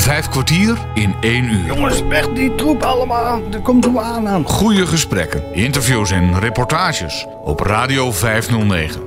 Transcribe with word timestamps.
Vijf 0.00 0.28
kwartier 0.28 0.78
in 0.94 1.14
één 1.20 1.44
uur. 1.44 1.66
Jongens, 1.66 2.02
weg 2.02 2.28
die 2.28 2.54
troep 2.54 2.82
allemaal. 2.82 3.42
Er 3.52 3.60
komt 3.60 3.84
zo 3.84 3.98
aan 3.98 4.28
aan. 4.28 4.44
Goede 4.44 4.86
gesprekken, 4.86 5.54
interviews 5.54 6.10
en 6.10 6.38
reportages 6.38 7.26
op 7.44 7.60
Radio 7.60 8.12
509. 8.12 9.02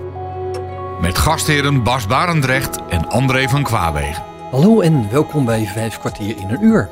Met 1.02 1.18
gastheren 1.18 1.84
Bas 1.84 2.08
Barendrecht 2.08 2.78
en 2.90 3.10
André 3.10 3.48
van 3.48 3.64
Kwaabegen. 3.64 4.24
Hallo 4.52 4.82
en 4.82 5.12
welkom 5.12 5.46
bij 5.46 5.66
Vijf 5.66 6.00
kwartier 6.00 6.38
in 6.38 6.50
een 6.50 6.64
uur. 6.64 6.89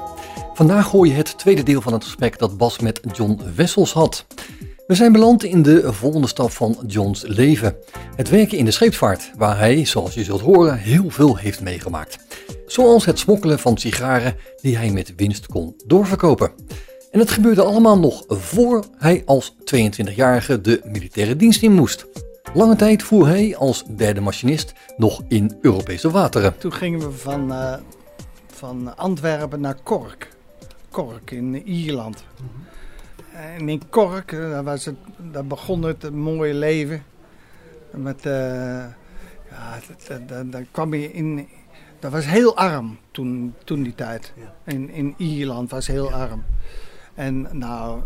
Vandaag 0.54 0.92
hoor 0.92 1.08
je 1.08 1.14
het 1.14 1.38
tweede 1.38 1.64
deel 1.64 1.82
van 1.82 1.94
het 1.94 2.04
gesprek 2.04 2.40
dat 2.40 2.58
Bas 2.58 2.80
met 2.80 3.00
John 3.14 3.40
Wessels 3.56 3.94
had. 3.94 4.26
We 4.88 4.96
zijn 4.96 5.12
beland 5.12 5.44
in 5.44 5.62
de 5.62 5.94
volgende 5.94 6.28
stap 6.28 6.52
van 6.52 6.78
Johns 6.88 7.24
leven. 7.28 7.76
Het 8.16 8.30
werken 8.30 8.58
in 8.58 8.66
de 8.66 8.72
scheepvaart, 8.72 9.32
waar 9.38 9.58
hij, 9.58 9.86
zoals 9.86 10.14
je 10.14 10.24
zult 10.24 10.42
horen, 10.42 10.78
heel 10.78 11.10
veel 11.10 11.38
heeft 11.38 11.62
meegemaakt. 11.62 12.18
Zoals 12.72 13.06
het 13.06 13.20
smokkelen 13.20 13.60
van 13.60 13.78
sigaren 13.78 14.36
die 14.62 14.78
hij 14.78 14.92
met 14.92 15.14
winst 15.16 15.46
kon 15.46 15.76
doorverkopen. 15.86 16.52
En 17.12 17.20
het 17.20 17.32
gebeurde 17.32 17.64
allemaal 17.64 18.00
nog 18.00 18.24
voor 18.28 18.86
hij 18.98 19.22
als 19.26 19.56
22-jarige 19.60 20.62
de 20.62 20.82
militaire 20.84 21.36
dienst 21.36 21.62
in 21.62 21.72
moest. 21.72 22.06
Lange 22.54 22.76
tijd 22.76 23.04
voer 23.04 23.28
hij 23.28 23.56
als 23.56 23.84
derde 23.96 24.22
machinist 24.22 24.74
nog 24.98 25.22
in 25.28 25.58
Europese 25.62 26.12
wateren. 26.12 26.58
Toen 26.58 26.74
gingen 26.74 27.00
we 27.00 27.12
van, 27.12 27.52
uh, 27.52 27.74
van 28.48 28.98
Antwerpen 28.98 29.62
naar 29.62 29.78
Cork. 29.84 30.30
Cork 30.92 31.32
in 31.32 31.68
Ierland. 31.68 32.24
En 33.34 33.70
in 33.70 33.82
Cork, 33.90 34.32
eh, 34.32 34.40
daar, 34.40 34.64
was 34.64 34.86
het, 34.86 34.96
daar 35.32 35.46
begon 35.46 35.84
het 35.84 36.12
mooie 36.12 36.54
leven. 36.54 37.04
Met, 37.92 38.26
uh, 38.26 38.34
ja, 39.50 39.80
daar 40.44 40.66
kwam 40.72 40.94
je 40.94 41.12
in, 41.12 41.48
dat 42.02 42.12
was 42.12 42.26
heel 42.26 42.58
arm 42.58 42.98
toen, 43.12 43.54
toen 43.64 43.84
die 43.84 43.96
tijd. 43.96 44.34
In, 44.66 44.90
in 44.90 45.14
Ierland 45.18 45.72
was 45.72 45.88
heel 45.88 46.12
arm. 46.12 46.44
En 47.14 47.48
nou, 47.52 48.02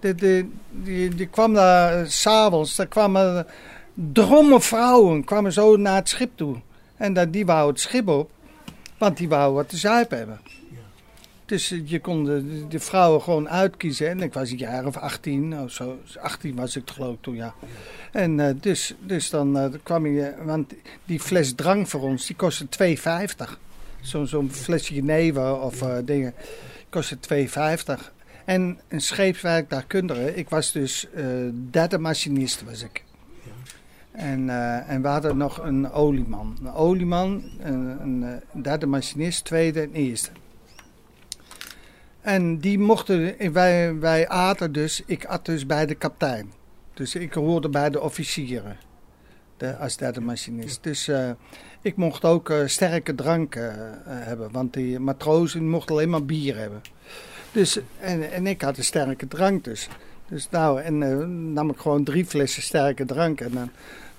de, 0.00 0.14
de, 0.14 0.48
die, 0.70 1.14
die 1.14 1.26
kwam 1.26 1.54
daar 1.54 2.06
s'avonds, 2.06 2.76
daar 2.76 2.86
kwamen 2.86 3.46
drommen 3.94 4.60
vrouwen 4.60 5.24
kwamen 5.24 5.52
zo 5.52 5.76
naar 5.76 5.96
het 5.96 6.08
schip 6.08 6.30
toe. 6.34 6.56
En 6.96 7.12
dat, 7.12 7.32
die 7.32 7.46
wou 7.46 7.68
het 7.68 7.80
schip 7.80 8.08
op, 8.08 8.30
want 8.98 9.16
die 9.16 9.28
wou 9.28 9.54
wat 9.54 9.68
te 9.68 9.76
zuipen 9.76 10.18
hebben. 10.18 10.40
Dus 11.46 11.74
je 11.84 12.00
kon 12.00 12.24
de, 12.24 12.66
de, 12.68 12.80
vrouwen 12.80 13.22
gewoon 13.22 13.48
uitkiezen. 13.48 14.08
En 14.08 14.20
ik 14.20 14.32
was 14.32 14.50
een 14.50 14.56
jaar 14.56 14.86
of 14.86 14.96
18 14.96 15.60
of 15.60 15.70
zo. 15.70 15.98
18 16.20 16.54
was 16.54 16.76
ik 16.76 16.90
geloof 16.90 17.14
ik 17.14 17.22
toen, 17.22 17.34
ja. 17.34 17.54
En 18.12 18.38
uh, 18.38 18.48
dus, 18.60 18.94
dus 19.00 19.30
dan 19.30 19.56
uh, 19.56 19.64
kwam 19.82 20.06
je... 20.06 20.34
Want 20.44 20.72
die 21.04 21.20
fles 21.20 21.54
drank 21.54 21.86
voor 21.86 22.00
ons, 22.00 22.26
die 22.26 22.36
kostte 22.36 22.66
2,50. 23.46 23.52
Zo'n 24.00 24.26
zo 24.26 24.44
flesje 24.50 24.94
Genever 24.94 25.60
of 25.60 25.78
dingen. 26.04 26.34
Kostte 26.88 27.18
2,50. 27.96 28.14
En 28.44 28.78
een 28.88 29.00
scheepswerk 29.00 29.70
daar 29.70 29.84
kundigen. 29.86 30.38
Ik 30.38 30.48
was 30.48 30.72
dus 30.72 31.06
derde 31.70 31.98
machinist 31.98 32.64
was 32.64 32.82
ik. 32.82 33.04
En, 34.12 34.50
en 34.88 35.02
we 35.02 35.08
hadden 35.08 35.36
nog 35.36 35.58
een 35.58 35.90
olieman. 35.92 36.56
Een 36.60 36.72
olieman, 36.72 37.44
een, 37.60 38.00
een 38.02 38.40
derde 38.62 38.86
machinist, 38.86 39.44
tweede 39.44 39.80
en 39.80 39.92
eerste. 39.92 40.30
En 42.26 42.58
die 42.58 42.78
mochten, 42.78 43.52
wij, 43.52 43.98
wij 43.98 44.28
aten 44.28 44.72
dus, 44.72 45.02
ik 45.06 45.24
at 45.24 45.44
dus 45.44 45.66
bij 45.66 45.86
de 45.86 45.94
kapitein. 45.94 46.52
Dus 46.94 47.14
ik 47.14 47.32
hoorde 47.32 47.68
bij 47.68 47.90
de 47.90 48.00
officieren 48.00 48.76
de, 49.56 49.76
als 49.76 49.96
derde 49.96 50.20
machinist. 50.20 50.82
Dus 50.82 51.08
uh, 51.08 51.30
ik 51.82 51.96
mocht 51.96 52.24
ook 52.24 52.50
uh, 52.50 52.56
sterke 52.66 53.14
drank 53.14 53.54
uh, 53.54 53.72
hebben, 54.04 54.48
want 54.52 54.72
die 54.72 54.98
matrozen 54.98 55.68
mochten 55.68 55.94
alleen 55.94 56.10
maar 56.10 56.24
bier 56.24 56.56
hebben. 56.56 56.82
Dus, 57.52 57.80
en, 58.00 58.32
en 58.32 58.46
ik 58.46 58.62
had 58.62 58.76
een 58.76 58.84
sterke 58.84 59.28
drank 59.28 59.64
dus. 59.64 59.88
Dus 60.28 60.50
nou, 60.50 60.80
en 60.80 61.52
nam 61.52 61.70
ik 61.70 61.78
gewoon 61.78 62.04
drie 62.04 62.24
flessen 62.24 62.62
sterke 62.62 63.04
drank 63.04 63.40
en 63.40 63.50
dan 63.52 63.70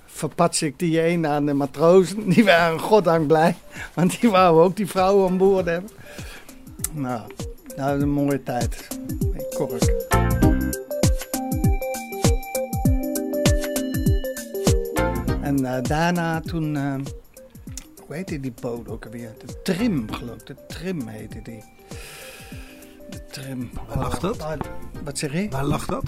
verpats 0.06 0.62
ik 0.62 0.78
die 0.78 1.06
een 1.08 1.26
aan 1.26 1.46
de 1.46 1.54
matrozen. 1.54 2.28
Die 2.34 2.44
waren 2.44 2.80
goddank 2.80 3.26
blij, 3.26 3.56
want 3.94 4.20
die 4.20 4.30
wouden 4.30 4.62
ook 4.64 4.76
die 4.76 4.86
vrouwen 4.86 5.30
aan 5.30 5.38
boord 5.38 5.66
hebben. 5.66 5.90
Nou, 6.92 7.30
nou, 7.78 8.00
een 8.00 8.10
mooie 8.10 8.42
tijd. 8.42 8.86
In 9.20 9.46
Kork. 9.54 9.82
En 15.40 15.60
uh, 15.60 15.82
daarna 15.82 16.40
toen, 16.40 16.74
uh, 16.74 16.94
hoe 18.06 18.14
heette 18.14 18.40
die 18.40 18.52
boot 18.60 18.88
ook 18.88 19.04
alweer? 19.04 19.30
De 19.46 19.62
Trim, 19.62 20.12
geloof 20.12 20.36
ik. 20.36 20.46
De 20.46 20.56
Trim 20.66 21.06
heette 21.06 21.42
die. 21.42 21.64
De 23.10 23.24
Trim. 23.30 23.70
Waar 23.88 23.98
lag 23.98 24.18
dat? 24.18 24.36
Uh, 24.36 24.52
wat 25.04 25.18
zeg 25.18 25.32
je? 25.32 25.48
Waar 25.48 25.64
lag 25.64 25.86
dat? 25.86 26.04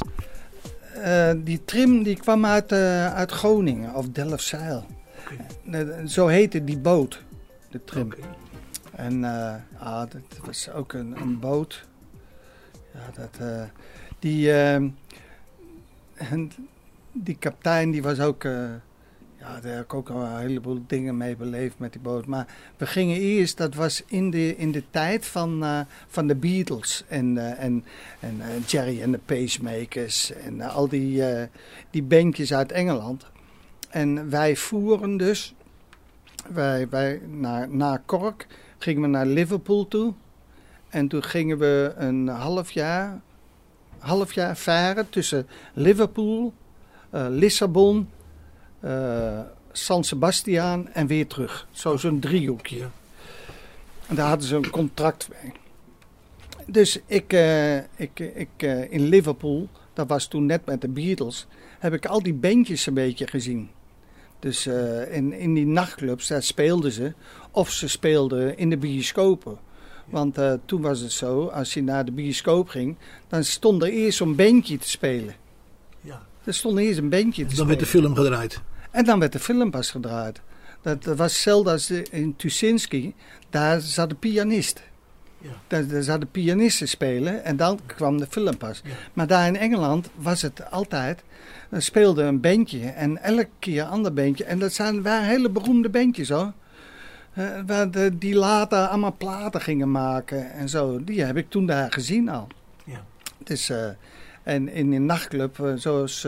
die 1.37 1.65
Trim 1.65 2.03
die 2.03 2.17
kwam 2.17 2.47
uit, 2.47 2.73
uit 2.73 3.31
Groningen, 3.31 3.95
of 3.95 4.09
Delfzijl. 4.09 4.85
Okay. 5.65 6.07
zo 6.07 6.27
heette 6.27 6.65
die 6.65 6.79
boot, 6.79 7.23
de 7.71 7.85
Trim. 7.85 8.07
Okay. 8.07 8.50
En 9.01 9.23
uh, 9.23 9.55
ah, 9.79 10.11
dat 10.11 10.39
was 10.45 10.71
ook 10.71 10.93
een, 10.93 11.21
een 11.21 11.39
boot. 11.39 11.87
Ja, 12.93 13.21
dat, 13.21 13.39
uh, 13.41 13.63
die, 14.19 14.53
en 16.15 16.53
die 17.13 17.37
kapitein 17.39 17.91
die 17.91 18.03
was 18.03 18.21
ook, 18.21 18.43
ja, 18.43 19.61
daar 19.63 19.75
heb 19.75 19.85
ik 19.85 19.95
ook 19.95 20.09
een 20.09 20.39
heleboel 20.39 20.83
dingen 20.87 21.17
mee 21.17 21.37
beleefd 21.37 21.79
met 21.79 21.93
die 21.93 22.01
boot. 22.01 22.27
Maar 22.27 22.47
we 22.77 22.87
gingen 22.87 23.17
eerst, 23.17 23.57
dat 23.57 23.75
was 23.75 24.03
in 24.07 24.31
de, 24.31 24.57
in 24.57 24.73
de 24.73 24.83
tijd 24.91 25.27
van, 25.27 25.65
van 26.09 26.27
de 26.27 26.35
Beatles 26.35 27.05
en, 27.09 27.57
en, 27.57 27.85
en 28.21 28.41
Jerry 28.67 29.03
en 29.03 29.11
de 29.11 29.21
Pacemakers 29.25 30.33
en 30.33 30.61
al 30.61 30.89
die, 30.89 31.23
die 31.91 32.03
bandjes 32.03 32.53
uit 32.55 32.73
Engeland. 32.73 33.27
En 33.91 34.31
wij 34.31 34.57
voeren 34.57 35.17
dus 35.17 35.55
wij, 36.49 36.89
wij 36.89 37.21
naar, 37.27 37.69
naar 37.69 38.03
Cork 38.07 38.47
gingen 38.83 39.03
we 39.03 39.09
naar 39.09 39.27
Liverpool 39.27 39.89
toe. 39.89 40.13
En 40.89 41.09
toen 41.09 41.23
gingen 41.23 41.59
we 41.59 41.93
een 41.97 42.29
half 42.29 42.71
jaar, 42.71 43.21
half 43.99 44.33
jaar 44.33 44.57
varen 44.57 45.11
tussen 45.11 45.47
Liverpool, 45.75 46.53
uh, 47.15 47.27
Lissabon, 47.29 48.09
uh, 48.85 49.41
San 49.73 50.05
Sebastian 50.05 50.89
en 50.93 51.07
weer 51.07 51.27
terug. 51.27 51.67
Zo 51.71 51.97
zo'n 51.97 52.19
driehoekje. 52.19 52.89
En 54.07 54.15
daar 54.15 54.29
hadden 54.29 54.47
ze 54.47 54.57
een 54.57 54.71
contract 54.71 55.29
mee. 55.29 55.53
Dus 56.67 57.01
ik, 57.07 57.33
uh, 57.33 57.77
ik, 57.77 58.19
ik 58.19 58.63
in 58.89 59.03
Liverpool, 59.03 59.69
dat 59.93 60.09
was 60.09 60.27
toen 60.27 60.47
net 60.47 60.67
met 60.67 60.81
de 60.81 60.89
Beatles, 60.89 61.47
heb 61.79 61.93
ik 61.93 62.07
al 62.07 62.23
die 62.23 62.35
bandjes 62.35 62.87
een 62.87 62.95
beetje 62.95 63.27
gezien. 63.27 63.71
Dus 64.41 64.67
uh, 64.67 65.15
in, 65.17 65.33
in 65.33 65.55
die 65.55 65.67
nachtclubs, 65.67 66.27
daar 66.27 66.43
speelden 66.43 66.93
ze. 66.93 67.13
Of 67.51 67.71
ze 67.71 67.89
speelden 67.89 68.59
in 68.59 68.71
de 68.71 68.77
bioscopen. 68.77 69.59
Want 70.07 70.39
uh, 70.39 70.53
toen 70.65 70.81
was 70.81 71.01
het 71.01 71.13
zo, 71.13 71.47
als 71.47 71.75
je 71.75 71.83
naar 71.83 72.05
de 72.05 72.13
bioscoop 72.13 72.69
ging, 72.69 72.97
dan 73.29 73.45
stond 73.45 73.83
er 73.83 73.89
eerst 73.89 74.19
zo'n 74.19 74.37
bandje 74.37 74.79
te 74.79 74.89
spelen. 74.89 75.35
Ja. 76.01 76.27
Er 76.45 76.55
stond 76.55 76.79
eerst 76.79 76.99
een 76.99 77.09
bandje 77.09 77.31
te 77.31 77.51
en 77.51 77.57
dan 77.57 77.67
spelen. 77.67 77.67
werd 77.67 77.81
de 77.81 77.87
film 77.87 78.15
gedraaid. 78.15 78.61
En 78.91 79.05
dan 79.05 79.19
werd 79.19 79.33
de 79.33 79.39
film 79.39 79.71
pas 79.71 79.91
gedraaid. 79.91 80.41
Dat, 80.83 81.05
dat 81.05 81.17
was 81.17 81.33
hetzelfde 81.33 81.71
als 81.71 81.91
in 81.91 82.37
Tuschinski. 82.37 83.15
Daar 83.51 83.81
zat 83.81 84.09
de 84.09 84.15
pianist. 84.15 84.83
Ja. 85.41 85.51
Daar, 85.67 86.21
de 86.21 86.27
pianisten 86.27 86.89
spelen 86.89 87.45
en 87.45 87.57
dan 87.57 87.81
kwam 87.87 88.19
de 88.19 88.27
film 88.31 88.57
pas. 88.57 88.81
Ja. 88.85 88.91
Maar 89.13 89.27
daar 89.27 89.47
in 89.47 89.57
Engeland 89.57 90.11
was 90.15 90.43
het 90.43 90.71
altijd 90.71 91.23
dan 91.71 91.83
speelde 91.83 92.23
een 92.23 92.41
bandje 92.41 92.89
en 92.89 93.23
elke 93.23 93.49
keer 93.59 93.83
een 93.83 93.89
ander 93.89 94.13
bandje. 94.13 94.45
En 94.45 94.59
dat 94.59 94.73
zijn, 94.73 95.03
waren 95.03 95.29
hele 95.29 95.51
beroemde 95.51 95.89
bandjes 95.89 96.29
hoor. 96.29 96.53
Uh, 97.35 97.49
waar 97.67 97.91
de, 97.91 98.19
die 98.19 98.35
later 98.35 98.87
allemaal 98.87 99.17
platen 99.17 99.61
gingen 99.61 99.91
maken 99.91 100.53
en 100.53 100.69
zo. 100.69 101.05
Die 101.05 101.23
heb 101.23 101.37
ik 101.37 101.51
toen 101.51 101.67
daar 101.67 101.93
gezien 101.93 102.29
al. 102.29 102.47
Ja. 102.85 103.05
Dus, 103.45 103.71
uh, 103.71 103.87
en 104.43 104.69
in 104.69 104.93
een 104.93 105.07
nachtclub, 105.07 105.59
uh, 105.59 105.73
zoals 105.77 106.27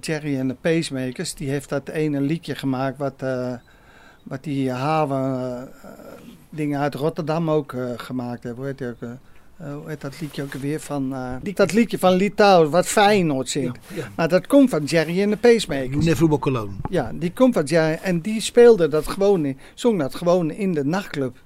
Jerry 0.00 0.38
en 0.38 0.48
de 0.48 0.56
Pacemakers, 0.60 1.34
die 1.34 1.50
heeft 1.50 1.68
dat 1.68 1.88
ene 1.88 2.20
liedje 2.20 2.54
gemaakt 2.54 2.98
wat, 2.98 3.24
wat 4.22 4.44
die 4.44 4.70
haven 4.70 5.68
dingen 6.52 6.80
uit 6.80 6.94
Rotterdam 6.94 7.50
ook 7.50 7.74
gemaakt 7.96 8.42
hebben. 8.42 8.64
Hoe 8.64 8.66
heet 8.66 8.78
die 8.78 8.88
ook? 8.88 9.18
Uh, 9.62 9.74
hoe 9.74 9.88
heet 9.88 10.00
dat 10.00 10.20
liedje 10.20 10.42
ook 10.42 10.52
weer 10.52 10.80
van... 10.80 11.12
Uh, 11.12 11.54
dat 11.54 11.72
liedje 11.72 11.98
van 11.98 12.12
Litouw, 12.12 12.68
wat 12.68 12.86
Feyenoord 12.86 13.48
zingt. 13.48 13.78
Ja, 13.88 13.96
ja. 13.96 14.08
Maar 14.16 14.28
dat 14.28 14.46
komt 14.46 14.70
van 14.70 14.84
Jerry 14.84 15.22
en 15.22 15.30
de 15.30 15.36
Pacemakers. 15.36 16.04
Never 16.04 16.28
Walk 16.28 16.46
Alone. 16.46 16.72
Ja, 16.90 17.10
die 17.14 17.32
komt 17.32 17.54
van 17.54 17.64
Jerry. 17.64 17.98
En 18.02 18.20
die 18.20 18.40
speelde 18.40 18.88
dat 18.88 19.08
gewoon, 19.08 19.56
zong 19.74 19.98
dat 19.98 20.14
gewoon 20.14 20.50
in 20.50 20.72
de 20.72 20.84
nachtclub. 20.84 21.36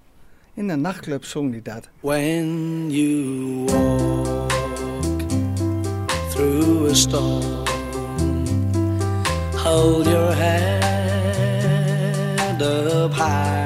In 0.54 0.68
de 0.68 0.76
nachtclub 0.76 1.24
zong 1.24 1.50
hij 1.50 1.62
dat. 1.62 1.88
When 2.00 2.90
you 2.90 3.64
walk 3.64 4.50
through 6.30 6.90
a 6.90 6.94
storm 6.94 7.64
Hold 9.56 10.06
your 10.06 10.34
head 10.34 11.32
up 12.62 13.12
high 13.12 13.65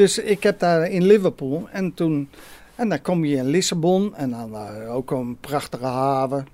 Dus 0.00 0.18
ik 0.18 0.42
heb 0.42 0.58
daar 0.58 0.90
in 0.90 1.04
Liverpool 1.06 1.68
en 1.72 1.94
toen... 1.94 2.28
En 2.74 2.88
dan 2.88 3.02
kom 3.02 3.24
je 3.24 3.36
in 3.36 3.46
Lissabon 3.46 4.14
en 4.16 4.30
dan 4.30 4.54
eh, 4.54 4.94
ook 4.94 5.10
een 5.10 5.36
prachtige 5.40 5.84
haven. 5.84 6.46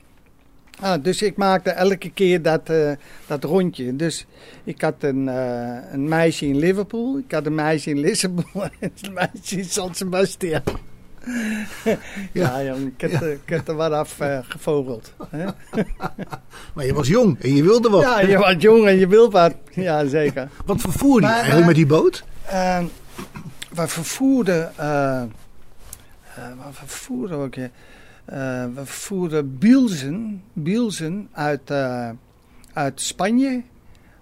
Ah, 0.81 1.03
dus 1.03 1.23
ik 1.23 1.37
maakte 1.37 1.71
elke 1.71 2.11
keer 2.11 2.43
dat, 2.43 2.69
eh, 2.71 2.91
dat 3.27 3.45
rondje. 3.45 3.97
Dus 3.97 4.27
ik 4.65 4.81
had 4.81 4.95
een, 5.01 5.29
eh, 5.29 5.93
een 5.93 6.09
meisje 6.09 6.47
in 6.47 6.57
Liverpool, 6.59 7.19
ik 7.19 7.33
had 7.33 7.47
een 7.47 7.55
meisje 7.55 7.91
in 7.91 7.99
Lissabon 8.01 8.45
en 8.81 8.93
een 9.03 9.13
meisje 9.13 9.57
in 9.57 9.65
San 9.65 9.95
Sebastian. 9.95 10.63
ja, 12.33 12.63
jong, 12.65 12.87
ik 12.87 13.01
heb, 13.01 13.13
er- 13.13 13.33
ik 13.33 13.49
heb 13.49 13.69
er 13.69 13.75
wat 13.75 13.93
af 13.93 14.19
gevogeld. 14.49 15.13
hè. 15.31 15.45
Maar 16.75 16.87
je 16.87 16.95
was 16.95 17.09
jong 17.09 17.39
en 17.41 17.55
je 17.55 17.63
wilde 17.63 17.89
wat. 17.91 18.03
Ja, 18.03 18.21
je 18.21 18.39
was 18.39 18.55
jong 18.59 18.87
en 18.87 18.99
je 18.99 19.07
wilt 19.07 19.33
wat. 19.33 19.55
Ja, 19.71 20.07
zeker. 20.07 20.49
Wat 20.65 20.81
vervoer 20.81 21.21
je 21.21 21.27
eigenlijk 21.27 21.67
met 21.67 21.75
die 21.75 21.87
boot? 21.87 22.25
We 23.75 23.89
vervoerden. 23.89 24.77
eh, 24.77 25.23
wat 26.65 26.75
vervoerden 26.75 27.39
we 27.39 27.45
ook? 27.45 27.55
Eh, 27.57 27.71
we 28.75 28.85
vervoerden 28.85 29.59
Bielsen, 29.59 30.43
Bielsen 30.53 31.29
uit, 31.33 31.71
uit 32.73 33.01
Spanje. 33.01 33.63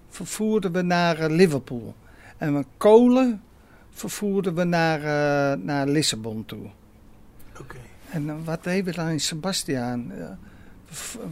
Vervoerden 0.09 0.71
we 0.71 0.81
naar 0.81 1.29
Liverpool. 1.29 1.95
En 2.37 2.57
we 2.57 2.65
kolen 2.77 3.41
vervoerden 3.91 4.55
we 4.55 4.63
naar, 4.63 4.99
naar 5.57 5.87
Lissabon 5.87 6.45
toe. 6.45 6.67
Oké. 7.59 7.75
En 8.09 8.43
wat 8.43 8.63
deden 8.63 8.85
we 8.85 8.91
dan 8.91 9.07
in 9.07 9.19
Sebastiaan? 9.19 10.11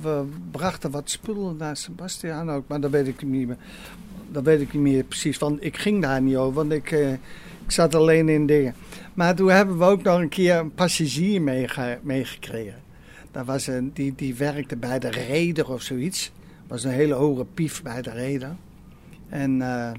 We 0.02 0.26
brachten 0.52 0.92
wat 0.92 1.10
spullen 1.10 1.58
naar 1.58 1.78
Sebastiaan 1.78 2.52
ook, 2.52 2.68
maar 2.68 2.80
dat 2.80 2.92
weet 2.92 3.08
ik 3.08 3.24
niet 3.24 3.48
meer. 3.48 3.58
Dat 4.32 4.44
weet 4.44 4.62
ik 4.62 4.74
niet 4.74 4.82
meer 4.82 5.04
precies, 5.04 5.38
want 5.38 5.64
ik 5.64 5.78
ging 5.78 6.02
daar 6.02 6.22
niet 6.22 6.36
over, 6.36 6.54
want 6.54 6.72
ik, 6.72 7.20
ik 7.66 7.72
zat 7.72 7.96
alleen 7.96 8.30
in 8.30 8.46
dingen. 8.46 8.76
Maar 9.14 9.36
toen 9.36 9.50
hebben 9.50 9.78
we 9.78 9.84
ook 9.84 10.04
nog 10.04 10.20
een 10.20 10.30
keer 10.30 10.56
een 10.56 10.74
passagier 10.74 11.42
meege- 11.42 12.00
meegekregen. 12.02 12.82
Dat 13.32 13.46
was 13.46 13.68
een, 13.68 13.92
die, 13.94 14.14
die 14.16 14.36
werkte 14.36 14.76
bij 14.76 15.00
de 15.00 15.10
reder 15.10 15.72
of 15.72 15.82
zoiets. 15.82 16.32
was 16.68 16.84
een 16.84 16.92
hele 16.92 17.14
hoge 17.14 17.46
pief 17.46 17.82
bij 17.82 18.02
de 18.02 18.12
reder. 18.12 18.56
En, 19.30 19.62
eh, 19.62 19.92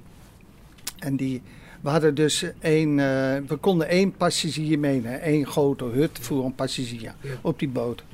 en 0.99 1.17
die, 1.17 1.43
we 1.81 1.89
hadden 1.89 2.15
dus 2.15 2.47
één, 2.61 2.91
eh, 2.91 3.37
we 3.47 3.57
konden 3.61 3.89
één 3.89 4.13
passagier 4.13 4.79
meenemen. 4.79 5.21
één 5.21 5.47
grote 5.47 5.85
hut 5.85 6.19
voor 6.21 6.45
een 6.45 6.55
passagier 6.55 7.15
op 7.41 7.59
die 7.59 7.69
boot. 7.69 8.05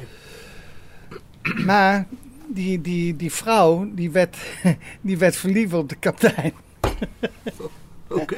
Maar 1.64 2.06
die, 2.46 2.80
die, 2.80 3.16
die 3.16 3.32
vrouw, 3.32 3.90
die 3.94 4.10
werd, 4.10 4.36
die 5.00 5.18
werd 5.18 5.36
verliefd 5.36 5.72
op 5.72 5.88
de 5.88 5.96
kapitein. 5.96 6.52
Oké. 8.22 8.36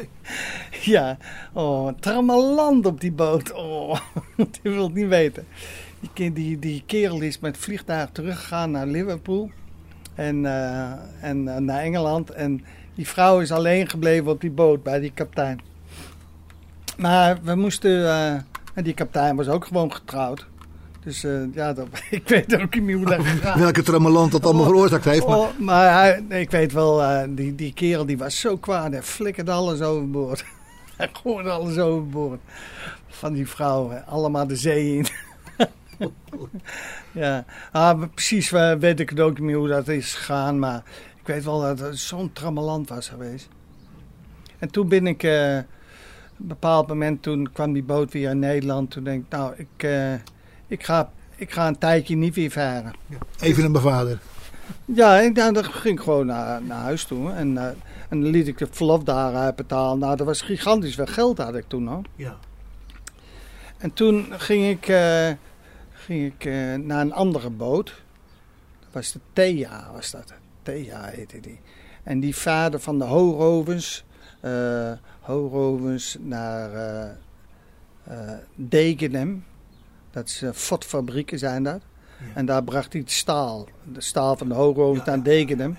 Ja, 0.83 1.17
oh, 1.53 1.93
trammeland 2.01 2.87
op 2.87 3.01
die 3.01 3.13
boot. 3.13 3.53
Oh, 3.53 3.99
die 4.37 4.73
wil 4.73 4.83
het 4.83 4.95
niet 4.95 5.09
weten. 5.09 5.47
Die, 6.15 6.33
die, 6.33 6.59
die 6.59 6.83
kerel 6.87 7.21
is 7.21 7.39
met 7.39 7.57
vliegtuig 7.57 8.11
teruggegaan 8.13 8.71
naar 8.71 8.87
Liverpool 8.87 9.51
en, 10.15 10.47
eh, 10.47 10.93
en 11.21 11.49
eh, 11.49 11.57
naar 11.57 11.81
Engeland. 11.81 12.31
En 12.31 12.65
die 12.95 13.09
vrouw 13.09 13.41
is 13.41 13.53
alleen 13.53 13.89
gebleven 13.89 14.31
op 14.31 14.41
die 14.41 14.51
boot 14.51 14.83
bij 14.83 15.01
die 15.01 15.13
kapitein. 15.13 15.61
Maar 16.97 17.39
we 17.43 17.55
moesten, 17.55 18.09
eh, 18.09 18.33
en 18.75 18.85
die 18.85 18.95
kapitein 18.95 19.37
was 19.37 19.49
ook 19.49 19.64
gewoon 19.64 19.93
getrouwd. 19.93 20.47
Dus 21.04 21.25
eh, 21.25 21.54
ja, 21.54 21.73
dat, 21.73 21.87
ik 22.11 22.28
weet 22.28 22.61
ook 22.61 22.75
niet 22.75 22.82
meer 22.82 22.97
hoe 22.97 23.06
dat 23.06 23.25
gegaan 23.26 23.59
Welke 23.59 23.82
trammeland 23.82 24.32
dat 24.32 24.44
allemaal 24.44 24.64
veroorzaakt 24.64 25.04
heeft. 25.04 25.26
Maar 25.26 25.38
Oh, 25.38 25.59
maar 25.59 25.92
hij, 25.92 26.40
ik 26.40 26.50
weet 26.50 26.73
wel, 26.73 27.02
eh, 27.02 27.28
die, 27.28 27.54
die 27.54 27.73
kerel 27.73 28.06
die 28.06 28.18
was 28.18 28.40
zo 28.40 28.56
kwaad. 28.56 28.92
Hij 28.92 29.02
flikkerde 29.02 29.50
alles 29.50 29.80
overboord. 29.80 30.44
hij 30.97 31.11
gooide 31.12 31.50
alles 31.50 31.78
overboord. 31.78 32.40
Van 33.09 33.32
die 33.32 33.49
vrouwen. 33.49 34.06
Allemaal 34.06 34.47
de 34.47 34.56
zee 34.56 34.97
in. 34.97 35.06
ja, 37.12 37.44
ah, 37.73 38.02
precies 38.14 38.52
eh, 38.52 38.75
weet 38.75 39.00
ik 39.00 39.11
het 39.11 39.21
ook 39.21 39.38
niet 39.38 39.47
meer 39.47 39.56
hoe 39.56 39.68
dat 39.68 39.88
is 39.88 40.14
gegaan. 40.14 40.59
Maar 40.59 40.82
ik 41.21 41.26
weet 41.26 41.44
wel 41.44 41.61
dat 41.61 41.78
het 41.78 41.99
zo'n 41.99 42.32
trammeland 42.32 42.88
was 42.88 43.09
geweest. 43.09 43.49
En 44.59 44.71
toen 44.71 44.88
ben 44.88 45.06
ik... 45.06 45.16
op 45.16 45.28
een 45.28 45.66
bepaald 46.37 46.88
moment 46.88 47.23
toen 47.23 47.52
kwam 47.52 47.73
die 47.73 47.82
boot 47.82 48.12
weer 48.12 48.30
in 48.30 48.38
Nederland. 48.38 48.90
Toen 48.90 49.04
denk 49.04 49.25
ik, 49.25 49.30
nou, 49.30 49.54
ik, 49.56 49.87
ik, 50.73 50.85
ga, 50.85 51.12
ik 51.37 51.50
ga 51.52 51.67
een 51.67 51.79
tijdje 51.79 52.17
niet 52.17 52.35
weer 52.35 52.50
varen. 52.50 52.93
even 53.41 53.64
een 53.64 53.73
bevader. 53.73 54.19
Ja, 54.85 55.21
en 55.21 55.33
dan 55.33 55.55
dan 55.55 55.64
ging 55.64 55.99
ik 55.99 56.05
gewoon 56.05 56.26
naar, 56.26 56.62
naar 56.62 56.81
huis 56.81 57.05
toe. 57.05 57.33
En, 57.33 57.59
eh, 57.59 57.67
en 58.09 58.21
dan 58.21 58.26
liet 58.26 58.49
ik 58.49 58.59
de 58.59 58.67
verlof 58.71 59.02
daar 59.02 59.35
uitbetalen. 59.35 59.99
Nou, 59.99 60.17
dat 60.17 60.26
was 60.26 60.43
gigantisch 60.43 60.95
veel 60.95 61.07
geld 61.07 61.38
had 61.38 61.55
ik 61.55 61.64
toen 61.69 61.88
al. 61.88 62.02
Ja. 62.17 62.37
En 63.79 63.93
toen 63.93 64.26
ging 64.31 64.69
ik, 64.69 64.88
eh, 64.88 65.31
ging 65.93 66.33
ik 66.33 66.45
eh, 66.45 66.75
naar 66.75 67.00
een 67.00 67.12
andere 67.12 67.50
boot. 67.50 67.87
Dat 68.81 68.88
was 68.93 69.12
de 69.12 69.21
Thea, 69.33 69.91
was 69.93 70.11
dat. 70.11 70.33
Thea 70.62 71.05
heette 71.05 71.41
die. 71.41 71.61
En 72.02 72.21
die 72.21 72.37
vaarde 72.37 72.79
van 72.79 72.99
de 72.99 73.05
Hoorovens, 73.05 74.05
eh 74.41 74.93
Hoorovens 75.21 76.17
naar 76.21 76.73
eh 76.73 77.11
eh, 78.05 78.33
Degenem. 78.55 79.45
Dat 80.12 80.26
is 80.26 80.42
fotfabrieken 80.54 81.38
zijn 81.38 81.62
dat. 81.62 81.81
En 82.35 82.47
daar 82.47 82.64
bracht 82.64 82.92
hij 82.92 83.00
het 83.00 83.11
staal. 83.11 83.69
De 83.92 84.00
staal 84.00 84.37
van 84.37 84.49
de 84.49 84.54
Hoogovens 84.54 85.04
naar 85.04 85.23
Degenem. 85.23 85.76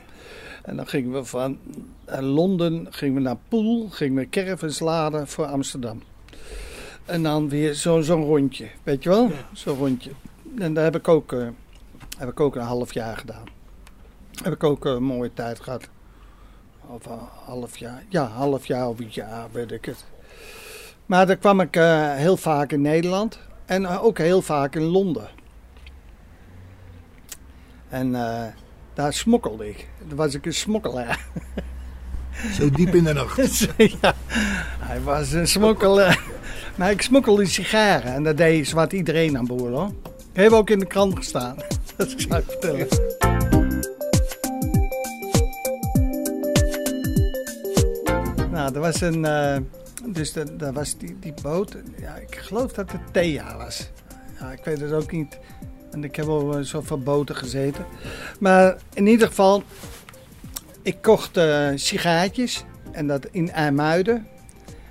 En 0.64 0.76
dan 0.76 0.88
gingen 0.88 1.12
we 1.12 1.26
van 1.26 1.58
eh, 2.06 2.20
Londen 2.20 2.88
gingen 2.90 3.16
we 3.16 3.22
naar 3.22 3.38
Poel, 3.48 3.90
gingen 3.90 4.16
we 4.16 4.30
caravans 4.30 4.80
laden 4.80 5.28
voor 5.28 5.46
Amsterdam. 5.46 6.04
En 7.06 7.24
dan 7.24 7.50
weer 7.50 7.76
zo'n 7.76 8.04
zo'n 8.04 8.24
rondje, 8.24 8.68
weet 8.84 9.04
je 9.04 9.10
wel? 9.10 9.32
Zo'n 9.54 9.78
rondje. 9.78 10.12
En 10.60 10.74
daar 10.74 10.84
heb 10.84 10.96
ik, 10.96 11.08
ook, 11.08 11.34
eh, 11.34 11.48
heb 12.18 12.30
ik 12.30 12.40
ook 12.40 12.56
een 12.56 12.62
half 12.62 12.94
jaar 12.94 13.18
gedaan. 13.18 13.44
Heb 14.44 14.54
ik 14.54 14.64
ook 14.64 14.86
eh, 14.86 14.92
een 14.92 15.04
mooie 15.04 15.34
tijd 15.34 15.60
gehad. 15.60 15.90
Of 16.88 17.06
een 17.06 17.20
half 17.46 17.78
jaar. 17.78 18.04
Ja, 18.10 18.26
half 18.26 18.66
jaar 18.66 18.90
of 18.90 19.00
een 19.00 19.10
jaar, 19.12 19.48
weet 19.52 19.72
ik 19.72 19.86
het. 19.86 20.06
Maar 21.06 21.28
dan 21.28 21.40
kwam 21.40 21.60
ik 21.60 21.76
heel 22.16 22.38
vaak 22.38 22.72
in 22.72 22.82
Nederland 22.82 23.40
en 23.74 23.86
eh, 23.86 24.04
ook 24.04 24.18
heel 24.18 24.42
vaak 24.42 24.76
in 24.76 24.82
Londen. 24.84 25.30
En 27.90 28.16
eh, 28.16 28.44
daar 28.94 29.14
smokkelde 29.14 29.70
ik. 29.70 29.88
Daar 30.08 30.16
was 30.18 30.34
ik 30.34 30.46
een 30.46 30.54
smokkelaar. 30.54 31.26
Zo 32.58 32.70
diep 32.70 32.94
in 32.96 33.04
de 33.04 33.14
nacht. 33.14 33.68
ja, 34.02 34.14
hij 34.80 35.02
was 35.02 35.32
een 35.32 35.48
smokkelaar. 35.48 36.22
Maar 36.78 36.92
ik 36.92 37.02
smokkelde 37.02 37.46
sigaren 37.46 38.14
en 38.14 38.24
dat 38.24 38.38
deed 38.38 38.68
zwart 38.68 38.94
iedereen 38.94 39.38
aan 39.38 39.46
boord 39.46 39.74
hoor. 39.74 39.92
Ik 40.34 40.42
heb 40.42 40.52
ook 40.52 40.70
in 40.70 40.80
de 40.80 40.86
krant 40.86 41.16
gestaan. 41.16 41.56
Dat 41.96 42.14
zou 42.18 42.36
ik 42.36 42.46
vertellen. 42.48 42.88
Nou, 48.52 48.74
er 48.74 48.80
was 48.80 49.02
een. 49.02 49.26
eh, 49.26 49.58
dus 50.14 50.34
da- 50.34 50.44
daar 50.44 50.74
was 50.74 50.98
die, 50.98 51.20
die 51.20 51.34
boot. 51.42 51.76
Ja, 51.98 52.16
ik 52.16 52.36
geloof 52.36 52.72
dat 52.74 52.92
het 52.92 53.02
Thea 53.14 53.58
was. 53.58 53.90
Ja, 54.40 54.52
ik 54.52 54.64
weet 54.66 54.80
het 54.80 54.92
ook 54.92 55.12
niet. 55.12 55.40
En 55.92 56.04
ik 56.04 56.16
heb 56.16 56.26
al 56.28 56.58
eh, 56.58 56.64
zoveel 56.64 57.00
boten 57.00 57.36
gezeten. 57.36 57.86
Maar 58.40 58.78
in 58.94 59.08
ieder 59.08 59.28
geval, 59.28 59.64
ik 60.82 61.02
kocht 61.02 61.38
eh 61.38 61.70
sigaretjes. 61.76 62.64
En 62.92 63.08
dat 63.08 63.28
in 63.32 63.52
IJmuiden. 63.52 64.28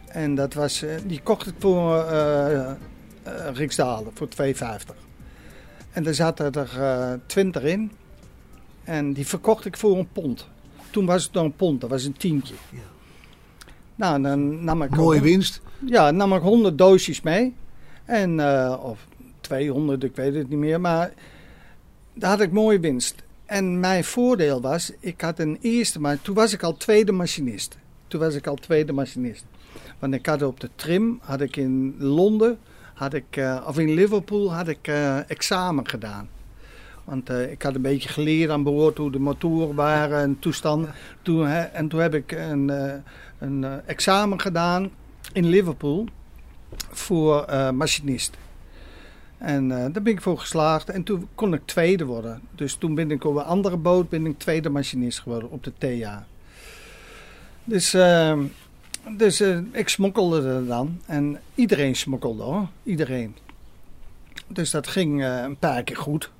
En 0.08 0.34
dat 0.34 0.54
was, 0.54 0.82
eh, 0.82 0.94
die 1.06 1.20
kocht 1.22 1.46
ik 1.46 1.54
voor 1.58 1.96
eh, 2.04 2.72
Riksdalen, 3.52 4.12
voor 4.14 4.28
2,50. 4.28 4.96
En 5.92 6.02
daar 6.02 6.14
zaten 6.14 6.52
er 6.52 6.80
eh 6.82 7.12
20 7.26 7.62
in. 7.62 7.92
En 8.84 9.12
die 9.12 9.26
verkocht 9.26 9.64
ik 9.64 9.76
voor 9.76 9.98
een 9.98 10.08
pond. 10.12 10.48
Toen 10.90 11.06
was 11.06 11.24
het 11.24 11.32
nog 11.32 11.44
een 11.44 11.56
pond, 11.56 11.80
dat 11.80 11.90
was 11.90 12.04
een 12.04 12.16
tientje. 12.16 12.54
Ja. 12.70 12.78
Nou, 13.94 14.22
dan 14.22 14.64
nam 14.64 14.82
ik... 14.82 14.96
Mooie 14.96 15.20
winst. 15.20 15.60
ja, 15.86 16.10
nam 16.10 16.34
ik 16.34 16.42
100 16.42 16.78
doosjes 16.78 17.20
mee. 17.20 17.54
En, 18.04 18.40
eh, 18.40 18.78
of 18.82 19.06
200, 19.40 20.04
ik 20.04 20.16
weet 20.16 20.34
het 20.34 20.48
niet 20.48 20.58
meer. 20.58 20.80
Maar 20.80 21.12
daar 22.14 22.30
had 22.30 22.40
ik 22.40 22.52
mooie 22.52 22.80
winst. 22.80 23.14
En 23.46 23.80
mijn 23.80 24.04
voordeel 24.04 24.60
was, 24.60 24.92
ik 25.00 25.20
had 25.20 25.38
een 25.38 25.58
eerste, 25.60 26.00
maar 26.00 26.20
toen 26.20 26.34
was 26.34 26.52
ik 26.52 26.62
al 26.62 26.76
tweede 26.76 27.12
machinist. 27.12 27.76
Toen 28.08 28.20
was 28.20 28.34
ik 28.34 28.46
al 28.46 28.54
tweede 28.54 28.92
machinist. 28.92 29.44
Want 29.98 30.14
ik 30.14 30.26
had 30.26 30.42
op 30.42 30.60
de 30.60 30.70
trim, 30.74 31.18
had 31.22 31.40
ik 31.40 31.56
in 31.56 31.94
Londen, 31.98 32.58
had 32.94 33.14
ik, 33.14 33.36
eh, 33.36 33.64
of 33.66 33.78
in 33.78 33.94
Liverpool, 33.94 34.54
had 34.54 34.68
ik 34.68 34.88
eh, 34.88 35.30
examen 35.30 35.88
gedaan. 35.88 36.28
Want 37.12 37.30
eh, 37.30 37.50
ik 37.50 37.62
had 37.62 37.74
een 37.74 37.82
beetje 37.82 38.08
geleerd 38.08 38.50
aan 38.50 38.62
boord 38.62 38.98
hoe 38.98 39.10
de 39.10 39.18
motoren 39.18 39.74
waren 39.74 40.20
en 40.20 40.38
toestanden. 40.38 40.94
Toen, 41.22 41.46
en 41.46 41.88
toen 41.88 42.00
heb 42.00 42.14
ik 42.14 42.32
een, 42.32 42.70
eh, 42.70 42.94
een 43.38 43.64
eh, 43.64 43.72
examen 43.86 44.40
gedaan 44.40 44.90
in 45.32 45.48
Liverpool 45.48 46.06
voor 46.90 47.46
machinist. 47.74 48.36
En 49.38 49.68
daar 49.68 50.02
ben 50.02 50.12
ik 50.12 50.20
voor 50.20 50.38
geslaagd 50.38 50.90
en 50.90 51.02
toen 51.02 51.28
kon 51.34 51.54
ik 51.54 51.60
tweede 51.64 52.04
worden. 52.04 52.40
Dus 52.54 52.74
toen 52.74 52.94
ben 52.94 53.10
ik 53.10 53.24
op 53.24 53.36
een 53.36 53.42
andere 53.42 53.76
boot 53.76 54.08
ben 54.08 54.26
ik 54.26 54.38
tweede 54.38 54.68
machinist 54.68 55.20
geworden 55.20 55.50
op 55.50 55.64
de 55.64 55.72
TA. 55.78 56.26
Dus, 57.64 57.94
eh, 57.94 58.38
dus 59.16 59.40
ik 59.72 59.88
smokkelde 59.88 60.48
er 60.48 60.66
dan 60.66 61.00
en 61.06 61.40
iedereen 61.54 61.96
smokkelde 61.96 62.42
hoor, 62.42 62.68
iedereen. 62.82 63.36
Dus 64.46 64.70
dat 64.70 64.86
ging 64.86 65.24
een 65.24 65.56
paar 65.56 65.82
keer 65.82 65.96
goed. 65.96 66.30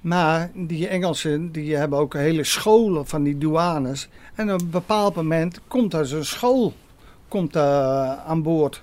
Maar 0.00 0.50
die 0.54 0.88
Engelsen 0.88 1.52
die 1.52 1.76
hebben 1.76 1.98
ook 1.98 2.14
hele 2.14 2.44
scholen 2.44 3.06
van 3.06 3.22
die 3.22 3.38
douanes. 3.38 4.08
En 4.34 4.52
op 4.52 4.60
een 4.60 4.70
bepaald 4.70 5.14
moment 5.14 5.60
komt 5.68 5.94
er 5.94 6.06
zo'n 6.06 6.24
school 6.24 6.72
komt, 7.28 7.56
eh, 7.56 8.12
aan 8.26 8.42
boord. 8.42 8.82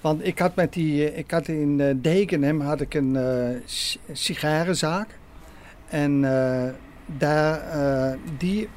Want 0.00 0.26
ik 0.26 0.38
had, 0.38 0.54
met 0.54 0.72
die, 0.72 1.10
eh, 1.10 1.18
ik 1.18 1.30
had 1.30 1.48
in 1.48 1.80
eh, 1.80 1.94
Degenham 1.96 2.60
had 2.60 2.80
ik 2.80 2.94
een 2.94 3.16
s- 3.66 3.98
sigarenzaak. 4.12 5.18
En 5.88 6.20
daar, 7.06 7.62
die, 8.38 8.68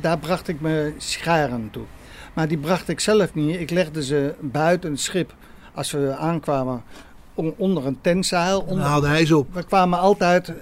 daar 0.00 0.18
bracht 0.18 0.48
ik 0.48 0.60
mijn 0.60 0.94
sigaren 0.96 1.68
toe. 1.70 1.84
Maar 2.34 2.48
die 2.48 2.58
bracht 2.58 2.88
ik 2.88 3.00
zelf 3.00 3.34
niet. 3.34 3.60
Ik 3.60 3.70
legde 3.70 4.04
ze 4.04 4.34
buiten 4.40 4.90
het 4.90 5.00
schip 5.00 5.34
als 5.74 5.90
we 5.92 6.14
aankwamen 6.16 6.82
on- 7.34 7.54
onder 7.56 7.86
een 7.86 7.98
tentzeil. 8.00 8.66
Dan 8.66 8.78
haalde 8.78 9.06
hij 9.06 9.26
ze 9.26 9.36
op. 9.36 9.54
we 9.54 9.62
kwamen 9.64 9.98
altijd 9.98 10.52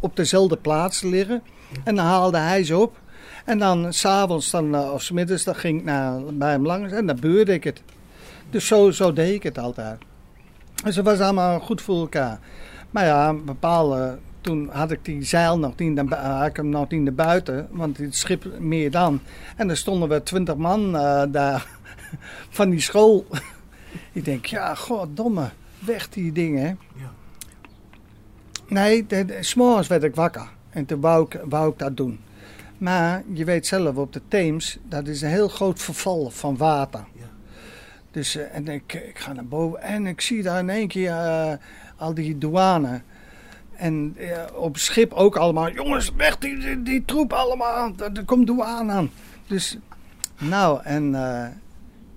op 0.00 0.16
dezelfde 0.16 0.56
plaats 0.56 1.02
liggen. 1.02 1.42
En 1.84 1.94
dan 1.94 2.04
haalde 2.04 2.38
hij 2.38 2.64
ze 2.64 2.76
op. 2.76 3.00
En 3.44 3.58
dan 3.58 3.92
s'avonds 3.92 4.50
dan, 4.50 4.74
eh, 4.74 4.92
of 4.92 5.02
's 5.02 5.10
middags 5.10 5.44
dan 5.44 5.54
ging 5.54 5.78
ik 5.78 5.84
naar, 5.84 6.20
bij 6.34 6.50
hem 6.50 6.66
langs 6.66 6.92
en 6.92 7.06
dan 7.06 7.20
beurde 7.20 7.52
ik 7.52 7.64
het. 7.64 7.82
Dus 8.50 8.66
zo, 8.66 8.90
zo 8.90 9.12
deed 9.12 9.34
ik 9.34 9.42
het 9.42 9.58
altijd. 9.58 9.98
Dus 10.84 10.96
het 10.96 11.04
was 11.04 11.20
allemaal 11.20 11.60
goed 11.60 11.82
voor 11.82 12.00
elkaar. 12.00 12.38
Maar 12.90 13.04
ja, 13.04 13.34
bepaalde, 13.34 14.18
toen 14.40 14.68
had 14.72 14.90
ik 14.90 15.04
die 15.04 15.22
zeil 15.22 15.58
nog 15.58 15.76
niet 15.76 15.94
naar, 15.94 16.46
ik 16.46 16.56
hem 16.56 16.68
nog 16.68 16.88
niet 16.88 17.02
naar 17.02 17.14
buiten, 17.14 17.68
want 17.70 17.98
het 17.98 18.16
schip 18.16 18.58
meer 18.58 18.90
dan. 18.90 19.20
En 19.56 19.66
dan 19.66 19.76
stonden 19.76 20.08
we 20.08 20.22
twintig 20.22 20.56
man 20.56 20.96
eh, 20.96 21.22
daar 21.28 21.66
van 22.58 22.70
die 22.70 22.80
school. 22.80 23.26
ik 24.12 24.24
denk, 24.24 24.46
ja, 24.46 24.74
goddomme, 24.74 25.48
weg 25.78 26.08
die 26.08 26.32
dingen. 26.32 26.78
Ja. 26.94 27.10
Nee, 28.68 29.06
de, 29.06 29.24
de, 29.24 29.42
's 29.42 29.54
morgens 29.54 29.86
werd 29.86 30.02
ik 30.02 30.14
wakker. 30.14 30.48
En 30.70 30.86
toen 30.86 31.00
wou 31.00 31.24
ik, 31.24 31.40
wou 31.44 31.70
ik 31.70 31.78
dat 31.78 31.96
doen. 31.96 32.20
Maar 32.78 33.22
je 33.32 33.44
weet 33.44 33.66
zelf, 33.66 33.96
op 33.96 34.12
de 34.12 34.20
Theems, 34.28 34.78
dat 34.88 35.06
is 35.06 35.22
een 35.22 35.28
heel 35.28 35.48
groot 35.48 35.82
verval 35.82 36.30
van 36.30 36.56
water. 36.56 37.04
Ja. 37.12 37.26
Dus 38.10 38.36
eh, 38.36 38.54
en 38.54 38.68
ik, 38.68 38.92
ik 38.92 39.18
ga 39.18 39.32
naar 39.32 39.46
boven 39.46 39.82
en 39.82 40.06
ik 40.06 40.20
zie 40.20 40.42
daar 40.42 40.58
in 40.58 40.70
één 40.70 40.88
keer 40.88 41.10
eh, 41.10 41.52
al 41.96 42.14
die 42.14 42.38
douane. 42.38 43.00
En 43.76 44.14
eh, 44.16 44.42
op 44.54 44.76
schip 44.76 45.12
ook 45.12 45.36
allemaal, 45.36 45.70
jongens, 45.70 46.12
weg 46.16 46.38
die, 46.38 46.58
die, 46.58 46.82
die 46.82 47.04
troep 47.04 47.32
allemaal, 47.32 47.92
er, 47.98 48.10
er 48.12 48.24
komt 48.24 48.46
douane 48.46 48.92
aan. 48.92 49.10
Dus, 49.46 49.78
nou, 50.38 50.80
en 50.82 51.14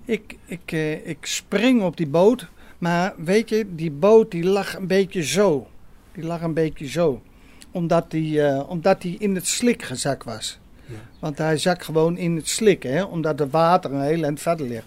ik, 0.04 0.36
ik, 0.44 0.72
ik 1.04 1.18
spring 1.20 1.82
op 1.82 1.96
die 1.96 2.08
boot. 2.08 2.48
Maar 2.78 3.14
weet 3.16 3.48
je, 3.48 3.74
die 3.74 3.90
boot 3.90 4.30
die 4.30 4.44
lag 4.44 4.76
een 4.76 4.86
beetje 4.86 5.22
zo. 5.22 5.66
Die 6.14 6.24
lag 6.24 6.40
een 6.40 6.54
beetje 6.54 6.88
zo. 6.88 7.22
Omdat 7.70 8.10
die, 8.10 8.42
eh, 8.42 8.68
omdat 8.70 9.02
die 9.02 9.16
in 9.18 9.34
het 9.34 9.46
slik 9.46 9.82
gezakt 9.82 10.24
was. 10.24 10.58
Ja. 10.86 10.94
Want 11.18 11.38
hij 11.38 11.56
zak 11.58 11.82
gewoon 11.84 12.16
in 12.16 12.36
het 12.36 12.48
slik, 12.48 12.82
hè, 12.82 13.02
omdat 13.02 13.38
het 13.38 13.50
water 13.50 13.92
een 13.92 14.02
heel 14.02 14.22
eind 14.24 14.40
verder 14.40 14.66
ligt. 14.66 14.84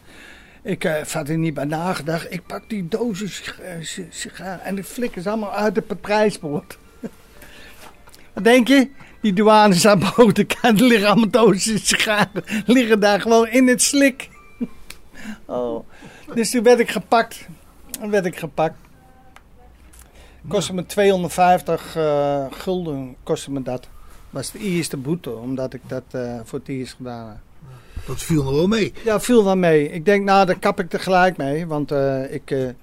Ik 0.62 0.84
eh 0.84 1.06
had 1.06 1.30
er 1.30 1.38
niet 1.38 1.54
bij 1.54 1.66
nagedacht. 1.66 2.32
Ik 2.34 2.46
pak 2.46 2.70
die 2.70 2.88
dozen 2.88 3.30
sig- 3.30 3.60
eh, 3.60 4.06
sigaren 4.10 4.62
en 4.64 4.78
ik 4.78 4.84
flikker 4.86 5.22
ze 5.22 5.30
allemaal 5.30 5.52
uit 5.54 5.76
de 5.76 5.82
patrijspoort. 5.82 6.78
Wat 8.34 8.44
denk 8.44 8.68
je? 8.68 8.90
Die 9.22 9.34
douanes 9.34 9.88
aan 9.88 10.00
boord, 10.16 10.38
er 10.64 10.74
liggen 10.74 11.08
allemaal 11.08 11.30
dozen 11.30 11.80
sigaren. 11.80 12.44
Liggen 12.66 13.00
daar 13.00 13.22
gewoon 13.22 13.48
in 13.48 13.68
het 13.68 13.82
slik. 13.82 14.30
Oh. 15.46 15.88
Dus 16.34 16.52
toen 16.52 16.64
werd 16.64 16.80
ik 16.80 16.90
gepakt. 16.92 17.48
Toen 17.90 18.10
werd 18.10 18.26
ik 18.26 18.38
gepakt. 18.38 18.76
Kostte 20.48 20.74
me 20.74 20.86
250 20.86 21.96
eh, 21.96 22.46
gulden, 22.52 23.16
kostte 23.24 23.52
me 23.52 23.62
dat. 23.62 23.88
was 24.30 24.52
de 24.52 24.60
eerste 24.60 24.98
boete, 24.98 25.32
omdat 25.32 25.74
ik 25.74 25.82
dat 25.88 26.04
eh, 26.12 26.40
voor 26.44 26.60
het 26.60 26.68
eerst 26.68 26.94
gedaan 26.94 27.28
heb. 27.28 27.38
Dat 28.08 28.22
viel 28.22 28.44
nog 28.44 28.54
wel 28.54 28.68
mee. 28.68 28.94
Ja, 29.04 29.20
viel 29.20 29.44
wel 29.44 29.56
mee. 29.56 29.92
Ik 29.92 30.06
denk, 30.06 30.26
nou, 30.26 30.46
daar 30.46 30.60
kap 30.60 30.80
ik 30.80 30.90
tegelijk 30.90 31.38
mee. 31.38 31.68
Want 31.68 31.92
eh, 31.92 32.34
ik, 32.34 32.76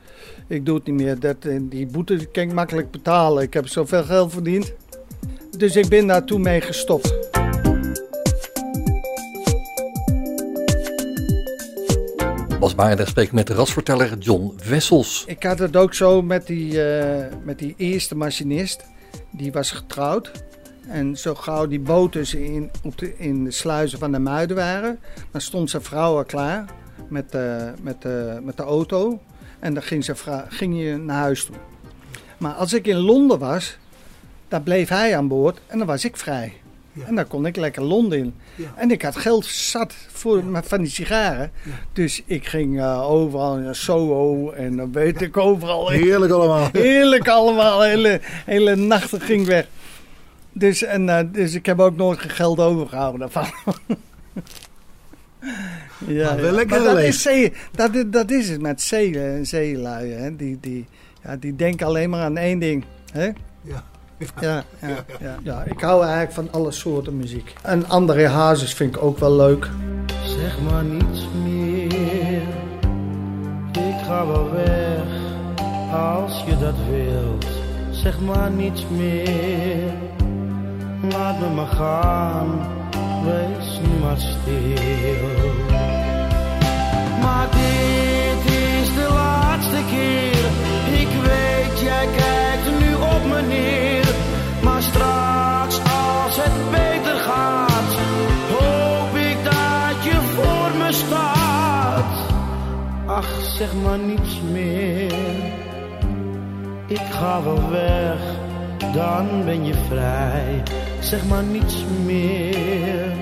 ik 0.47 0.66
doe 0.66 0.75
het 0.75 0.87
niet 0.87 0.95
meer. 0.95 1.21
Dat, 1.21 1.37
die 1.61 1.87
boete 1.87 2.26
kan 2.33 2.42
ik 2.42 2.52
makkelijk 2.52 2.90
betalen. 2.90 3.42
Ik 3.42 3.54
heb 3.54 3.69
zoveel 3.69 4.04
geld 4.04 4.33
verdiend. 4.33 4.73
Dus 5.57 5.76
ik 5.76 5.88
ben 5.88 6.07
daar 6.07 6.25
toen 6.25 6.40
mee 6.40 6.61
gestopt. 6.61 7.42
Bas 12.62 12.75
Barendrecht 12.75 13.11
spreekt 13.11 13.33
met 13.33 13.47
de 13.47 13.54
rasverteller 13.54 14.19
John 14.19 14.59
Wessels. 14.69 15.25
Ik 15.26 15.42
had 15.42 15.59
het 15.59 15.76
ook 15.76 15.95
zo 15.95 16.23
met 16.23 16.47
die, 16.47 16.85
eh, 16.85 17.35
met 17.45 17.59
die 17.59 17.75
eerste 17.76 18.16
machinist. 18.16 18.85
Die 19.31 19.52
was 19.52 19.71
getrouwd. 19.71 20.31
En 20.88 21.16
zo 21.16 21.35
gauw 21.35 21.66
die 21.66 21.81
boten 21.81 22.38
in, 22.38 22.71
op 22.83 22.99
de, 22.99 23.19
in 23.19 23.45
de 23.45 23.50
sluizen 23.50 23.99
van 23.99 24.12
de 24.12 24.19
Muiden 24.19 24.57
waren, 24.57 24.99
dan 25.31 25.40
stond 25.40 25.71
zijn 25.71 25.83
vrouw 25.83 26.16
al 26.16 26.25
klaar 26.25 26.64
met, 27.09 27.35
eh, 27.35 27.66
met, 27.81 28.04
eh, 28.04 28.38
met 28.42 28.57
de 28.57 28.62
auto. 28.62 29.21
En 29.59 29.75
dan 29.75 29.83
ging, 29.83 30.04
ze 30.04 30.14
ging 30.49 30.78
je 30.83 30.97
naar 30.97 31.21
huis 31.21 31.45
toe. 31.45 31.57
Maar 32.38 32.52
als 32.52 32.73
ik 32.73 32.87
in 32.87 32.97
Londen 32.97 33.38
was, 33.38 33.78
dan 34.49 34.62
bleef 34.62 34.88
hij 34.88 35.16
aan 35.16 35.28
boord 35.28 35.61
en 35.66 35.78
dan 35.78 35.87
was 35.87 36.04
ik 36.04 36.16
vrij. 36.16 36.62
Ja. 36.93 37.07
En 37.07 37.15
dan 37.15 37.27
kon 37.27 37.47
ik 37.47 37.57
lekker 37.57 37.83
Londen 37.83 38.19
in. 38.19 38.35
Ja. 38.55 38.73
En 38.77 38.91
ik 38.91 39.03
had 39.03 39.17
geld 39.17 39.45
zat 39.47 39.95
voor, 40.13 40.43
van 40.65 40.79
die 40.81 40.91
sigaren. 40.91 41.51
Dus 41.93 42.23
ik 42.27 42.47
ging 42.47 42.81
eh, 42.81 43.11
overal 43.11 43.57
naar 43.57 43.75
Soho 43.75 44.51
en 44.51 44.77
dan 44.77 44.93
weet 44.93 45.21
ik 45.21 45.37
overal. 45.37 45.89
Heerlijk 46.01 46.33
allemaal. 46.33 46.69
Heerlijk 46.73 47.29
allemaal. 47.29 47.83
Hele, 47.83 48.21
hele 48.47 48.77
nachten 48.77 49.21
ging 49.21 49.47
weg. 49.47 49.67
Dus, 50.53 50.83
en, 50.83 51.09
eh, 51.09 51.19
dus 51.33 51.55
ik 51.55 51.67
heb 51.67 51.81
ook 51.81 51.97
nooit 51.97 52.19
geld 52.21 52.59
overgehouden 52.61 53.21
daarvan. 53.21 53.47
Ja, 56.07 56.25
Maar 56.29 56.37
wel 56.37 56.45
ja. 56.45 56.53
lekker 56.53 56.83
Maar 56.83 56.95
dat, 56.95 57.03
is 57.03 57.23
zee, 57.23 57.53
dat, 57.73 57.95
is- 57.95 58.05
dat 58.07 58.31
is 58.31 58.49
het 58.49 58.61
met 58.61 58.81
zee, 58.83 59.39
zeelui. 59.45 60.11
Hè? 60.11 60.37
Die, 60.37 60.59
die, 60.61 60.87
ja, 61.25 61.37
die 61.37 61.57
denken 61.57 61.87
alleen 61.87 62.11
maar 62.11 62.21
aan 62.23 62.37
één 62.37 62.59
ding. 62.59 62.85
Hè? 63.13 63.25
Ja. 63.63 63.85
Ja, 64.41 64.64
ja, 64.81 65.05
ja. 65.21 65.37
ja, 65.43 65.62
ik 65.62 65.81
hou 65.81 66.02
eigenlijk 66.02 66.33
van 66.33 66.49
alle 66.50 66.73
soorten 66.73 67.17
muziek. 67.17 67.55
En 67.62 67.88
André 67.88 68.29
Hazes 68.29 68.75
vind 68.75 68.97
ik 68.97 69.02
ook 69.02 69.19
wel 69.19 69.33
leuk. 69.37 69.69
Zeg 70.25 70.59
maar 70.71 70.85
niets 70.85 71.26
meer. 71.45 72.43
Ik 73.73 74.05
ga 74.07 74.26
wel 74.26 74.50
weg 74.50 75.21
als 75.93 76.45
je 76.47 76.59
dat 76.59 76.75
wilt. 76.91 77.47
Zeg 77.91 78.21
maar 78.21 78.50
niets 78.50 78.85
meer. 78.91 79.93
Laat 81.11 81.41
me 81.41 81.49
maar 81.49 81.67
gaan. 81.67 82.49
Wees 83.25 83.81
nu 83.81 83.99
maar 84.00 84.19
stil. 84.19 85.50
Maar 87.21 87.49
dit 87.50 88.52
is 88.55 88.95
de 88.95 89.09
laatste 89.12 89.81
keer. 89.91 90.45
Ik 91.00 91.09
weet, 91.23 91.81
jij 91.81 92.07
kijkt 92.17 92.81
nu 92.81 92.95
op 92.95 93.25
me 93.29 93.43
neer. 93.49 93.82
Zeg 103.57 103.75
maar 103.83 103.99
niets 103.99 104.41
meer. 104.53 105.13
Ik 106.87 107.07
ga 107.11 107.43
wel 107.43 107.71
weg, 107.71 108.21
dan 108.93 109.45
ben 109.45 109.65
je 109.65 109.75
vrij. 109.89 110.63
Zeg 111.01 111.27
maar 111.27 111.43
niets 111.43 111.85
meer. 112.05 113.13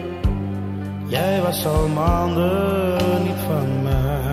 Jij 1.06 1.40
was 1.42 1.66
al 1.66 1.88
maanden 1.88 3.22
niet 3.22 3.40
van 3.46 3.82
mij. 3.82 4.29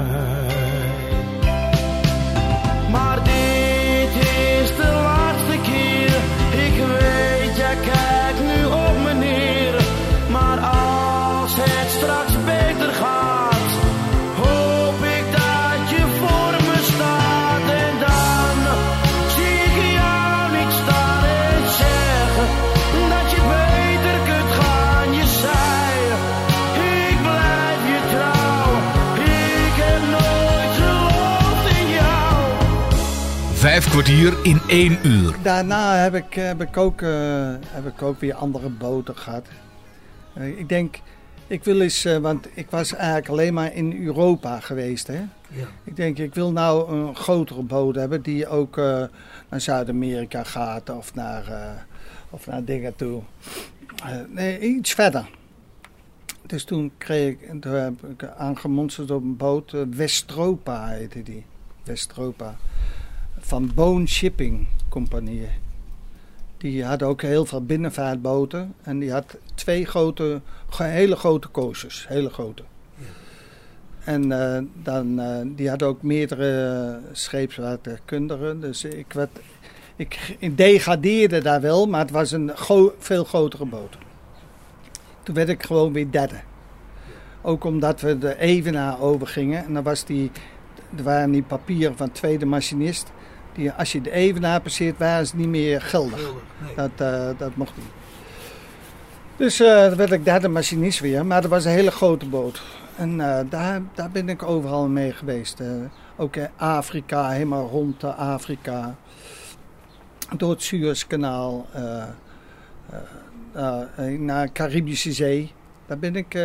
Vijf 33.68 33.90
kwartier 33.90 34.46
in 34.46 34.60
één 34.68 35.08
uur. 35.08 35.36
Daarna 35.44 35.96
heb 35.96 36.16
ik, 36.16 36.34
heb 36.34 36.62
ik, 36.62 36.78
ook, 36.78 37.02
eh, 37.02 37.10
heb 37.66 37.88
ik 37.88 38.02
ook 38.02 38.20
weer 38.20 38.34
andere 38.34 38.70
boten 38.70 39.18
gehad. 39.18 39.48
Eh, 40.34 40.60
ik 40.60 40.70
denk, 40.70 41.00
ik 41.48 41.64
wil 41.64 41.82
eens, 41.82 42.06
eh, 42.06 42.18
want 42.18 42.48
ik 42.54 42.70
was 42.70 42.94
eigenlijk 42.94 43.28
alleen 43.28 43.54
maar 43.54 43.74
in 43.74 44.06
Europa 44.06 44.60
geweest. 44.60 45.08
Hè? 45.08 45.20
Ja. 45.50 45.68
Ik 45.84 45.96
denk, 45.96 46.18
ik 46.18 46.34
wil 46.34 46.52
nou 46.52 46.92
een 46.92 47.16
grotere 47.16 47.62
boot 47.62 47.96
hebben 47.96 48.22
die 48.22 48.48
ook 48.48 48.78
eh, 48.78 49.04
naar 49.50 49.62
Zuid-Amerika 49.62 50.44
gaat 50.44 50.90
of 50.90 51.14
naar, 51.14 51.48
eh, 51.48 51.72
of 52.30 52.48
naar 52.48 52.64
dingen 52.64 52.96
toe. 52.96 53.22
Eh, 54.04 54.16
nee, 54.30 54.60
iets 54.60 54.94
verder. 54.94 55.30
Dus 56.46 56.64
toen 56.64 56.92
kreeg 56.98 57.30
ik, 57.30 57.62
toen 57.62 57.74
heb 57.74 58.04
ik 58.04 58.24
aangemonsterd 58.38 59.12
op 59.12 59.24
een 59.24 59.38
boot, 59.38 59.76
Westropa 59.90 60.88
heette 60.88 61.24
die. 61.24 61.46
Westropa. 61.84 62.56
Van 63.48 63.72
Bone 63.76 64.08
Shipping 64.08 64.68
Compagnie. 64.90 65.48
Die 66.58 66.84
had 66.84 67.04
ook 67.04 67.22
heel 67.22 67.46
veel 67.46 67.66
binnenvaartboten. 67.66 68.74
En 68.82 69.00
die 69.00 69.12
had 69.12 69.38
twee 69.56 69.86
grote, 69.86 70.42
hele 70.78 71.16
grote 71.16 71.52
coasters. 71.52 72.08
Hele 72.08 72.30
grote. 72.30 72.64
En 74.04 74.32
eh, 74.32 74.64
dan, 74.84 75.20
eh, 75.20 75.38
die 75.46 75.70
had 75.70 75.84
ook 75.84 76.02
meerdere 76.02 77.00
scheepswaterkundigen. 77.12 78.62
Dus 78.62 78.84
ik, 78.84 79.14
werd, 79.14 79.40
ik, 79.96 80.38
degradeerde 80.58 81.42
daar 81.42 81.62
wel, 81.62 81.88
maar 81.88 82.02
het 82.02 82.12
was 82.12 82.32
een 82.32 82.52
veel 82.98 83.24
grotere 83.24 83.66
boot. 83.66 83.98
Toen 85.24 85.36
werd 85.36 85.50
ik 85.50 85.64
gewoon 85.64 85.94
weer 85.94 86.12
derde. 86.12 86.40
Ook 87.42 87.64
omdat 87.64 88.02
we 88.02 88.18
de 88.18 88.38
Evenaar 88.38 89.02
overgingen. 89.02 89.66
En 89.66 89.74
dan 89.74 89.84
was 89.84 90.06
die, 90.06 90.32
er 90.98 91.04
waren 91.04 91.32
die 91.32 91.44
papieren 91.44 91.98
van 91.98 92.12
tweede 92.12 92.46
machinist. 92.46 93.12
Die, 93.58 93.72
als 93.72 93.92
je 93.92 94.02
de 94.02 94.12
Evenaar 94.12 94.62
passeert, 94.62 94.98
waren 94.98 95.28
ze 95.28 95.36
niet 95.36 95.48
meer 95.48 95.82
geldig. 95.82 96.32
Nee. 96.58 96.76
Dat, 96.76 96.92
eh, 96.96 97.30
dat 97.38 97.56
mocht 97.56 97.78
niet. 97.78 97.86
Dus 99.36 99.58
dan 99.58 99.96
werd 99.96 100.12
ik 100.12 100.26
derde 100.26 100.48
machinist 100.48 101.00
weer. 101.00 101.26
Maar 101.26 101.42
dat 101.42 101.50
was 101.50 101.66
een 101.66 101.72
hele 101.72 101.92
grote 101.92 102.26
boot. 102.26 102.62
En 102.96 103.22
eh, 103.22 103.46
daar, 103.50 103.82
daar 103.94 104.12
ben 104.12 104.30
ik 104.30 104.44
overal 104.44 104.88
mee 104.88 105.12
geweest. 105.12 105.62
ook 106.18 106.36
in 106.36 106.50
Afrika, 106.56 107.30
helemaal 107.30 107.68
rond 107.68 108.02
de 108.02 108.14
Afrika. 108.14 108.96
Door 110.38 110.50
het 110.50 110.64
Suezkanaal. 110.64 111.66
naar 114.18 114.46
de 114.46 114.52
Caribische 114.54 115.12
Zee. 115.12 115.52
Daar 115.86 116.00
ben 116.00 116.16
ik 116.16 116.38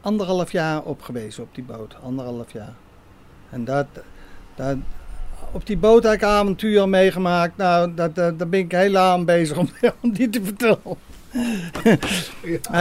anderhalf 0.00 0.52
jaar 0.52 0.82
op 0.82 1.02
geweest 1.02 1.38
op 1.38 1.54
die 1.54 1.64
boot. 1.64 1.96
Anderhalf 2.02 2.52
jaar. 2.52 2.74
En 3.50 3.64
dat, 3.64 3.86
dat, 4.54 4.76
op 5.56 5.66
die 5.66 5.76
boot 5.76 6.02
heb 6.02 6.12
ik 6.12 6.22
avontuur 6.22 6.88
meegemaakt. 6.88 7.56
Nou, 7.56 7.94
dat, 7.94 8.14
dat, 8.14 8.38
daar 8.38 8.48
ben 8.48 8.60
ik 8.60 8.72
heel 8.72 8.96
aan 8.96 9.24
bezig 9.24 9.56
om, 9.56 9.68
om 10.02 10.12
die 10.12 10.28
te 10.28 10.44
vertellen. 10.44 10.78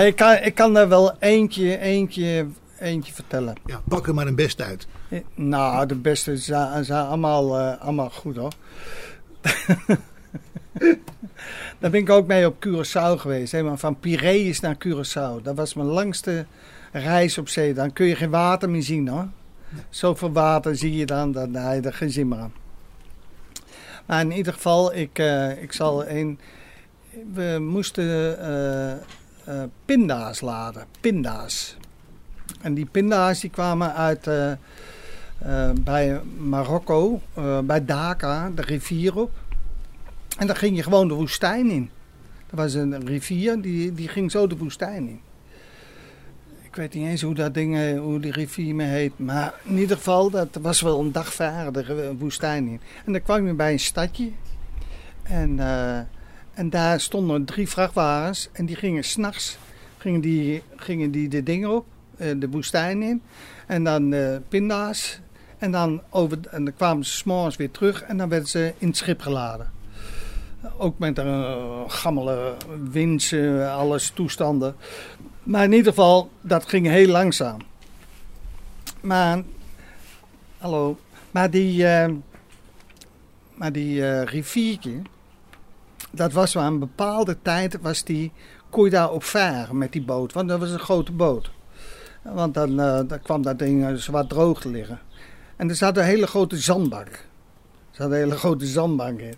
Ik, 0.06 0.16
kan, 0.16 0.38
ik 0.44 0.56
kan 0.56 0.78
er 0.78 0.90
wel 0.90 1.14
eentje, 1.20 1.78
eentje, 1.78 2.46
eentje 2.80 3.14
vertellen. 3.14 3.56
Ja, 3.66 3.82
pak 3.88 4.08
er 4.08 4.14
maar 4.14 4.28
een 4.28 4.36
best 4.36 4.62
uit. 4.62 4.88
Eh, 5.10 5.20
Nou, 5.36 5.86
de 5.86 5.96
beste 5.96 6.38
zijn, 6.38 6.86
zijn 6.86 7.06
allemaal, 7.06 7.60
eh, 7.60 7.82
allemaal 7.82 8.10
goed 8.10 8.36
hoor. 8.36 8.52
Daar 11.80 11.92
ben 11.92 12.00
ik 12.00 12.10
ook 12.10 12.28
mee 12.28 12.48
op 12.48 12.68
Curaçao 12.68 13.20
geweest. 13.20 13.52
Helemaal 13.52 13.78
van 13.78 14.00
Piraeus 14.00 14.60
naar 14.60 14.78
Curaçao. 14.88 15.42
Dat 15.44 15.56
was 15.56 15.74
mijn 15.74 15.88
langste 15.88 16.46
reis 16.92 17.38
op 17.38 17.50
zee. 17.50 17.74
Dan 17.74 17.94
kun 17.94 18.06
je 18.06 18.16
geen 18.16 18.30
water 18.30 18.70
meer 18.70 18.84
zien 18.84 19.08
hoor. 19.08 19.28
Zoveel 19.90 20.32
water 20.32 20.76
zie 20.76 20.98
je 20.98 21.06
dan, 21.06 21.32
dan 21.32 21.52
je 21.52 21.82
er 21.82 21.94
geen 21.94 22.12
zin 22.12 22.28
meer 22.28 22.40
aan. 22.40 22.54
Maar 24.06 24.22
in 24.22 24.32
ieder 24.32 24.54
geval, 24.54 24.96
ik, 24.96 25.20
eh, 25.20 25.62
ik 25.62 25.74
zal 25.74 26.08
een... 26.08 26.40
We 27.34 27.58
moesten 27.60 28.40
eh, 29.46 29.64
pinda's 29.86 30.42
laden. 30.42 30.86
Pinda's. 31.00 31.78
En 32.62 32.74
die 32.74 32.86
pinda's 32.86 33.40
die 33.40 33.50
kwamen 33.50 33.94
uit... 33.94 34.30
bij 35.76 36.22
Marokko, 36.38 37.22
bij 37.64 37.86
Dhaka, 37.86 38.50
de 38.56 38.62
rivier 38.62 39.16
op. 39.16 39.32
En 40.38 40.48
dan 40.48 40.56
ging 40.56 40.76
je 40.76 40.84
gewoon 40.84 41.08
de 41.08 41.14
woestijn 41.14 41.70
in. 41.70 41.90
Er 42.50 42.56
was 42.56 42.74
een 42.74 43.06
rivier, 43.06 43.62
die, 43.62 43.94
die 43.94 44.08
ging 44.08 44.32
zo 44.32 44.48
de 44.48 44.58
woestijn 44.58 45.08
in. 45.08 45.20
Ik 46.76 46.82
weet 46.82 46.94
niet 46.94 47.08
eens 47.08 47.22
hoe 47.22 47.34
dat 47.34 47.54
ding, 47.54 47.78
eh, 47.78 48.00
hoe 48.00 48.20
die 48.20 48.32
rivier 48.32 48.76
me 48.76 48.84
heet. 48.84 49.20
Maar 49.20 49.54
in 49.64 49.78
ieder 49.78 49.98
geval, 49.98 50.30
dat 50.30 50.58
was 50.62 50.82
wel 50.82 51.00
een 51.00 51.12
dag 51.12 51.34
varen 51.34 51.74
de 51.74 51.82
re- 51.82 52.16
woestijn 52.16 52.68
in. 52.68 52.80
En 53.06 53.12
dan 53.12 53.22
kwam 53.22 53.48
je 53.48 53.54
bij 53.54 53.72
een 53.72 53.80
stadje. 53.80 54.32
En, 55.24 55.60
eh, 55.60 55.98
en 56.54 56.70
daar 56.70 57.00
stonden 57.00 57.46
drie 57.46 57.70
vrachtwagens. 57.70 58.50
En 58.54 58.66
die 58.66 58.76
gingen 58.76 59.04
s'nachts 59.04 59.58
gingen 60.06 60.22
die, 60.22 60.64
gingen 60.76 61.12
die 61.12 61.28
de 61.28 61.44
dingen 61.44 61.70
op, 61.70 61.86
eh, 62.18 62.32
de 62.38 62.50
woestijn 62.50 63.02
in. 63.02 63.22
En 63.68 63.84
dan 63.84 64.14
eh, 64.14 64.36
pinda's. 64.50 65.20
En 65.58 65.72
dan, 65.72 66.02
over, 66.10 66.38
en 66.52 66.64
dan 66.64 66.74
kwamen 66.74 67.06
ze 67.06 67.12
s'morgens 67.12 67.56
weer 67.56 67.72
terug 67.72 68.02
en 68.02 68.18
dan 68.18 68.30
werden 68.30 68.50
ze 68.50 68.74
in 68.78 68.88
het 68.88 68.98
schip 68.98 69.22
geladen. 69.22 69.72
Ook 70.78 71.00
met 71.00 71.18
een 71.18 71.40
uh, 71.40 71.82
gammele 71.88 72.54
eh, 72.94 73.78
alles 73.78 74.10
toestanden. 74.10 74.76
Maar 75.46 75.64
in 75.64 75.74
ieder 75.74 75.94
geval, 75.94 76.30
dat 76.42 76.70
ging 76.70 76.88
heel 76.88 77.08
langzaam. 77.08 77.60
Maar, 79.02 79.44
hallo, 80.58 80.98
maar 81.32 81.50
die, 81.50 81.88
eh, 81.88 82.12
maar 83.54 83.72
die 83.72 84.08
eh, 84.08 84.24
riviertje, 84.24 85.02
dat 86.12 86.32
was 86.32 86.56
maar 86.56 86.66
een 86.66 86.80
bepaalde 86.80 87.38
tijd, 87.42 87.78
was 87.82 88.04
die, 88.04 88.32
kon 88.70 88.84
je 88.84 88.90
daar 88.90 89.12
op 89.12 89.24
varen 89.24 89.78
met 89.78 89.92
die 89.92 90.04
boot. 90.04 90.34
Want 90.34 90.50
dat 90.50 90.60
was 90.60 90.70
een 90.70 90.80
grote 90.80 91.12
boot. 91.12 91.52
Want 92.22 92.54
dan, 92.54 92.80
eh, 92.80 93.00
dan 93.08 93.22
kwam 93.22 93.42
dat 93.42 93.60
ding 93.60 94.00
zwaar 94.00 94.28
droog 94.28 94.62
te 94.62 94.70
liggen. 94.70 95.00
En 95.56 95.70
er 95.70 95.76
zat 95.76 95.98
een 95.98 96.04
hele 96.04 96.28
grote 96.28 96.58
zandbank. 96.58 97.08
Er 97.08 97.22
zat 97.92 98.12
een 98.12 98.18
hele 98.18 98.38
grote 98.38 98.66
zandbank 98.66 99.20
in. 99.20 99.36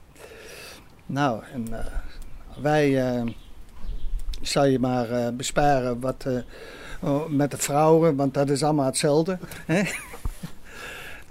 Nou, 1.06 1.44
en 1.54 1.68
wij, 2.62 3.24
zal 4.42 4.66
je 4.66 4.80
maar 4.80 5.12
eh, 5.12 5.34
besparen 5.34 6.00
wat, 6.00 6.24
eh, 6.28 6.34
Oh, 7.00 7.30
met 7.30 7.52
de 7.52 7.58
vrouwen, 7.58 8.16
want 8.16 8.34
dat 8.34 8.50
is 8.50 8.64
allemaal 8.64 8.86
hetzelfde. 8.86 9.38
Hè? 9.66 9.82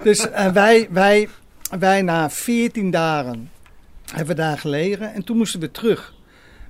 Dus 0.03 0.27
wij, 0.53 0.88
wij, 0.90 1.29
wij 1.79 2.03
na 2.03 2.31
14 2.31 2.90
dagen 2.90 3.51
hebben 4.07 4.37
we 4.37 4.42
daar 4.42 4.59
gelegen 4.59 5.14
en 5.14 5.25
toen 5.25 5.37
moesten 5.37 5.61
we 5.61 5.71
terug. 5.71 6.14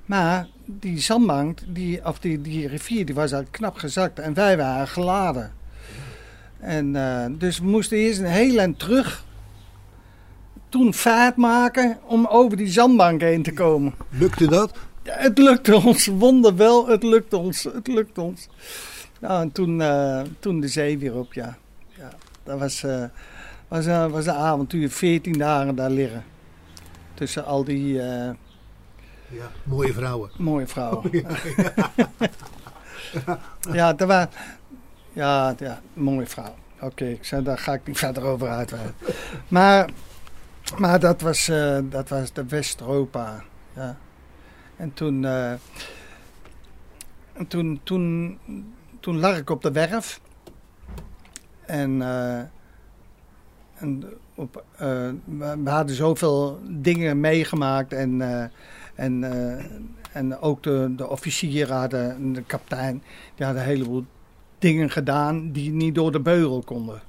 Maar 0.05 0.47
die 0.65 0.99
zandbank, 0.99 1.59
die, 1.67 2.05
of 2.05 2.19
die, 2.19 2.41
die 2.41 2.69
rivier, 2.69 3.07
die 3.07 3.15
was 3.15 3.33
al 3.35 3.45
knap 3.51 3.77
gezakt 3.77 4.19
en 4.19 4.35
wij 4.35 4.57
waren 4.57 4.89
geladen. 4.89 5.53
En 6.61 6.97
eh, 6.97 7.27
dus 7.31 7.59
we 7.59 7.67
moesten 7.67 7.97
eerst 7.97 8.19
een 8.19 8.27
heel 8.27 8.59
eind 8.59 8.79
terug. 8.79 9.25
Toen 10.69 10.95
vaart 10.95 11.37
maken 11.37 11.99
om 12.05 12.27
over 12.27 12.57
die 12.57 12.71
zandbank 12.71 13.21
heen 13.21 13.43
te 13.43 13.53
komen. 13.53 13.95
Lukte 14.11 14.47
dat? 14.47 14.79
Ja, 15.07 15.15
het 15.17 15.39
lukte 15.39 15.75
ons, 15.75 16.07
wonderwel, 16.07 16.87
het 16.87 17.03
lukte 17.03 17.37
ons, 17.37 17.63
het 17.65 17.87
lukte 17.87 18.21
ons. 18.21 18.49
Nou, 19.21 19.43
en 19.43 19.53
toen, 19.53 19.81
eh, 19.81 20.21
toen 20.39 20.61
de 20.61 20.69
zee 20.69 20.99
weer 20.99 21.15
op, 21.15 21.33
ja. 21.33 21.57
ja 21.89 22.11
dat 22.43 22.59
was, 22.59 22.83
eh, 22.83 23.05
was, 23.69 23.87
eh, 23.87 24.07
was 24.07 24.27
een 24.27 24.35
avontuur, 24.35 24.91
14 24.91 25.39
dagen 25.39 25.75
daar 25.75 25.91
liggen. 25.91 26.25
Tussen 27.15 27.45
al 27.45 27.65
die 27.65 27.93
Ja. 27.93 29.51
Mooie 29.63 29.93
vrouwen. 29.93 30.31
mooie 30.39 30.67
vrouwen. 30.67 31.11
ja, 33.73 33.93
dat 33.93 34.09
was, 34.09 34.27
ja, 35.13 35.55
ja, 35.59 35.81
mooie 35.93 36.27
vrouw. 36.27 36.55
Oké, 36.81 37.05
ik 37.05 37.25
zei, 37.25 37.43
daar 37.43 37.59
ga 37.59 37.73
ik 37.73 37.87
niet 37.87 37.99
verder 37.99 38.23
over 38.23 38.49
uitweiden. 38.49 38.95
Maar, 39.49 39.91
maar 40.77 41.01
dat, 41.01 41.21
was, 41.21 41.51
dat 41.83 42.09
was 42.09 42.33
de 42.33 42.47
West-Europa. 42.47 43.45
Ja. 43.75 43.97
En 44.77 44.95
toen, 44.95 45.25
eh, 45.25 45.51
en 47.33 47.47
toen, 47.49 47.81
toen, 47.83 48.39
toen 49.01 49.19
lag 49.19 49.39
ik 49.39 49.51
op 49.51 49.63
de 49.63 49.73
werf. 49.73 50.21
En, 51.67 52.03
eh, 52.03 52.41
en 53.75 54.05
op, 54.35 54.65
eh, 54.77 55.11
we, 55.25 55.71
hadden 55.71 55.97
zoveel 55.97 56.61
dingen 56.69 57.21
meegemaakt. 57.21 57.93
En, 57.93 58.23
en, 58.95 59.25
en 60.13 60.39
ook 60.39 60.63
de, 60.63 60.93
de 60.97 61.09
officieren 61.09 61.77
hadden, 61.77 62.15
en 62.15 62.33
de 62.33 62.43
kapitein, 62.43 63.03
die 63.35 63.47
hadden 63.47 63.63
een 63.63 63.69
heleboel 63.69 64.05
dingen 64.59 64.91
gedaan 64.91 65.53
die 65.53 65.73
niet 65.73 65.95
door 65.95 66.13
de 66.13 66.21
beugel 66.21 66.63
konden. 66.63 67.01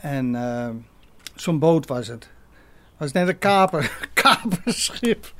En 0.00 0.34
eh, 0.34 0.68
zo'n 1.34 1.58
boot 1.58 1.86
was 1.86 2.06
het. 2.06 2.28
Het 2.98 3.12
was 3.12 3.12
net 3.12 3.28
een 3.28 3.38
kaper, 3.38 3.98
kaperschip. 4.22 5.32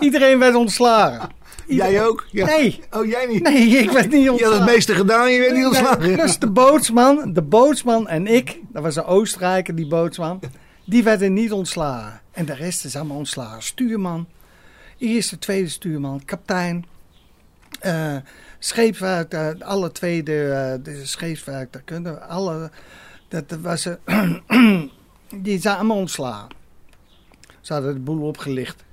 Iedereen 0.00 0.38
werd 0.38 0.54
ontslagen. 0.54 1.28
Jij 1.66 2.06
ook? 2.06 2.26
Ja. 2.30 2.46
Nee, 2.46 2.80
Oh, 2.90 3.06
jij 3.06 3.26
niet? 3.26 3.42
nee, 3.42 3.66
ik 3.68 3.90
werd 3.90 4.10
niet 4.10 4.22
Je 4.22 4.28
had 4.28 4.30
ontslagen. 4.32 4.62
het 4.62 4.70
meeste 4.74 4.94
gedaan, 4.94 5.32
je 5.32 5.38
werd 5.40 5.54
niet 5.54 5.66
ontslagen. 5.66 6.00
Nee, 6.00 6.16
dus 6.16 6.38
de 6.38 6.50
bootsman, 6.50 7.32
de 7.32 7.42
bootsman 7.42 8.08
en 8.08 8.26
ik, 8.26 8.58
dat 8.68 8.82
was 8.82 8.96
een 8.96 9.04
Oostenrijker, 9.04 9.74
die 9.74 9.86
bootsman, 9.86 10.40
die 10.84 11.02
werden 11.02 11.32
niet 11.32 11.52
ontslagen. 11.52 12.20
En 12.32 12.44
de 12.44 12.54
rest 12.54 12.84
is 12.84 12.96
allemaal 12.96 13.16
ontslagen. 13.16 13.62
Stuurman, 13.62 14.28
eerste, 14.98 15.38
tweede 15.38 15.68
stuurman, 15.68 16.24
kapitein, 16.24 16.84
scheepswerk, 18.58 19.32
eh, 19.32 19.48
alle 19.58 19.92
tweede 19.92 20.50
eh, 20.50 20.84
de 20.84 21.66
daar 21.70 21.82
kunnen 21.84 22.28
alle, 22.28 22.70
dat 23.28 23.44
was, 23.60 23.86
die 25.44 25.60
zijn 25.60 25.76
allemaal 25.76 25.96
ontslagen. 25.96 26.58
Ze 27.70 27.76
hadden 27.76 27.94
de 27.94 28.00
boel 28.00 28.26
opgelicht. 28.26 28.84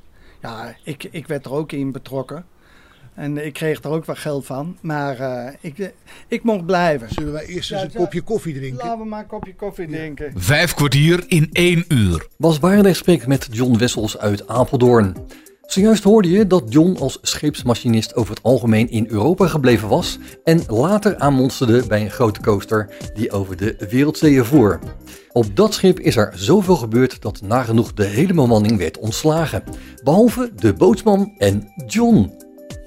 Ja, 0.41 0.75
ik, 0.83 1.07
ik 1.11 1.27
werd 1.27 1.45
er 1.45 1.51
ook 1.51 1.71
in 1.71 1.91
betrokken. 1.91 2.45
En 3.13 3.45
ik 3.45 3.53
kreeg 3.53 3.83
er 3.83 3.89
ook 3.89 4.05
wat 4.05 4.17
geld 4.17 4.45
van. 4.45 4.77
Maar 4.81 5.19
eh, 5.19 5.53
ik, 5.61 5.93
ik 6.27 6.43
mocht 6.43 6.65
blijven. 6.65 7.13
Zullen 7.13 7.33
wij 7.33 7.45
eerst 7.45 7.69
Ja, 7.69 7.83
eens 7.83 7.93
een 7.93 7.99
kopje 7.99 8.21
koffie 8.21 8.53
drinken? 8.53 8.85
Laten 8.85 8.99
we 8.99 9.05
maar 9.05 9.19
een 9.19 9.27
kopje 9.27 9.55
koffie 9.55 9.87
drinken. 9.87 10.31
Vijf 10.35 10.73
kwartier 10.73 11.23
in 11.27 11.49
één 11.51 11.85
uur. 11.87 12.27
Was 12.37 12.59
spreekt 12.93 13.27
met 13.27 13.47
John 13.51 13.77
Wessels 13.77 14.17
uit 14.17 14.47
Apeldoorn. 14.47 15.15
Zojuist 15.67 16.03
hoorde 16.03 16.29
je 16.29 16.47
dat 16.47 16.63
John 16.69 16.97
als 16.99 17.17
scheepsmachinist 17.21 18.15
over 18.15 18.35
het 18.35 18.43
algemeen 18.43 18.89
in 18.89 19.07
Europa 19.09 19.47
gebleven 19.47 19.87
was 19.87 20.17
en 20.43 20.61
later 20.67 21.17
aanmonsterde 21.17 21.87
bij 21.87 22.01
een 22.01 22.11
grote 22.11 22.41
coaster 22.41 22.89
die 23.13 23.31
over 23.31 23.57
de 23.57 23.75
wereldzeeën 23.89 24.45
voer. 24.45 24.79
Op 25.31 25.55
dat 25.55 25.73
schip 25.73 25.99
is 25.99 26.15
er 26.15 26.33
zoveel 26.35 26.75
gebeurd 26.75 27.21
dat 27.21 27.41
nagenoeg 27.41 27.93
de 27.93 28.05
hele 28.05 28.33
bemanning 28.33 28.77
werd 28.77 28.99
ontslagen, 28.99 29.63
behalve 30.03 30.51
de 30.55 30.73
bootsman 30.73 31.33
en 31.37 31.73
John. 31.87 32.31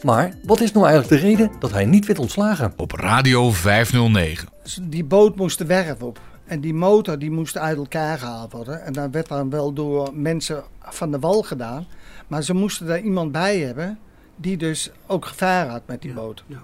Maar 0.03 0.35
wat 0.43 0.61
is 0.61 0.73
nou 0.73 0.87
eigenlijk 0.87 1.23
de 1.23 1.29
reden 1.29 1.51
dat 1.59 1.71
hij 1.71 1.85
niet 1.85 2.07
werd 2.07 2.19
ontslagen? 2.19 2.73
Op 2.77 2.93
Radio 2.93 3.51
509. 3.51 4.49
Dus 4.63 4.79
die 4.83 5.05
boot 5.05 5.37
moest 5.37 5.59
de 5.59 5.67
werf 5.67 6.03
op. 6.03 6.21
En 6.47 6.61
die 6.61 6.75
motor 6.75 7.19
die 7.19 7.31
moest 7.31 7.59
uit 7.59 7.77
elkaar 7.77 8.19
gehaald 8.19 8.53
worden. 8.53 8.85
En 8.85 8.93
dat 8.93 9.09
werd 9.11 9.29
dan 9.29 9.51
wel 9.51 9.73
door 9.73 10.11
mensen 10.15 10.63
van 10.81 11.11
de 11.11 11.19
wal 11.19 11.43
gedaan. 11.43 11.87
Maar 12.31 12.43
ze 12.43 12.55
moesten 12.55 12.87
daar 12.87 13.01
iemand 13.01 13.33
bij 13.33 13.59
hebben 13.59 13.99
die 14.37 14.57
dus 14.57 14.91
ook 15.07 15.27
gevaar 15.27 15.69
had 15.69 15.83
met 15.87 16.03
die 16.03 16.13
boot. 16.13 16.45
ja. 16.47 16.63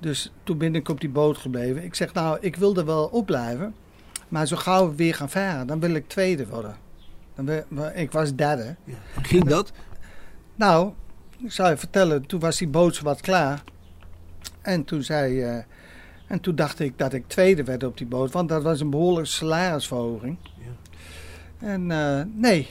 Dus 0.00 0.32
toen 0.42 0.58
ben 0.58 0.74
ik 0.74 0.88
op 0.88 1.00
die 1.00 1.08
boot 1.08 1.36
gebleven. 1.38 1.84
Ik 1.84 1.94
zeg 1.94 2.12
nou, 2.12 2.38
ik 2.40 2.56
wil 2.56 2.76
er 2.76 2.84
wel 2.84 3.04
op 3.06 3.26
blijven. 3.26 3.74
Maar 4.28 4.46
zo 4.46 4.56
gauw 4.56 4.88
we 4.88 4.96
weer 4.96 5.14
gaan 5.14 5.30
varen, 5.30 5.66
dan 5.66 5.80
wil 5.80 5.94
ik 5.94 6.08
tweede 6.08 6.46
worden. 6.46 6.76
Dan 7.34 7.94
ik 7.94 8.12
was 8.12 8.34
derde. 8.34 8.76
Ja. 8.84 8.94
Ging 9.22 9.44
dat? 9.44 9.72
Nou, 10.54 10.92
ik 11.38 11.52
zou 11.52 11.70
je 11.70 11.76
vertellen, 11.76 12.26
toen 12.26 12.40
was 12.40 12.58
die 12.58 12.68
boot 12.68 13.00
wat 13.00 13.20
klaar. 13.20 13.62
En 14.60 14.84
toen 14.84 15.02
zei. 15.02 15.42
eh, 15.42 15.58
en 16.26 16.40
toen 16.40 16.54
dacht 16.54 16.80
ik 16.80 16.98
dat 16.98 17.12
ik 17.12 17.28
tweede 17.28 17.64
werd 17.64 17.84
op 17.84 17.98
die 17.98 18.06
boot, 18.06 18.32
want 18.32 18.48
dat 18.48 18.62
was 18.62 18.80
een 18.80 18.90
behoorlijke 18.90 19.28
salarisverhoging. 19.28 20.36
En 21.58 21.90
eh, 21.90 22.22
nee. 22.34 22.68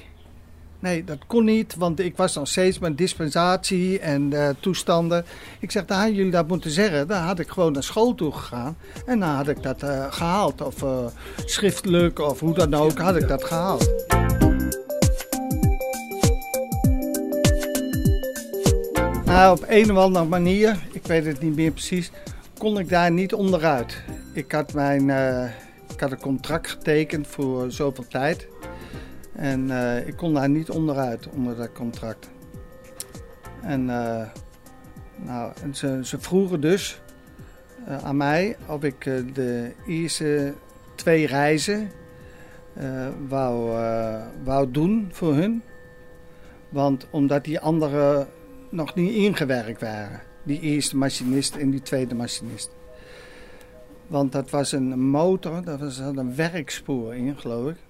Nee, 0.79 1.03
dat 1.03 1.17
kon 1.27 1.45
niet, 1.45 1.75
want 1.75 1.99
ik 1.99 2.17
was 2.17 2.35
nog 2.35 2.47
steeds 2.47 2.79
met 2.79 2.97
dispensatie 2.97 3.99
en 3.99 4.33
eh, 4.33 4.49
toestanden. 4.59 5.25
Ik 5.59 5.71
zeg, 5.71 5.85
dan 5.85 5.97
hadden 5.97 6.15
jullie 6.15 6.31
dat 6.31 6.47
moeten 6.47 6.71
zeggen. 6.71 7.07
Dan 7.07 7.21
had 7.21 7.39
ik 7.39 7.49
gewoon 7.49 7.71
naar 7.71 7.83
school 7.83 8.15
toe 8.15 8.31
gegaan 8.31 8.77
en 9.05 9.19
dan 9.19 9.29
had 9.29 9.47
ik 9.47 9.63
dat 9.63 9.83
eh, 9.83 10.05
gehaald. 10.09 10.61
Of 10.61 10.83
eh, 10.83 11.05
schriftelijk 11.35 12.19
of 12.19 12.39
hoe 12.39 12.53
dan 12.53 12.73
ook, 12.73 12.97
had 12.97 13.15
ik 13.15 13.27
dat 13.27 13.43
gehaald. 13.43 13.89
Nou, 19.25 19.57
op 19.57 19.65
een 19.67 19.91
of 19.91 19.97
andere 19.97 20.25
manier, 20.25 20.77
ik 20.91 21.07
weet 21.07 21.25
het 21.25 21.41
niet 21.41 21.55
meer 21.55 21.71
precies, 21.71 22.11
kon 22.57 22.79
ik 22.79 22.89
daar 22.89 23.11
niet 23.11 23.33
onderuit. 23.33 24.01
Ik 24.33 24.51
had, 24.51 24.73
mijn, 24.73 25.09
ik 25.93 25.99
had 25.99 26.11
een 26.11 26.19
contract 26.19 26.69
getekend 26.69 27.27
voor 27.27 27.71
zoveel 27.71 28.07
tijd. 28.07 28.47
En 29.37 29.71
eh, 29.71 30.07
ik 30.07 30.15
kon 30.15 30.33
daar 30.33 30.49
niet 30.49 30.69
onderuit, 30.69 31.27
onder 31.29 31.55
dat 31.55 31.71
contract. 31.71 32.29
En, 33.61 33.89
eh, 33.89 34.27
nou, 35.15 35.51
ze, 35.73 35.99
ze 36.03 36.19
vroegen 36.19 36.61
dus 36.61 37.01
eh, 37.85 38.03
aan 38.03 38.17
mij 38.17 38.57
of 38.67 38.83
ik 38.83 39.03
de 39.33 39.71
eerste 39.87 40.53
twee 40.95 41.27
reizen 41.27 41.89
wou, 43.27 43.69
wou 44.43 44.71
doen 44.71 45.09
voor 45.11 45.33
hun. 45.33 45.61
Want 46.69 47.07
omdat 47.09 47.43
die 47.43 47.59
andere 47.59 48.27
nog 48.69 48.95
niet 48.95 49.13
ingewerkt 49.13 49.81
waren. 49.81 50.21
Die 50.43 50.59
eerste 50.59 50.97
machinist 50.97 51.55
en 51.55 51.69
die 51.69 51.81
tweede 51.81 52.15
machinist. 52.15 52.69
Want 54.07 54.31
dat 54.31 54.49
was 54.49 54.71
een 54.71 54.99
motor, 54.99 55.63
dat 55.63 55.79
was 55.79 55.97
een 55.97 56.35
werkspoor 56.35 57.15
in, 57.15 57.37
geloof 57.37 57.69
ik. 57.69 57.86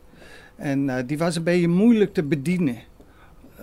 En 0.57 0.89
eh, 0.89 1.03
die 1.07 1.17
was 1.17 1.35
een 1.35 1.43
beetje 1.43 1.67
moeilijk 1.67 2.13
te 2.13 2.23
bedienen. 2.23 2.77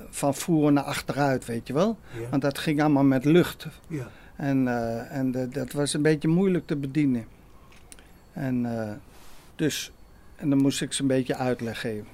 Van 0.09 0.35
voor 0.35 0.73
naar 0.73 0.85
achteruit, 0.85 1.45
weet 1.45 1.67
je 1.67 1.73
wel. 1.73 1.99
Ja. 2.21 2.29
Want 2.31 2.43
dat 2.43 2.59
ging 2.59 2.81
allemaal 2.81 3.05
met 3.05 3.25
lucht. 3.25 3.67
Ja. 3.89 4.09
En, 4.37 4.69
eh, 4.69 5.17
en 5.17 5.31
de- 5.31 5.49
dat 5.49 5.73
was 5.73 5.95
een 5.95 6.03
beetje 6.03 6.29
moeilijk 6.29 6.67
te 6.67 6.77
bedienen. 6.77 7.25
En 8.33 8.81
eh, 8.81 8.93
dus, 9.57 9.93
en 10.37 10.51
dan 10.51 10.59
moest 10.59 10.83
ik 10.83 10.93
ze 10.93 11.03
een 11.03 11.09
beetje 11.09 11.37
uitleg 11.37 11.81
geven. 11.81 12.07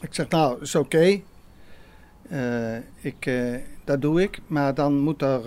Ik 0.00 0.14
zeg, 0.14 0.28
nou, 0.28 0.60
is 0.60 0.74
oké. 0.74 1.20
Ik, 3.00 3.30
dat 3.84 4.02
doe 4.02 4.22
ik. 4.22 4.40
Maar 4.46 4.74
dan 4.74 4.98
moet 4.98 5.22
er, 5.22 5.44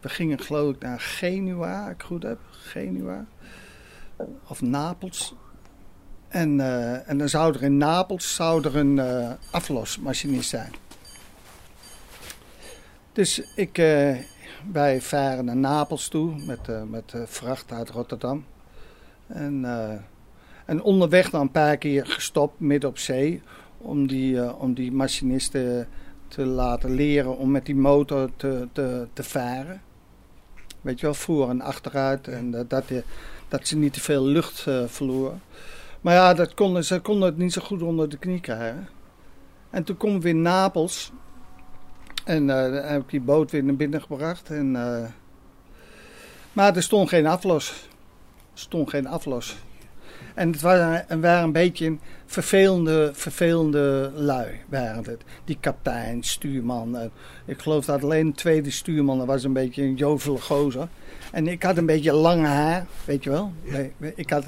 we 0.00 0.08
gingen 0.08 0.40
geloof 0.40 0.74
ik 0.74 0.82
naar 0.82 1.00
Genua, 1.00 1.88
ik 1.90 2.02
goed 2.02 2.22
heb. 2.22 2.38
Genua. 2.50 3.24
Of 4.48 4.62
Napels. 4.62 5.34
En, 6.34 6.60
eh, 6.60 7.08
en 7.08 7.18
dan 7.18 7.28
zou 7.28 7.54
er 7.54 7.62
in 7.62 7.76
Napels 7.76 8.34
zou 8.34 8.64
er 8.64 8.76
een 8.76 8.98
eh, 8.98 9.30
aflosmachinist 9.50 10.48
zijn. 10.48 10.72
Dus 13.12 13.42
ik, 13.56 13.78
eh, 13.78 14.16
wij 14.72 15.00
varen 15.00 15.44
naar 15.44 15.56
Napels 15.56 16.08
toe 16.08 16.44
met, 16.46 16.90
met 16.90 17.12
eh, 17.14 17.20
vracht 17.26 17.72
uit 17.72 17.90
Rotterdam. 17.90 18.44
En, 19.26 19.64
en 20.64 20.82
onderweg 20.82 21.30
dan 21.30 21.40
een 21.40 21.50
paar 21.50 21.76
keer 21.76 22.06
gestopt 22.06 22.60
midden 22.60 22.90
op 22.90 22.98
zee 22.98 23.42
om 23.78 24.06
die, 24.06 24.54
om 24.54 24.74
die 24.74 24.92
machinisten 24.92 25.88
te 26.28 26.44
laten 26.44 26.94
leren 26.94 27.36
om 27.36 27.50
met 27.50 27.66
die 27.66 27.76
motor 27.76 28.30
te, 28.36 28.68
te, 28.72 29.06
te 29.12 29.22
varen. 29.22 29.82
Weet 30.80 31.00
je 31.00 31.06
wel, 31.06 31.14
voor 31.14 31.50
en 31.50 31.60
achteruit. 31.60 32.28
En 32.28 32.50
dat, 32.50 32.70
dat, 32.70 32.84
dat 33.48 33.66
ze 33.66 33.76
niet 33.76 33.92
te 33.92 34.00
veel 34.00 34.24
lucht 34.24 34.66
verloren. 34.86 35.40
Maar 36.04 36.14
ja, 36.14 36.34
dat 36.34 36.54
konden, 36.54 36.84
ze 36.84 37.00
konden 37.00 37.28
het 37.28 37.36
niet 37.38 37.52
zo 37.52 37.62
goed 37.62 37.82
onder 37.82 38.08
de 38.08 38.18
knie 38.18 38.40
krijgen. 38.40 38.88
En 39.70 39.84
toen 39.84 39.96
komen 39.96 40.20
we 40.20 40.28
in 40.28 40.42
Napels. 40.42 41.12
En 42.24 42.46
dan 42.46 42.72
heb 42.72 43.02
ik 43.02 43.10
die 43.10 43.20
boot 43.20 43.50
weer 43.50 43.64
naar 43.64 43.76
binnen 43.76 44.02
gebracht. 44.02 44.50
En, 44.50 44.76
eh, 44.76 45.04
maar 46.52 46.76
er 46.76 46.82
stond 46.82 47.08
geen 47.08 47.26
aflos. 47.26 47.88
Er 48.52 48.58
stond 48.60 48.90
geen 48.90 49.06
aflos. 49.06 49.56
En 50.34 50.52
het 50.52 50.60
waren, 50.60 51.08
en 51.08 51.20
waren 51.20 51.44
een 51.44 51.52
beetje 51.52 51.96
vervelende, 52.26 53.10
vervelende 53.14 54.12
lui. 54.14 54.60
Waren 54.68 55.04
het. 55.04 55.22
Die 55.44 55.56
kapitein, 55.60 56.22
stuurman. 56.22 56.96
eh, 56.96 57.06
ik 57.44 57.60
geloof 57.60 57.84
dat 57.84 58.02
alleen 58.02 58.26
de 58.26 58.36
tweede 58.36 58.70
stuurman 58.70 59.26
was 59.26 59.44
een 59.44 59.52
beetje 59.52 59.82
een 59.82 59.94
jovele 59.94 60.40
gozer. 60.40 60.88
En 61.32 61.48
ik 61.48 61.62
had 61.62 61.76
een 61.76 61.86
beetje 61.86 62.12
lange 62.12 62.46
haar, 62.46 62.86
weet 63.04 63.24
je 63.24 63.30
wel. 63.30 63.52
Ik 64.14 64.30
had, 64.30 64.46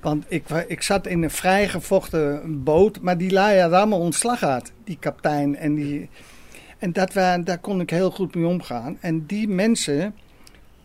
want 0.00 0.24
ik, 0.28 0.48
ik 0.48 0.82
zat 0.82 1.06
in 1.06 1.22
een 1.22 1.30
vrijgevochten 1.30 2.62
boot, 2.64 3.00
maar 3.00 3.18
die 3.18 3.30
had 3.62 3.72
allemaal 3.72 4.00
ontslag 4.00 4.38
gehad. 4.38 4.72
Die 4.84 4.96
kapitein 5.00 5.56
en 5.56 5.74
die... 5.74 6.08
En 6.78 6.92
dat 6.92 7.12
daar 7.44 7.58
kon 7.58 7.80
ik 7.80 7.90
heel 7.90 8.10
goed 8.10 8.34
mee 8.34 8.46
omgaan. 8.46 8.98
En 9.00 9.26
die 9.26 9.48
mensen, 9.48 10.14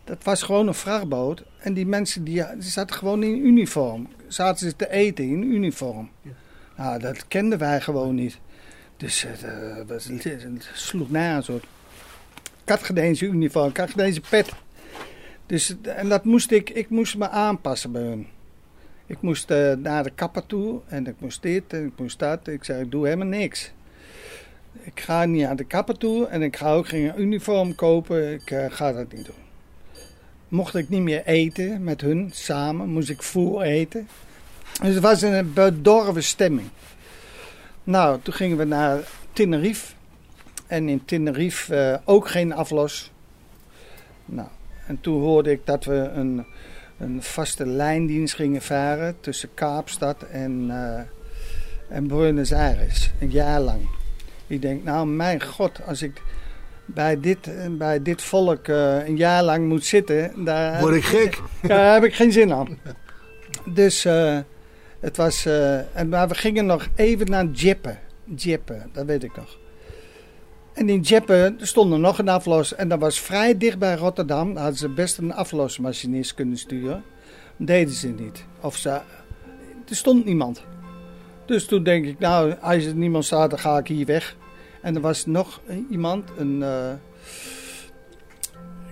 dat 0.04 0.24
was 0.24 0.42
gewoon 0.42 0.66
een 0.66 0.74
vrachtboot. 0.74 1.44
En 1.58 1.74
die 1.74 1.86
mensen 1.86 2.24
die, 2.24 2.42
die 2.58 2.70
zaten 2.70 2.96
gewoon 2.96 3.22
in 3.22 3.46
uniform. 3.46 4.08
Zaten 4.28 4.68
ze 4.68 4.76
te 4.76 4.90
eten 4.90 5.24
in 5.24 5.42
uniform. 5.52 6.10
Nou, 6.76 6.98
dat 6.98 7.28
kenden 7.28 7.58
wij 7.58 7.80
gewoon 7.80 8.14
niet. 8.14 8.38
Dus 8.96 9.22
het, 9.22 9.42
eh, 9.42 9.76
was- 9.86 10.04
het 10.04 10.70
sloeg 10.74 11.10
had 12.80 12.96
eens 13.04 13.20
een 13.20 13.34
uniform, 13.34 13.68
ik 13.68 13.76
had 13.76 13.90
geen 13.90 14.04
eens 14.06 14.16
een 14.16 14.22
pet. 14.28 14.52
Dus, 15.46 15.76
en 15.82 16.08
dat 16.08 16.24
moest 16.24 16.50
ik, 16.50 16.70
ik 16.70 16.90
moest 16.90 17.16
me 17.16 17.28
aanpassen 17.28 17.92
bij 17.92 18.02
hun. 18.02 18.26
Ik 19.06 19.20
moest 19.20 19.50
eh, 19.50 19.72
naar 19.72 20.02
de 20.02 20.10
kapper 20.10 20.46
toe 20.46 20.80
en 20.86 21.06
ik 21.06 21.14
moest 21.18 21.42
dit 21.42 21.72
en 21.72 21.86
ik 21.86 21.92
moest 21.96 22.18
dat. 22.18 22.46
Ik 22.46 22.64
zei, 22.64 22.82
ik 22.82 22.90
doe 22.90 23.04
helemaal 23.04 23.26
niks. 23.26 23.72
Ik 24.82 25.00
ga 25.00 25.24
niet 25.24 25.42
naar 25.42 25.56
de 25.56 25.64
kapper 25.64 25.98
toe 25.98 26.26
en 26.26 26.42
ik 26.42 26.56
ga 26.56 26.72
ook 26.72 26.88
geen 26.88 27.12
uniform 27.16 27.74
kopen. 27.74 28.32
Ik 28.32 28.50
eh, 28.50 28.64
ga 28.68 28.92
dat 28.92 29.12
niet 29.12 29.24
doen. 29.24 29.34
Mocht 30.48 30.74
ik 30.74 30.88
niet 30.88 31.02
meer 31.02 31.24
eten 31.24 31.84
met 31.84 32.00
hun 32.00 32.30
samen, 32.32 32.88
moest 32.88 33.10
ik 33.10 33.22
voer 33.22 33.62
eten. 33.62 34.08
Dus 34.82 34.94
het 34.94 35.02
was 35.02 35.22
een 35.22 35.52
bedorven 35.52 36.24
stemming. 36.24 36.68
Nou, 37.84 38.18
toen 38.22 38.34
gingen 38.34 38.56
we 38.56 38.64
naar 38.64 39.00
Tenerife. 39.32 39.94
En 40.66 40.88
in 40.88 41.04
Tenerife 41.04 41.76
eh, 41.76 41.98
ook 42.04 42.28
geen 42.28 42.52
aflos. 42.52 43.12
Nou, 44.24 44.48
en 44.86 45.00
toen 45.00 45.20
hoorde 45.20 45.50
ik 45.50 45.60
dat 45.64 45.84
we 45.84 45.94
een, 45.94 46.46
een 46.98 47.22
vaste 47.22 47.66
lijndienst 47.66 48.34
gingen 48.34 48.62
varen 48.62 49.16
tussen 49.20 49.48
Kaapstad 49.54 50.22
en, 50.22 50.66
eh, 50.70 51.00
en 51.96 52.06
Buenos 52.06 52.52
Aires. 52.52 53.10
Een 53.20 53.30
jaar 53.30 53.60
lang. 53.60 53.88
Ik 54.46 54.62
denk, 54.62 54.84
nou 54.84 55.06
mijn 55.06 55.42
god, 55.42 55.86
als 55.86 56.02
ik 56.02 56.22
bij 56.84 57.20
dit, 57.20 57.46
eh, 57.46 57.66
bij 57.70 58.02
dit 58.02 58.22
volk 58.22 58.68
eh, 58.68 59.06
een 59.06 59.16
jaar 59.16 59.42
lang 59.42 59.68
moet 59.68 59.84
zitten, 59.84 60.44
daar, 60.44 60.80
Word 60.80 60.94
ik 60.94 61.04
gek? 61.04 61.40
daar 61.62 61.94
heb 61.94 62.04
ik 62.04 62.14
geen 62.14 62.32
zin 62.32 62.52
aan. 62.52 62.78
Dus 63.64 64.02
het 65.00 65.16
was, 65.16 65.46
en, 65.92 66.08
maar 66.08 66.28
we 66.28 66.34
gingen 66.34 66.66
nog 66.66 66.88
even 66.94 67.30
naar 67.30 67.46
Jeppe. 67.46 67.96
Jeppe, 68.36 68.82
dat 68.92 69.06
weet 69.06 69.22
ik 69.22 69.36
nog. 69.36 69.58
En 70.74 70.88
in 70.88 71.00
Jeppe 71.00 71.54
stond 71.58 71.92
er 71.92 71.98
nog 71.98 72.18
een 72.18 72.28
aflos. 72.28 72.74
En 72.74 72.88
dat 72.88 72.98
was 72.98 73.20
vrij 73.20 73.58
dicht 73.58 73.78
bij 73.78 73.94
Rotterdam. 73.94 74.56
Hadden 74.56 74.76
ze 74.76 74.88
best 74.88 75.18
een 75.18 75.34
aflosmachinist 75.34 76.34
kunnen 76.34 76.58
sturen. 76.58 77.02
Deden 77.56 77.94
ze 77.94 78.08
niet. 78.08 78.44
Of 78.60 78.76
ze, 78.76 78.90
er 79.88 79.96
stond 79.96 80.24
niemand. 80.24 80.64
Dus 81.46 81.66
toen 81.66 81.82
denk 81.82 82.04
ik, 82.06 82.18
nou, 82.18 82.54
als 82.60 82.84
er 82.84 82.94
niemand 82.94 83.24
staat, 83.24 83.50
dan 83.50 83.58
ga 83.58 83.78
ik 83.78 83.86
hier 83.86 84.06
weg. 84.06 84.36
En 84.80 84.94
er 84.94 85.00
was 85.00 85.26
nog 85.26 85.60
iemand, 85.90 86.30
een... 86.36 86.62
eh, 86.62 86.92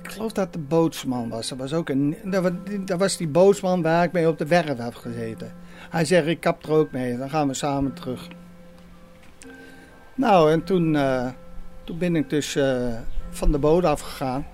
ik 0.02 0.10
geloof 0.10 0.32
dat 0.32 0.52
de 0.52 0.58
bootsman 0.58 1.28
was. 1.28 1.48
Dat 1.48 1.58
was, 1.58 1.72
ook 1.72 1.88
een, 1.88 2.16
dat, 2.24 2.42
was, 2.42 2.52
dat 2.84 2.98
was 2.98 3.16
die 3.16 3.28
bootsman 3.28 3.82
waar 3.82 4.04
ik 4.04 4.12
mee 4.12 4.28
op 4.28 4.38
de 4.38 4.46
werf 4.46 4.78
heb 4.78 4.94
gezeten. 4.94 5.52
Hij 5.90 6.04
zegt, 6.04 6.26
ik 6.26 6.40
kap 6.40 6.64
er 6.64 6.72
ook 6.72 6.92
mee. 6.92 7.16
Dan 7.18 7.30
gaan 7.30 7.48
we 7.48 7.54
samen 7.54 7.92
terug. 7.92 8.28
Nou, 10.14 10.52
en 10.52 10.64
toen, 10.64 10.96
eh, 10.96 11.28
toen 11.84 11.98
ben 11.98 12.16
ik 12.16 12.30
dus 12.30 12.56
eh, 12.56 12.94
van 13.30 13.52
de 13.52 13.58
boot 13.58 13.84
afgegaan. 13.84 14.46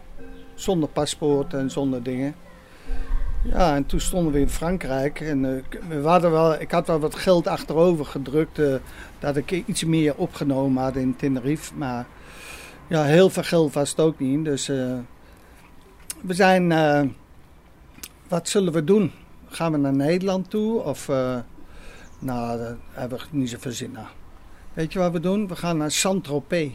Zonder 0.55 0.89
paspoort 0.89 1.55
en 1.55 1.71
zonder 1.71 2.03
dingen. 2.03 2.35
Ja, 3.45 3.75
en 3.75 3.87
toen 3.87 4.01
stonden 4.01 4.33
we 4.33 4.41
in 4.41 4.49
Frankrijk. 4.49 5.21
En 5.21 5.45
eh, 5.45 5.81
we 5.89 6.09
hadden 6.09 6.31
wel, 6.31 6.61
ik 6.61 6.71
had 6.71 6.87
wel 6.87 6.99
wat 6.99 7.15
geld 7.15 7.47
achterover 7.47 8.05
gedrukt. 8.05 8.59
eh, 8.59 8.75
dat 9.19 9.37
ik 9.37 9.51
iets 9.51 9.85
meer 9.85 10.15
opgenomen 10.17 10.83
had 10.83 10.97
in 10.97 11.17
Tenerife. 11.17 11.75
Maar 11.75 12.07
ja, 12.87 13.05
heel 13.05 13.31
veel 13.31 13.43
geld 13.43 13.73
was 13.73 13.91
het 13.91 14.01
ook 14.01 14.19
niet. 14.19 14.45
Dus 14.45 14.67
we 14.67 16.35
zijn... 16.35 16.69
wat 18.29 18.49
zullen 18.49 18.73
we 18.73 18.85
doen? 18.85 19.13
Gaan 19.49 19.73
we 19.73 19.79
naar 19.79 19.95
Nederland 19.95 20.51
toe? 20.51 20.83
Of... 20.83 21.09
nou, 22.19 22.59
daar 22.59 22.77
hebben 22.91 23.19
we 23.19 23.25
niet 23.31 23.51
zoveel 23.51 23.73
zin 23.73 23.99
aan. 23.99 24.09
Weet 24.73 24.93
je 24.93 24.99
wat 24.99 25.13
we 25.13 25.21
doen? 25.21 25.49
We 25.49 25.57
gaan 25.57 25.77
naar 25.77 25.91
Saint-Tropez. 25.91 26.71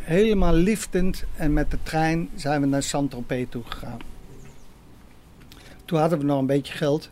Helemaal 0.00 0.52
liftend 0.52 1.24
en 1.36 1.52
met 1.52 1.70
de 1.70 1.78
trein 1.82 2.28
zijn 2.34 2.60
we 2.60 2.66
naar 2.66 2.82
Saint-Tropez 2.82 3.44
toe 3.48 3.62
gegaan. 3.66 3.98
Toen 5.84 5.98
hadden 5.98 6.18
we 6.18 6.24
nog 6.24 6.38
een 6.38 6.46
beetje 6.46 6.72
geld. 6.72 7.10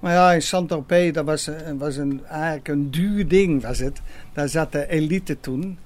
Maar 0.00 0.12
ja, 0.12 0.32
in 0.32 0.42
Saint-Tropez, 0.42 1.12
dat 1.12 1.24
was, 1.24 1.46
een- 1.46 1.78
was 1.78 1.96
een, 1.96 2.24
eigenlijk 2.26 2.68
een 2.68 2.90
duur 2.90 3.28
ding 3.28 3.62
was 3.62 3.78
het. 3.78 4.00
Daar 4.32 4.48
zat 4.48 4.72
de 4.72 4.88
elite 4.88 5.40
toen. 5.40 5.78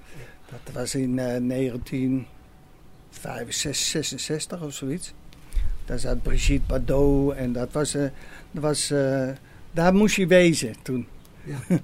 Dat 0.65 0.75
was 0.75 0.95
in 0.95 1.19
eh 1.19 1.25
1965, 1.27 3.75
66 3.77 4.63
of 4.63 4.75
zoiets. 4.75 5.13
Daar 5.85 5.99
zat 5.99 6.23
Brigitte 6.23 6.67
Bardot 6.67 7.35
en 7.35 7.53
dat 7.53 7.73
was... 7.73 7.95
eh, 7.95 8.03
dat 8.51 8.63
was 8.63 8.91
eh, 8.91 9.29
daar 9.73 9.95
moest 9.95 10.17
je 10.17 10.27
wezen 10.27 10.75
toen. 10.83 11.07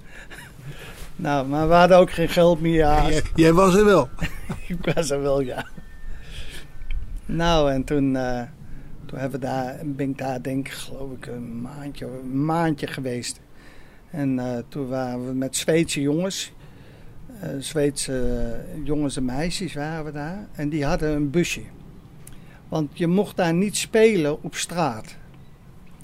nou, 1.17 1.47
maar 1.49 1.69
we 1.69 1.75
hadden 1.75 1.97
ook 1.99 2.11
geen 2.11 2.29
geld 2.29 2.61
meer. 2.61 2.75
Ja, 2.75 3.09
Jij, 3.09 3.23
jij 3.35 3.53
was 3.53 3.75
er 3.75 3.85
wel. 3.85 4.09
ik 4.69 4.95
was 4.95 5.11
er 5.11 5.23
wel, 5.23 5.41
ja. 5.41 5.67
Nou, 7.27 7.71
en 7.73 7.85
toen, 7.85 8.17
eh, 8.17 8.43
toen 9.07 9.19
hebben 9.19 9.41
we 9.41 9.47
daar, 9.47 9.79
ben 9.85 10.11
ik 10.11 10.19
daar 10.19 10.43
denk 10.43 10.67
ik 10.67 10.73
geloof 10.73 11.13
ik 11.13 11.27
een 11.27 11.61
maandje, 11.61 12.07
een 12.07 12.45
maandje 12.45 12.87
geweest. 12.87 13.41
En 14.11 14.39
eh, 14.39 14.59
toen 14.69 14.89
waren 14.89 15.27
we 15.27 15.33
met 15.33 15.57
Zweedse 15.57 16.01
jongens, 16.01 16.53
eh, 17.41 17.49
Zweedse 17.59 18.61
jongens 18.83 19.17
en 19.17 19.25
meisjes 19.25 19.75
waren 19.75 20.05
we 20.05 20.13
daar. 20.13 20.47
En 20.53 20.69
die 20.69 20.85
hadden 20.85 21.15
een 21.15 21.31
busje. 21.31 21.63
Want 22.69 22.99
je 22.99 23.07
mocht 23.07 23.37
daar 23.37 23.55
niet 23.55 23.77
spelen 23.77 24.43
op 24.43 24.55
straat. 24.55 25.17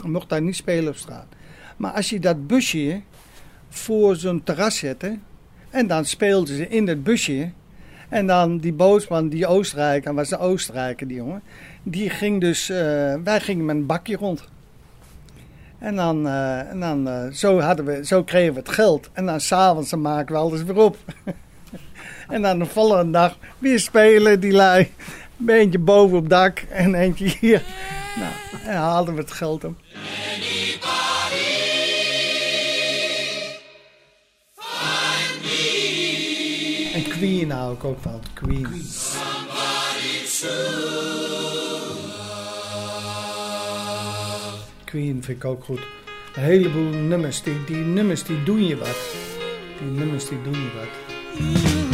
Je 0.03 0.09
mocht 0.09 0.29
daar 0.29 0.42
niet 0.42 0.57
spelen 0.57 0.88
op 0.88 0.96
straat. 0.96 1.27
Maar 1.77 1.92
als 1.92 2.11
je 2.11 2.20
dat 2.20 2.46
busje 2.46 3.03
voor 3.70 4.16
zo'n 4.16 4.42
terras 4.42 4.76
zette... 4.76 5.18
en 5.70 5.87
dan 5.87 6.04
speelden 6.04 6.56
ze 6.56 6.68
in 6.68 6.88
het 6.88 7.04
busje... 7.04 7.50
En 8.11 8.26
dan 8.26 8.59
die 8.59 8.72
bootsman, 8.72 9.28
die 9.28 9.46
Oostenrijker, 9.46 10.14
was 10.14 10.30
een 10.30 10.38
Oostenrijker 10.38 11.06
die 11.06 11.16
jongen. 11.16 11.42
Die 11.83 12.11
ging 12.11 12.40
dus, 12.40 12.70
eh, 12.70 12.76
wij 13.24 13.40
gingen 13.40 13.64
met 13.64 13.76
een 13.76 13.87
bakje 13.87 14.16
rond. 14.16 14.44
En 15.78 15.96
dan, 15.96 16.26
eh, 16.26 16.70
en 16.70 16.80
dan 16.80 17.09
eh, 17.09 17.33
zo, 17.33 17.61
hadden 17.61 17.85
we, 17.85 18.06
zo 18.06 18.24
kregen 18.24 18.52
we 18.52 18.59
het 18.59 18.68
geld. 18.68 19.11
En 19.12 19.26
dan 19.26 19.40
s'avonds 19.40 19.94
maken 19.94 20.35
we 20.35 20.40
alles 20.40 20.62
weer 20.62 20.76
op. 20.76 20.96
en 22.28 22.42
dan 22.42 22.59
de 22.59 22.66
volgende 22.66 23.12
dag 23.12 23.38
weer 23.59 23.80
spelen 23.80 24.40
die 24.40 24.52
lui. 24.52 24.92
Een 25.40 25.48
eentje 25.48 25.78
boven 25.78 26.18
op 26.18 26.28
dak 26.28 26.59
en 26.59 26.94
eentje 26.94 27.37
hier. 27.40 27.62
Nou, 28.16 28.62
en 28.66 28.76
haalden 28.76 29.14
we 29.14 29.20
het 29.20 29.33
geld 29.33 29.64
op. 29.64 29.74
Queen 37.20 37.50
hou 37.50 37.74
ik 37.74 37.85
ook 37.85 37.98
van. 38.00 38.20
Queen. 38.35 38.66
Queen 44.85 45.22
vind 45.22 45.38
ik 45.38 45.44
ook 45.44 45.64
goed. 45.64 45.80
Een 46.35 46.42
heleboel 46.42 46.90
nummers, 46.92 47.42
die, 47.42 47.64
die 47.64 47.76
nummers 47.76 48.22
die 48.22 48.42
doen 48.42 48.66
je 48.66 48.76
wat. 48.76 48.98
Die 49.78 49.90
nummers 49.90 50.28
die 50.28 50.42
doen 50.42 50.52
je 50.52 50.70
wat. 50.74 51.89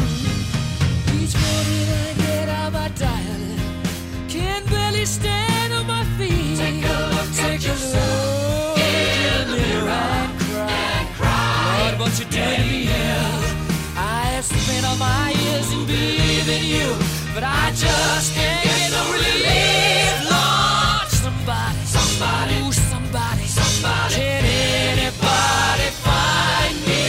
just 17.77 18.33
can't 18.35 18.65
get 18.65 18.91
no 18.91 19.03
relief, 19.13 20.31
Lord. 20.33 21.09
Somebody, 21.23 21.79
somebody, 21.85 22.55
ooh, 22.65 22.73
somebody, 22.73 23.45
somebody. 23.45 24.15
Can 24.15 24.45
anybody 24.45 25.89
find 26.07 26.77
me 26.87 27.03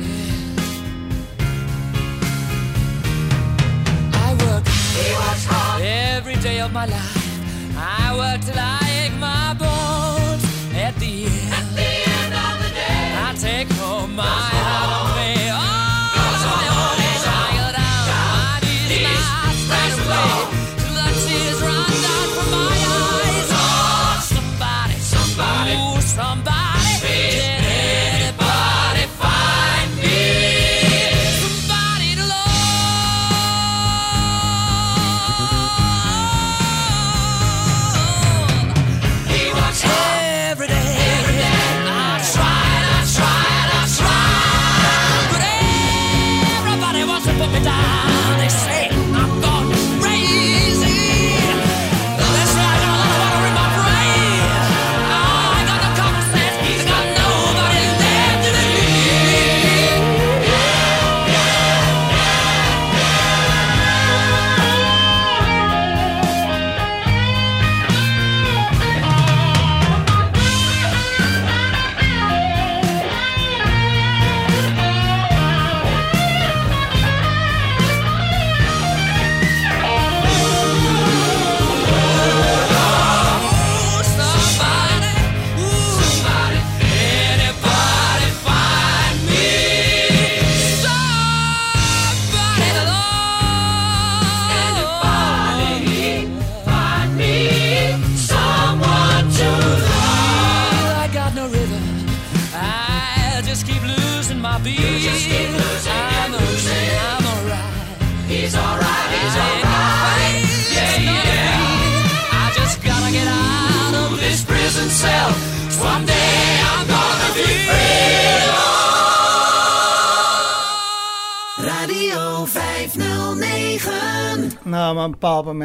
Yeah. 0.00 0.64
I 4.14 4.28
work. 4.44 4.64
He 4.66 5.06
works 5.20 5.44
hard 5.50 5.82
every 5.82 6.36
day 6.36 6.60
of 6.60 6.72
my 6.72 6.86
life. 6.86 7.76
I 7.76 8.14
work 8.16 8.40
till 8.44 8.58
I 8.58 8.75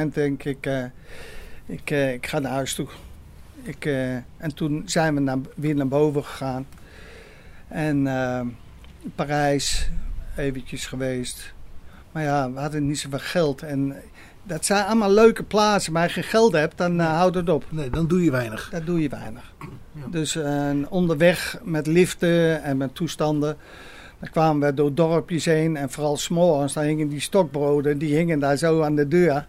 moment 0.02 0.14
denk 0.14 0.44
ik, 0.44 0.66
eh, 0.66 0.84
ik, 1.66 1.92
eh, 1.92 2.14
ik 2.14 2.28
ga 2.28 2.40
naar 2.40 2.52
huis 2.52 2.74
toe. 2.74 2.88
Ik, 3.64 3.86
eh, 3.86 4.16
en 4.16 4.54
toen 4.56 4.84
zijn 4.86 5.14
we 5.14 5.20
naar, 5.20 5.38
weer 5.56 5.76
naar 5.76 5.88
boven 5.88 6.24
gegaan. 6.24 6.68
En 7.68 8.08
Parijs 9.16 9.90
eventjes 10.36 10.86
geweest. 10.86 11.54
Maar 12.12 12.24
ja, 12.24 12.52
we 12.52 12.60
hadden 12.60 12.88
niet 12.88 13.00
zoveel 13.00 13.20
geld. 13.20 13.62
En 13.62 13.96
dat 14.44 14.66
zijn 14.66 14.86
allemaal 14.86 15.12
leuke 15.12 15.44
plaatsen. 15.44 15.94
Maar 15.94 16.04
als 16.04 16.14
je 16.14 16.22
geen 16.22 16.30
geld 16.30 16.52
hebt, 16.52 16.78
dan 16.78 17.00
eh, 17.00 17.18
houdt 17.18 17.36
het 17.36 17.50
op. 17.50 17.66
Nee, 17.70 17.90
dan 17.90 18.08
doe 18.08 18.24
je 18.24 18.32
weinig. 18.32 18.70
Dat 18.72 18.86
doe 18.86 19.02
je 19.02 19.10
weinig. 19.10 19.54
Dus 20.10 20.38
onderweg 20.90 21.58
met 21.64 21.88
liften 21.88 22.64
en 22.64 22.78
met 22.78 22.96
toestanden. 22.96 23.58
Dan 24.22 24.30
kwamen 24.30 24.68
we 24.68 24.74
door 24.74 24.94
dorpjes 24.94 25.46
heen. 25.46 25.78
En 25.78 25.90
vooral 25.90 26.18
s'morgens, 26.18 26.74
dan 26.74 26.84
hingen 26.84 27.08
die 27.08 27.20
stokbroden. 27.20 27.98
Die 27.98 28.16
hingen 28.16 28.40
daar 28.40 28.58
zo 28.58 28.82
aan 28.82 28.96
de 28.96 29.08
deur. 29.08 29.46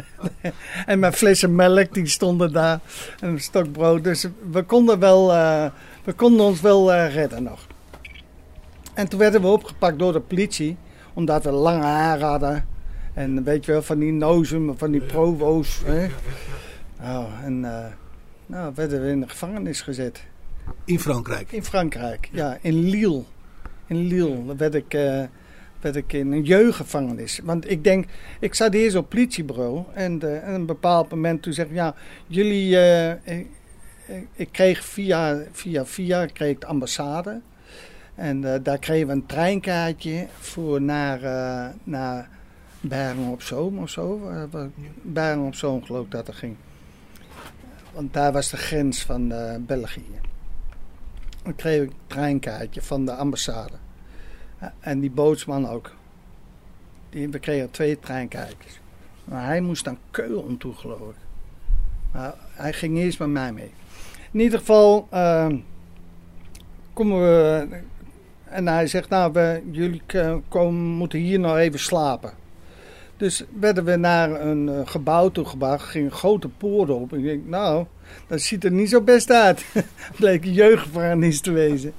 en 0.86 0.98
met 0.98 1.14
flessen 1.14 1.54
melk, 1.54 1.94
die 1.94 2.06
stonden 2.06 2.52
daar. 2.52 2.80
En 3.20 3.28
een 3.28 3.40
stokbrood. 3.40 4.04
Dus 4.04 4.26
we 4.50 4.62
konden, 4.62 4.98
wel, 4.98 5.32
eh, 5.32 5.64
we 6.04 6.12
konden 6.12 6.46
ons 6.46 6.60
wel 6.60 6.92
eh, 6.92 7.14
redden 7.14 7.42
nog. 7.42 7.66
En 8.94 9.08
toen 9.08 9.18
werden 9.18 9.40
we 9.40 9.46
opgepakt 9.46 9.98
door 9.98 10.12
de 10.12 10.20
politie. 10.20 10.76
Omdat 11.12 11.44
we 11.44 11.50
lange 11.50 11.84
haar 11.84 12.20
hadden. 12.20 12.66
En 13.14 13.44
weet 13.44 13.64
je 13.64 13.72
wel, 13.72 13.82
van 13.82 13.98
die 13.98 14.12
nozen, 14.12 14.78
van 14.78 14.90
die 14.90 15.00
provo's. 15.00 15.82
Hè? 15.84 16.08
Nou, 17.00 17.26
en 17.44 17.64
eh, 17.64 17.92
nou, 18.46 18.72
werden 18.74 19.02
we 19.02 19.08
in 19.08 19.20
de 19.20 19.28
gevangenis 19.28 19.80
gezet. 19.80 20.24
In 20.84 21.00
Frankrijk. 21.00 21.52
In 21.52 21.64
Frankrijk, 21.64 22.28
ja, 22.32 22.58
in 22.60 22.88
Lille. 22.88 23.22
In 23.92 24.06
Lille 24.06 24.56
werd 24.56 24.74
ik, 24.74 24.94
eh, 24.94 25.22
werd 25.80 25.96
ik 25.96 26.12
in 26.12 26.32
een 26.32 26.42
jeugdgevangenis. 26.42 27.40
Want 27.44 27.70
ik 27.70 27.84
denk, 27.84 28.06
ik 28.40 28.54
zat 28.54 28.74
eerst 28.74 28.96
op 28.96 29.08
politiebureau. 29.08 29.84
En, 29.94 30.20
en 30.42 30.48
op 30.48 30.54
een 30.54 30.66
bepaald 30.66 31.10
moment 31.10 31.42
toen 31.42 31.52
zeg 31.52 31.66
ik, 31.66 31.72
ja, 31.72 31.94
jullie... 32.26 32.78
eh, 32.78 33.38
ik, 33.38 33.46
ik 34.32 34.48
kreeg 34.50 34.84
via, 34.84 35.42
via, 35.52 35.84
via 35.86 36.26
kreeg 36.26 36.50
ik 36.50 36.60
de 36.60 36.66
ambassade. 36.66 37.40
En 38.14 38.62
daar 38.62 38.78
kregen 38.78 39.06
we 39.06 39.12
een 39.12 39.26
treinkaartje 39.26 40.26
voor 40.38 40.82
naar, 40.82 41.20
naar 41.84 42.28
Bergen 42.80 43.26
op 43.26 43.42
Zoom 43.42 43.78
of 43.78 43.90
zo. 43.90 44.30
Bergen 45.02 45.42
op 45.46 45.54
Zoom 45.54 45.84
geloof 45.84 46.04
ik 46.04 46.10
dat 46.10 46.28
er 46.28 46.34
ging. 46.34 46.56
Want 47.92 48.12
daar 48.12 48.32
was 48.32 48.50
de 48.50 48.56
grens 48.56 49.02
van 49.02 49.32
België. 49.66 50.20
Dan 51.42 51.54
kreeg 51.54 51.82
ik 51.82 51.88
een 51.88 51.94
treinkaartje 52.06 52.82
van 52.82 53.04
de 53.04 53.12
ambassade. 53.12 53.81
En 54.80 55.00
die 55.00 55.10
bootsman 55.10 55.68
ook. 55.68 55.90
Die, 57.10 57.28
we 57.28 57.38
kregen 57.38 57.70
twee 57.70 57.98
treinkaartjes. 58.00 58.80
Maar 59.24 59.44
hij 59.46 59.60
moest 59.60 59.84
naar 59.84 59.96
Keulen 60.10 60.56
toe, 60.56 60.74
geloof 60.74 61.00
ik. 61.00 61.16
Maar 62.12 62.34
hij 62.52 62.72
ging 62.72 62.98
eerst 62.98 63.18
met 63.18 63.28
mij 63.28 63.52
mee. 63.52 63.70
In 64.30 64.40
ieder 64.40 64.58
geval 64.58 65.06
ehm, 65.10 65.56
komen 66.92 67.20
we. 67.20 67.66
En 68.44 68.66
hij 68.68 68.86
zegt: 68.86 69.08
Nou, 69.08 69.32
we, 69.32 69.62
jullie 69.70 70.02
k- 70.06 70.40
komen, 70.48 70.80
moeten 70.82 71.18
hier 71.18 71.38
nog 71.40 71.56
even 71.56 71.78
slapen. 71.80 72.32
Dus 73.16 73.44
werden 73.60 73.84
we 73.84 73.96
naar 73.96 74.40
een 74.40 74.68
eh, 74.68 74.80
gebouw 74.84 75.28
toe 75.30 75.44
gebracht. 75.44 75.88
Ging 75.88 76.04
een 76.04 76.16
grote 76.16 76.48
poort 76.48 76.90
op. 76.90 77.12
Ik 77.14 77.22
denk: 77.22 77.46
Nou, 77.46 77.86
dat 78.26 78.40
ziet 78.40 78.64
er 78.64 78.72
niet 78.72 78.88
zo 78.90 79.00
best 79.00 79.30
uit. 79.30 79.64
Bleek 80.18 80.44
een 80.44 80.52
te 81.40 81.50
wezen. 81.52 81.92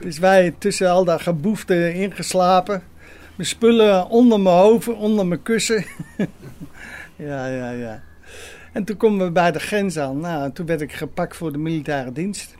Dus 0.00 0.18
wij 0.18 0.54
tussen 0.58 0.90
al 0.90 1.04
dat 1.04 1.22
geboefte 1.22 1.94
ingeslapen. 1.94 2.82
Mijn 3.36 3.48
spullen 3.48 4.08
onder 4.08 4.40
mijn 4.40 4.56
hoofd, 4.56 4.88
onder 4.88 5.26
mijn 5.26 5.42
kussen. 5.42 5.84
ja, 7.16 7.46
ja, 7.46 7.70
ja. 7.70 8.02
En 8.72 8.84
toen 8.84 8.96
komen 8.96 9.26
we 9.26 9.32
bij 9.32 9.52
de 9.52 9.60
grens 9.60 9.98
aan. 9.98 10.20
Nou, 10.20 10.52
toen 10.52 10.66
werd 10.66 10.80
ik 10.80 10.92
gepakt 10.92 11.36
voor 11.36 11.52
de 11.52 11.58
militaire 11.58 12.12
dienst. 12.12 12.54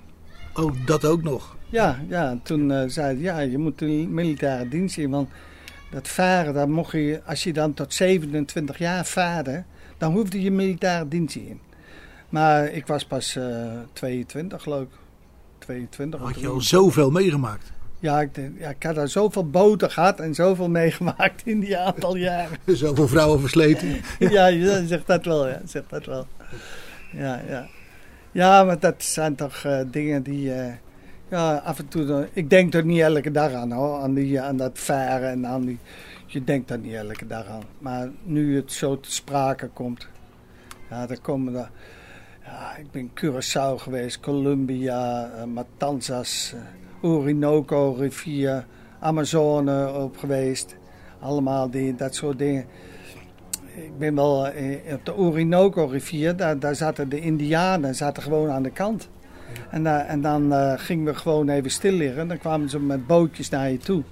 Oh, 0.55 0.73
dat 0.87 1.05
ook 1.05 1.23
nog. 1.23 1.57
Ja, 1.69 1.99
ja. 2.09 2.39
Toen 2.43 2.73
eh 2.73 2.83
zeiden 2.87 3.23
ja, 3.23 3.39
je 3.39 3.59
moet 3.59 3.79
de 3.79 3.87
militaire 3.87 4.69
dienst 4.69 4.99
in. 4.99 5.11
Want 5.11 5.29
dat 5.91 6.09
varen, 6.09 6.55
dan 6.55 6.71
mocht 6.71 6.93
je, 6.93 7.21
als 7.25 7.45
je 7.45 7.53
dan 7.53 7.75
tot 7.75 7.95
27 7.95 8.79
jaar 8.79 9.05
vaarde, 9.05 9.65
dan 9.99 10.13
hoefde 10.13 10.43
je 10.43 10.51
militaire 10.51 11.09
dienst 11.09 11.37
in. 11.37 11.61
Maar 12.29 12.69
ik 12.69 12.87
was 12.87 13.05
pas 13.05 13.37
eh 13.37 13.79
22, 13.93 14.63
geloof 14.63 14.83
ik. 14.83 14.89
22 15.61 16.21
of 16.21 16.27
Had 16.27 16.35
je 16.35 16.41
23. 16.41 16.51
al 16.51 16.61
zoveel 16.83 17.11
meegemaakt. 17.11 17.73
Ja 17.99 18.21
ik, 18.21 18.35
denk- 18.35 18.59
ja, 18.61 18.69
ik 18.69 18.83
had 18.83 18.95
daar 18.95 19.09
zoveel 19.09 19.51
boten 19.51 19.91
gehad 19.91 20.21
en 20.21 20.35
zoveel 20.35 20.69
meegemaakt 20.81 21.43
in 21.47 21.61
die 21.61 21.79
aantal 21.79 22.17
jaren. 22.17 22.59
Zoveel 22.77 23.09
vrouwen 23.09 23.41
versleten. 23.41 23.89
ja, 24.37 24.47
je 24.47 24.83
zegt 24.87 25.07
dat 25.07 25.25
wel, 25.25 25.49
ja. 25.49 25.61
Zegt 25.65 25.91
dat 25.91 26.05
wel. 26.07 26.27
Ja, 27.13 27.43
ja. 27.49 27.67
Ja, 28.33 28.65
maar 28.65 28.79
dat 28.79 29.03
zijn 29.03 29.35
toch 29.35 29.65
eh, 29.65 29.81
dingen 29.87 30.23
die... 30.23 30.53
eh, 30.53 30.73
ja, 31.31 31.57
af 31.57 31.79
en 31.79 31.89
toe... 31.89 32.05
dan- 32.05 32.27
ik 32.33 32.51
denk 32.51 32.75
er 32.75 32.85
niet 32.85 33.01
elke 33.01 33.31
dag 33.31 33.53
aan, 33.53 33.73
hoor. 33.73 33.99
Aan, 34.01 34.15
die, 34.15 34.41
aan 34.41 34.57
dat 34.57 34.71
varen 34.79 35.31
en 35.31 35.47
aan 35.47 35.65
die... 35.65 35.79
Je 36.27 36.45
denkt 36.45 36.71
er 36.71 36.79
niet 36.79 36.95
elke 36.95 37.27
dag 37.27 37.47
aan. 37.47 37.63
Maar 37.79 38.09
nu 38.23 38.57
het 38.57 38.73
zo 38.73 39.01
te 39.01 39.13
sprake 39.13 39.69
komt... 39.69 40.07
Ja, 40.91 41.07
dan 41.07 41.21
komen 41.23 41.55
er... 41.55 41.71
Ik 42.79 42.91
ben 42.91 43.11
Curaçao 43.15 43.77
geweest, 43.77 44.21
Colombia, 44.21 45.31
eh, 45.37 45.45
Matanzas, 45.45 46.55
eh, 46.55 47.11
Orinoco 47.11 47.93
rivier, 47.99 48.67
Amazone 49.01 49.93
op 49.93 50.17
geweest. 50.17 50.77
Allemaal 51.21 51.71
die, 51.71 51.95
dat 51.95 52.15
soort 52.15 52.39
dingen. 52.39 52.65
ik 53.75 53.99
ben 53.99 54.15
wel 54.15 54.47
eh, 54.49 54.93
op 54.93 55.05
de 55.05 55.17
Orinoco-rivier, 55.17 56.37
daar, 56.37 56.59
daar 56.59 56.75
zaten 56.75 57.09
de 57.09 57.21
Indianen 57.21 57.95
zaten 57.95 58.23
gewoon 58.23 58.51
aan 58.51 58.63
de 58.63 58.71
kant. 58.71 59.09
En, 59.71 60.07
en 60.07 60.21
dan 60.21 60.53
gingen 60.79 61.05
we 61.05 61.15
gewoon 61.15 61.49
even 61.49 61.71
stil 61.71 61.93
liggen. 61.93 62.29
Dan 62.29 62.39
kwamen 62.39 62.69
ze 62.69 62.81
met 62.81 63.07
bootjes 63.07 63.49
naar 63.49 63.71
je 63.71 63.79
toe. 63.79 64.03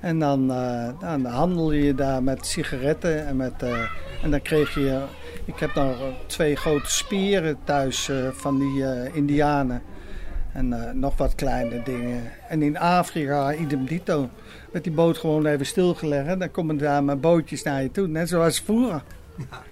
En 0.00 0.18
dan, 0.18 0.52
eh, 0.52 0.88
dan 1.00 1.24
handelde 1.24 1.84
je 1.84 1.94
daar 1.94 2.22
met 2.22 2.46
sigaretten. 2.46 3.26
En, 3.26 3.36
met, 3.36 3.62
eh, 3.62 3.82
en 4.22 4.30
dan 4.30 4.42
kreeg 4.42 4.74
je... 4.74 5.02
Ik 5.44 5.58
heb 5.58 5.74
nog 5.74 5.96
twee 6.26 6.56
grote 6.56 6.90
spieren 6.90 7.58
thuis 7.64 8.08
eh, 8.08 8.16
van 8.32 8.58
die 8.58 8.84
Indianen. 9.12 9.82
En 10.52 10.98
nog 10.98 11.16
wat 11.16 11.34
kleine 11.34 11.82
dingen. 11.82 12.22
En 12.48 12.62
in 12.62 12.78
Afrika, 12.78 13.54
idem 13.54 13.84
dito. 13.84 14.28
Werd 14.72 14.84
die 14.84 14.92
boot 14.92 15.18
gewoon 15.18 15.46
even 15.46 15.66
stilgelegd. 15.66 16.38
Dan 16.38 16.50
komen 16.50 16.78
daar 16.78 17.04
met 17.04 17.20
bootjes 17.20 17.62
naar 17.62 17.82
je 17.82 17.90
toe. 17.90 18.06
Net 18.06 18.28
zoals 18.28 18.60
vroeger. 18.60 19.02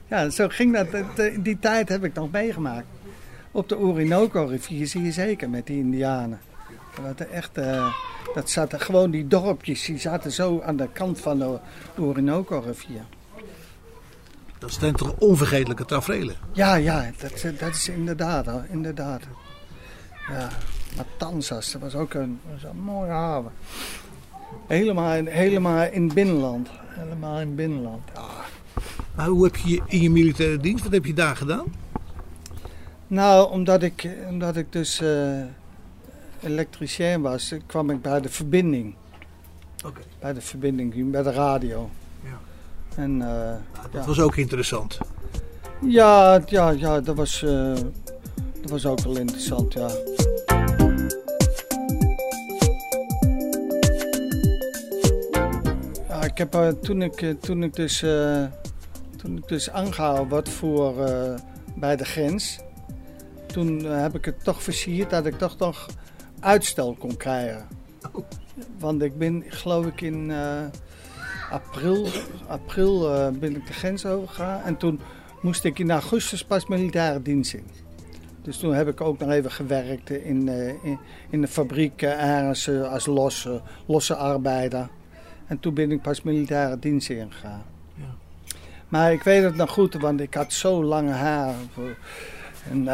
Ja, 0.09 0.31
zo 0.31 0.49
ging 0.49 0.77
dat. 0.77 0.87
Die 1.41 1.59
tijd 1.59 1.89
heb 1.89 2.05
ik 2.05 2.15
nog 2.15 2.31
meegemaakt. 2.31 2.87
Op 3.51 3.69
de 3.69 3.79
Orinoco-rivier 3.79 4.87
zie 4.87 5.03
je 5.03 5.13
zeker 5.13 5.51
met 5.51 5.67
die 5.67 5.79
Indianen. 5.79 6.39
Dat, 7.07 7.21
er 7.21 7.31
echt, 7.31 7.59
eh, 7.59 7.95
dat 8.35 8.51
zaten 8.51 8.81
gewoon 8.81 9.11
die 9.11 9.27
dorpjes, 9.27 9.85
die 9.85 9.99
zaten 9.99 10.33
zo 10.33 10.61
aan 10.61 10.77
de 10.77 10.89
kant 10.93 11.21
van 11.21 11.39
de 11.39 11.59
Orinoco-rivier. 11.97 13.03
Dat 14.59 14.73
zijn 14.73 14.95
toch 14.95 15.15
onvergetelijke 15.19 15.85
tafereelen. 15.85 16.37
Ja, 16.53 16.75
ja, 16.75 17.11
dat, 17.21 17.45
dat 17.59 17.69
is 17.75 17.89
inderdaad, 17.89 18.47
inderdaad. 18.71 19.23
Ja, 20.29 20.49
Matanzas, 20.97 21.73
dat 21.73 21.81
was 21.81 21.95
ook 21.95 22.15
een, 22.15 22.41
dat 22.51 22.63
was 22.63 22.71
een 22.71 22.81
mooie 22.81 23.11
haven. 23.11 23.51
Helemaal, 24.67 25.15
in- 25.15 25.27
helemaal 25.27 25.87
in 25.91 26.05
het 26.05 26.15
binnenland. 26.15 26.69
Helemaal 26.87 27.35
in 27.41 27.47
het 27.47 27.57
binnenland. 27.57 28.03
Ja. 28.15 28.23
Maar 29.15 29.27
hoe 29.27 29.45
heb 29.45 29.57
je 29.57 29.83
in 29.87 30.01
je 30.01 30.11
militaire 30.11 30.57
dienst, 30.57 30.85
wat 30.85 30.93
heb 30.93 31.05
je 31.05 31.15
daar 31.15 31.37
gedaan? 31.37 31.65
Nou, 33.07 33.51
omdat 33.51 33.83
ik, 33.83 34.09
omdat 34.29 34.57
ik 34.57 34.73
dus 34.73 35.01
eh, 35.01 35.41
elektricien 36.43 37.21
was, 37.21 37.55
kwam 37.67 37.91
ik 37.91 38.03
bij 38.03 38.21
de 38.21 38.29
verbinding. 38.29 38.95
Bij 40.19 40.33
de 40.33 40.41
verbinding, 40.41 41.11
bij 41.11 41.23
de 41.23 41.33
radio. 41.33 41.91
Ja. 42.23 42.39
En 42.97 43.23
eh, 43.23 43.55
Dat 43.83 43.93
ja. 43.93 44.07
was 44.07 44.21
ook 44.21 44.37
interessant. 44.37 44.99
Ja, 45.81 46.43
ja, 46.47 46.71
ja 46.71 47.01
dat, 47.01 47.17
was, 47.17 47.43
eh, 47.43 47.75
dat 48.61 48.71
was 48.71 48.87
ook 48.87 49.01
wel 49.01 49.17
interessant, 49.17 49.73
ja. 49.73 49.91
Ja, 56.09 56.23
ik 56.25 56.39
heb 56.39 56.55
eh, 56.55 56.69
toen 56.69 57.03
ik, 57.03 57.35
toen 57.41 57.63
ik 57.63 57.75
dus, 57.75 57.99
toen 59.17 59.37
ik 59.37 59.49
dus 59.49 59.71
aangehouden 59.71 60.29
werd 60.29 60.49
voor, 60.49 60.95
bij 61.77 61.97
de 61.97 62.05
grens, 62.05 62.59
toen 63.47 63.85
heb 63.85 64.15
ik 64.15 64.25
het 64.25 64.45
toch 64.45 64.63
versierd 64.63 65.11
dat 65.11 65.27
ik 65.27 65.39
toch 65.39 65.59
nog 65.59 65.87
uitstel 66.41 66.97
kon 66.99 67.17
krijgen. 67.17 67.67
Want 68.79 69.03
ik 69.03 69.19
ben, 69.19 69.45
geloof 69.49 69.87
ik, 69.87 70.01
in 70.01 70.31
eh, 70.31 70.65
april, 71.51 72.07
april 72.47 73.15
eh, 73.15 73.29
ben 73.29 73.57
ik 73.57 73.67
de 73.67 73.73
grens 73.73 74.07
overgegaan. 74.07 74.63
En 74.63 74.77
toen 74.77 75.01
moest 75.41 75.65
ik 75.65 75.79
in 75.79 75.91
augustus 75.91 76.45
pas 76.45 76.67
militaire 76.67 77.23
dienst 77.23 77.55
in. 77.55 77.67
Dus 78.43 78.59
toen 78.59 78.75
heb 78.75 78.89
ik 78.89 79.01
ook 79.01 79.19
nog 79.19 79.31
even 79.31 79.51
gewerkt 79.51 80.11
in, 80.11 80.49
eh, 80.49 80.69
in, 80.69 80.99
in 81.31 81.41
de 81.41 81.49
fabriek 81.49 82.03
ergens 82.03 82.69
als 82.69 83.07
losse, 83.07 83.61
losse 83.87 84.15
arbeider. 84.15 84.89
En 85.47 85.61
toen 85.61 85.75
ben 85.75 85.93
ik 85.93 86.03
pas 86.03 86.23
militaire 86.23 86.79
dienst 86.79 87.11
ingegaan. 87.11 87.63
Maar 88.89 89.13
ik 89.13 89.23
weet 89.23 89.43
het 89.43 89.57
nog 89.57 89.71
goed, 89.71 89.95
want 89.95 90.21
ik 90.21 90.35
had 90.35 90.53
zo 90.53 90.85
lange 90.85 91.13
haar. 91.13 91.55
En, 92.71 92.89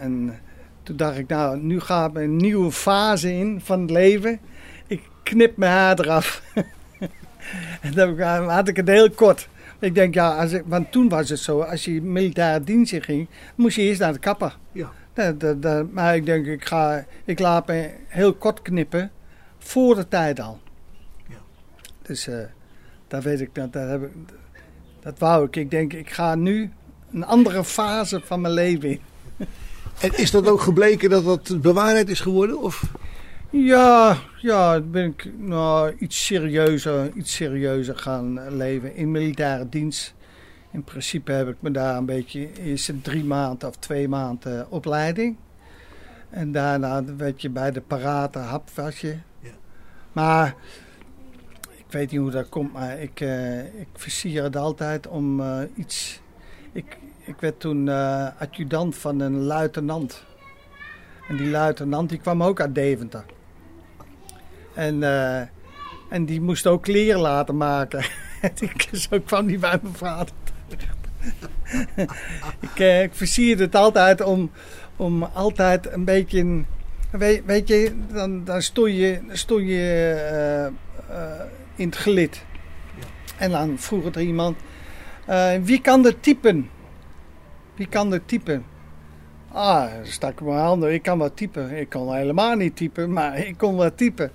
en 0.00 0.40
toen 0.82 0.96
dacht 0.96 1.18
ik, 1.18 1.28
nou, 1.28 1.58
nu 1.60 1.80
gaat 1.80 2.16
een 2.16 2.36
nieuwe 2.36 2.72
fase 2.72 3.32
in 3.34 3.60
van 3.60 3.80
het 3.80 3.90
leven. 3.90 4.40
Ik 4.86 5.02
knip 5.22 5.56
mijn 5.56 5.72
haar 5.72 6.00
eraf. 6.00 6.42
en 7.80 7.92
dan 7.94 8.20
had 8.48 8.68
ik 8.68 8.76
het 8.76 8.88
heel 8.88 9.10
kort. 9.10 9.48
Ik 9.78 9.94
denk, 9.94 10.14
ja, 10.14 10.36
als 10.36 10.52
ik, 10.52 10.62
want 10.66 10.92
toen 10.92 11.08
was 11.08 11.28
het 11.28 11.38
zo, 11.38 11.60
als 11.60 11.84
je 11.84 12.02
militaire 12.02 12.64
dienst 12.64 12.92
in 12.92 13.02
ging, 13.02 13.28
moest 13.54 13.76
je 13.76 13.82
eerst 13.82 14.00
naar 14.00 14.12
de 14.12 14.18
kapper. 14.18 14.56
Ja. 14.72 14.90
Dat, 15.12 15.40
dat, 15.40 15.62
dat- 15.62 15.92
maar 15.92 16.14
ik 16.16 16.26
denk, 16.26 16.46
ik, 16.46 16.64
ga, 16.64 17.04
ik 17.24 17.38
laat 17.38 17.66
me 17.66 17.90
heel 18.06 18.34
kort 18.34 18.62
knippen, 18.62 19.10
voor 19.58 19.94
de 19.94 20.08
tijd 20.08 20.40
al. 20.40 20.60
Ja. 21.28 21.36
Dus 22.02 22.26
eh 22.28 22.38
dat 23.08 23.22
weet 23.22 23.40
ik, 23.40 23.54
dat, 23.54 23.72
dat, 23.72 23.88
heb 23.88 24.02
ik, 24.02 24.10
dat 25.00 25.18
wou 25.18 25.44
ik. 25.46 25.56
Ik 25.56 25.70
denk, 25.70 25.92
ik 25.92 26.10
ga 26.10 26.34
nu 26.34 26.70
een 27.12 27.24
andere 27.24 27.64
fase 27.64 28.20
van 28.24 28.40
mijn 28.40 28.54
leven 28.54 28.88
in. 28.90 29.00
En 30.02 30.16
is 30.16 30.30
dat 30.30 30.48
ook 30.48 30.60
gebleken 30.60 31.10
dat 31.10 31.24
dat 31.24 31.60
bewaarheid 31.60 32.08
is 32.08 32.20
geworden? 32.20 32.60
Of? 32.60 32.92
Ja, 33.50 34.18
ja, 34.40 34.80
ben 34.80 35.04
ik 35.04 35.30
nou, 35.38 35.94
iets, 35.98 36.24
serieuzer, 36.24 37.12
iets 37.14 37.34
serieuzer 37.34 37.98
gaan 37.98 38.56
leven 38.56 38.96
in 38.96 39.10
militaire 39.10 39.68
dienst. 39.68 40.14
In 40.70 40.84
principe 40.84 41.32
heb 41.32 41.48
ik 41.48 41.56
me 41.60 41.70
daar 41.70 41.96
een 41.96 42.06
beetje, 42.06 42.52
is 42.52 42.86
het 42.86 43.04
drie 43.04 43.24
maanden 43.24 43.68
of 43.68 43.76
twee 43.76 44.08
maanden 44.08 44.70
opleiding. 44.70 45.36
En 46.30 46.52
daarna 46.52 47.04
werd 47.16 47.42
je 47.42 47.50
bij 47.50 47.70
de 47.70 47.80
parate 47.80 48.38
hap 48.38 48.70
was 48.74 49.00
je. 49.00 49.16
Ja. 49.40 49.50
Maar 50.12 50.54
ik 51.76 51.84
weet 51.88 52.10
niet 52.10 52.20
hoe 52.20 52.30
dat 52.30 52.48
komt, 52.48 52.72
maar 52.72 53.00
ik, 53.00 53.20
eh, 53.20 53.58
ik 53.58 53.88
versier 53.94 54.42
het 54.42 54.56
altijd 54.56 55.06
om 55.06 55.40
eh, 55.40 55.60
iets. 55.74 56.20
Ik, 56.72 56.98
ik 57.24 57.34
werd 57.40 57.60
toen 57.60 57.88
eh, 57.88 58.26
adjudant 58.38 58.96
van 58.96 59.20
een 59.20 59.42
luitenant. 59.42 60.24
En 61.28 61.36
die 61.36 61.50
luitenant 61.50 62.08
die 62.08 62.18
kwam 62.18 62.42
ook 62.42 62.60
uit 62.60 62.74
Deventer. 62.74 63.24
En, 64.74 65.02
eh, 65.02 65.40
en 66.08 66.24
die 66.24 66.40
moest 66.40 66.66
ook 66.66 66.82
kleren 66.82 67.20
laten 67.20 67.56
maken. 67.56 68.04
Zo 68.92 69.20
kwam 69.20 69.46
die 69.46 69.58
bij 69.58 69.78
mijn 69.82 69.94
vader 69.94 70.34
ik, 72.60 72.78
eh, 72.78 73.02
ik 73.02 73.14
versierde 73.14 73.62
het 73.62 73.74
altijd 73.74 74.20
om, 74.20 74.50
om 74.96 75.22
altijd 75.22 75.92
een 75.92 76.04
beetje... 76.04 76.64
Weet, 77.10 77.44
weet 77.44 77.68
je, 77.68 77.92
dan, 78.12 78.44
dan 78.44 78.62
stond 78.62 78.90
je, 78.90 79.20
stond 79.28 79.60
je 79.60 80.70
in 81.74 81.86
het 81.86 81.96
gelid. 81.96 82.44
En 83.38 83.50
dan 83.50 83.78
vroeg 83.78 84.14
er 84.14 84.20
iemand... 84.20 84.56
wie 85.62 85.80
kan 85.80 86.06
er 86.06 86.20
typen? 86.20 86.70
Wie 87.82 87.90
kan 87.90 88.12
er 88.12 88.24
typen? 88.24 88.64
Ah, 89.52 89.90
stak 90.02 90.32
ik 90.32 90.40
mijn 90.40 90.58
handen. 90.58 90.92
Ik 90.92 91.02
kan 91.02 91.18
wat 91.18 91.36
typen. 91.36 91.70
Ik 91.70 91.88
kon 91.88 92.14
helemaal 92.14 92.54
niet 92.54 92.76
typen, 92.76 93.12
maar 93.12 93.38
ik 93.38 93.58
kon 93.58 93.76
wat 93.76 93.96
typen. 93.96 94.30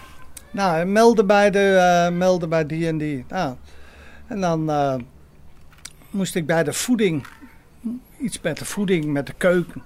nou, 0.50 0.84
melden 0.84 1.26
bij, 1.26 1.50
de, 1.50 1.74
eh, 1.76 2.16
melden 2.16 2.48
bij 2.48 2.66
die 2.66 2.86
en 2.86 2.98
die. 2.98 3.24
Nou, 3.28 3.56
en 4.26 4.40
dan 4.40 4.70
eh, 4.70 4.94
moest 6.10 6.34
ik 6.34 6.46
bij 6.46 6.64
de 6.64 6.72
voeding. 6.72 7.26
Iets 8.18 8.40
met 8.40 8.58
de 8.58 8.64
voeding, 8.64 9.04
met 9.04 9.26
de 9.26 9.34
keuken. 9.36 9.82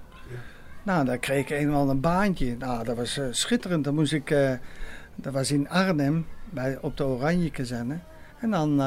Nou, 0.82 1.04
daar 1.04 1.18
kreeg 1.18 1.40
ik 1.40 1.50
eenmaal 1.50 1.90
een 1.90 2.00
baantje. 2.00 2.56
Nou, 2.56 2.84
dat 2.84 2.96
was 2.96 3.18
eh, 3.18 3.26
schitterend. 3.30 3.84
Dan 3.84 3.94
moest 3.94 4.12
ik... 4.12 4.28
dat 5.14 5.32
was 5.32 5.50
in 5.50 5.68
Arnhem, 5.68 6.26
bij, 6.50 6.78
op 6.80 6.96
de 6.96 7.04
Oranje 7.04 7.50
kazerne. 7.50 7.98
En 8.40 8.50
dan... 8.50 8.80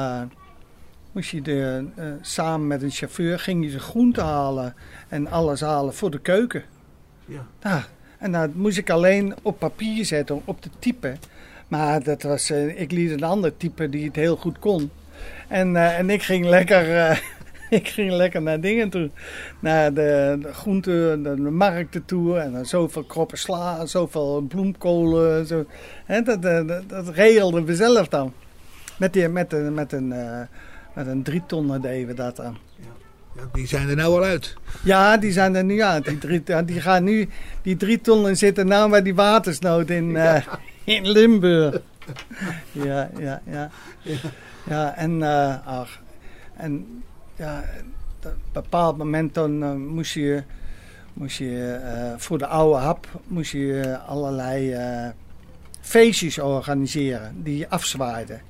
moest 1.12 1.30
je 1.30 1.42
de, 1.42 1.84
eh, 1.96 2.06
samen 2.20 2.66
met 2.66 2.82
een 2.82 2.90
chauffeur 2.90 3.38
ging 3.38 3.64
je 3.64 3.70
de 3.70 3.78
groenten 3.78 4.24
halen 4.24 4.74
en 5.08 5.26
alles 5.26 5.60
halen 5.60 5.94
voor 5.94 6.10
de 6.10 6.20
keuken. 6.20 6.62
Ja. 7.24 7.46
Nou, 7.62 7.82
en 8.18 8.32
dat 8.32 8.54
moest 8.54 8.78
ik 8.78 8.90
alleen 8.90 9.34
op 9.42 9.58
papier 9.58 10.04
zetten, 10.04 10.42
op 10.44 10.62
de 10.62 10.70
type. 10.78 11.16
Maar 11.68 12.02
dat 12.02 12.22
was, 12.22 12.50
eh, 12.50 12.80
ik 12.80 12.92
liet 12.92 13.10
een 13.10 13.22
ander 13.22 13.56
type 13.56 13.88
die 13.88 14.06
het 14.06 14.16
heel 14.16 14.36
goed 14.36 14.58
kon. 14.58 14.90
En, 15.48 15.76
eh, 15.76 15.98
en 15.98 16.10
ik 16.10 16.22
ging 16.22 16.46
lekker, 16.46 17.22
ik 17.70 17.88
ging 17.88 18.10
lekker 18.10 18.42
naar 18.42 18.60
dingen 18.60 18.90
toe. 18.90 19.10
Naar 19.60 19.94
de, 19.94 20.38
de 20.42 20.52
groenten, 20.52 21.22
de, 21.22 21.34
de 21.34 21.50
markten 21.50 22.04
toe. 22.04 22.38
En 22.38 22.52
dan 22.52 22.66
zoveel 22.66 23.04
kroppen 23.04 23.38
sla, 23.38 23.86
zoveel 23.86 24.40
bloemkolen. 24.40 25.46
Zo. 25.46 25.64
Hè, 26.04 26.22
dat, 26.22 26.42
dat, 26.88 27.08
regelden 27.08 27.64
we 27.64 27.74
zelf 27.74 28.08
dan. 28.08 28.32
Met, 28.98 29.12
die, 29.12 29.28
met, 29.28 29.72
met 29.72 29.92
een... 29.92 30.12
met 30.94 31.06
een 31.06 31.22
drie 31.22 31.42
tonnen 31.46 31.80
deden 31.80 32.06
we 32.06 32.14
dat 32.14 32.40
aan. 32.40 32.58
Ja, 33.32 33.42
die 33.52 33.66
zijn 33.66 33.88
er 33.88 33.96
nou 33.96 34.14
al 34.14 34.22
uit. 34.22 34.56
Ja, 34.82 35.16
die 35.16 35.32
zijn 35.32 35.54
er 35.54 35.64
nu 35.64 35.78
aan. 35.78 36.02
Die 36.02 36.18
drie, 36.18 36.42
die 36.64 36.80
gaan 36.80 37.04
nu, 37.04 37.28
die 37.62 37.76
drie 37.76 38.00
tonnen 38.00 38.36
zitten 38.36 38.66
nou 38.66 38.90
bij 38.90 39.02
die 39.02 39.14
watersnood 39.14 39.90
in, 39.90 40.16
eh, 40.16 40.46
in 40.84 41.08
Limburg. 41.08 41.80
Ja, 42.72 43.10
ja, 43.18 43.42
ja. 43.50 43.70
Ja, 44.66 44.96
en, 44.96 45.22
eh, 45.22 45.66
ach, 45.66 46.00
en 46.56 47.02
ja, 47.36 47.64
op 48.18 48.24
een 48.24 48.32
bepaald 48.52 48.96
moment 48.96 49.34
dan 49.34 49.62
eh, 49.62 49.72
moest 49.72 50.14
je, 50.14 50.42
moest 51.12 51.38
je 51.38 52.14
voor 52.16 52.38
de 52.38 52.46
oude 52.46 52.80
hap 52.80 53.06
moest 53.26 53.52
je 53.52 53.98
allerlei 54.06 54.76
feestjes 55.80 56.38
organiseren 56.38 57.42
die 57.42 57.58
je 57.58 57.68
afzwaaiden. 57.68 58.49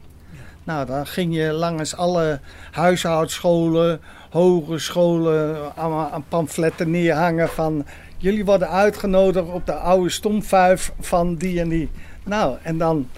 Nou, 0.64 0.86
dan 0.86 1.06
ging 1.06 1.34
je 1.34 1.52
langs 1.52 1.96
alle 1.96 2.40
huishoudscholen, 2.70 4.00
hogescholen, 4.30 5.76
allemaal 5.76 6.10
aan 6.10 6.24
pamfletten 6.28 6.90
neerhangen 6.90 7.48
van... 7.48 7.86
Jullie 8.16 8.44
worden 8.44 8.68
uitgenodigd 8.68 9.48
op 9.48 9.66
de 9.66 9.74
oude 9.74 10.10
stomvijf 10.10 10.92
van 11.00 11.34
die 11.34 11.60
en 11.60 11.68
die. 11.68 11.90
Nou, 12.24 12.56
en 12.62 12.78
dan... 12.78 13.08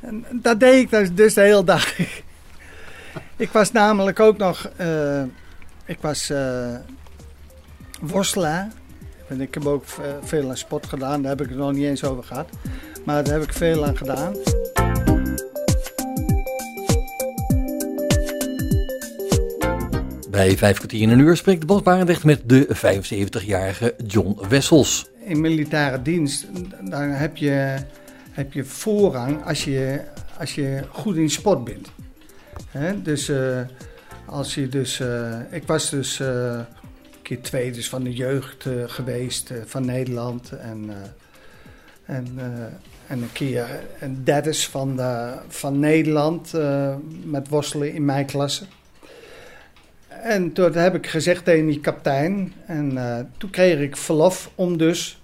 En 0.00 0.24
dat 0.30 0.60
deed 0.60 0.82
ik 0.82 0.90
dus- 0.90 1.14
dus 1.14 1.34
de 1.34 1.40
hele 1.40 1.64
dag. 1.64 1.98
ik 3.36 3.50
was 3.50 3.72
namelijk 3.72 4.20
ook 4.20 4.36
nog... 4.36 4.70
eh, 4.76 5.22
ik 5.84 5.98
was 6.00 6.30
eh, 6.30 6.74
worstelaar. 8.00 8.68
En 9.28 9.40
ik 9.40 9.54
heb 9.54 9.66
ook 9.66 9.84
eh, 9.84 10.04
veel 10.22 10.48
aan 10.48 10.56
sport 10.56 10.86
gedaan. 10.86 11.22
Daar 11.22 11.30
heb 11.30 11.40
ik 11.40 11.48
het 11.48 11.58
nog 11.58 11.72
niet 11.72 11.84
eens 11.84 12.04
over 12.04 12.24
gehad. 12.24 12.48
Maar 13.04 13.24
daar 13.24 13.32
heb 13.34 13.42
ik 13.42 13.52
veel 13.52 13.86
aan 13.86 13.96
gedaan. 13.96 14.34
Bij 20.32 20.56
vijf 20.56 20.76
kwartier 20.76 21.00
in 21.00 21.10
een 21.10 21.18
uur 21.18 21.36
spreekt 21.36 21.66
Bas 21.66 21.82
Barendrecht 21.82 22.24
met 22.24 22.42
de 22.46 22.68
75-jarige 22.68 23.94
John 24.06 24.38
Wessels. 24.48 25.06
in 25.24 25.40
militaire 25.40 26.02
dienst, 26.02 26.46
dan 26.80 27.02
heb 27.02 27.36
je, 27.36 27.76
heb 28.30 28.52
je 28.52 28.64
voorrang 28.64 29.44
als 29.44 29.64
je, 29.64 30.00
als 30.38 30.54
je 30.54 30.82
goed 30.90 31.16
in 31.16 31.30
sport 31.30 31.64
bent. 31.64 31.92
Dus 33.04 33.28
eh, 33.28 33.60
als 34.26 34.54
je 34.54 34.68
dus, 34.68 35.00
eh, 35.00 35.38
ik 35.50 35.66
was 35.66 35.90
dus 35.90 36.20
eh, 36.20 36.28
een 36.28 37.22
keer 37.22 37.40
tweede 37.40 37.76
dus 37.76 37.88
van 37.88 38.02
de 38.02 38.12
jeugd 38.12 38.66
geweest 38.86 39.52
van 39.66 39.84
Nederland 39.84 40.52
en, 40.52 40.90
en, 42.04 42.38
en 43.06 43.22
een 43.22 43.32
keer 43.32 43.66
een 44.00 44.24
derde 44.24 44.54
van, 44.54 44.96
de, 44.96 45.34
van 45.48 45.78
Nederland 45.78 46.52
met 47.24 47.48
worstelen 47.48 47.92
in 47.92 48.04
mijn 48.04 48.26
klasse. 48.26 48.64
En 50.22 50.52
toen 50.52 50.72
heb 50.72 50.94
ik 50.94 51.06
gezegd 51.06 51.44
tegen 51.44 51.66
die 51.66 51.80
kapitein. 51.80 52.52
En 52.66 52.98
eh, 52.98 53.24
toen 53.38 53.50
kreeg 53.50 53.78
ik 53.78 53.96
verlof 53.96 54.50
om 54.54 54.76
dus 54.76 55.20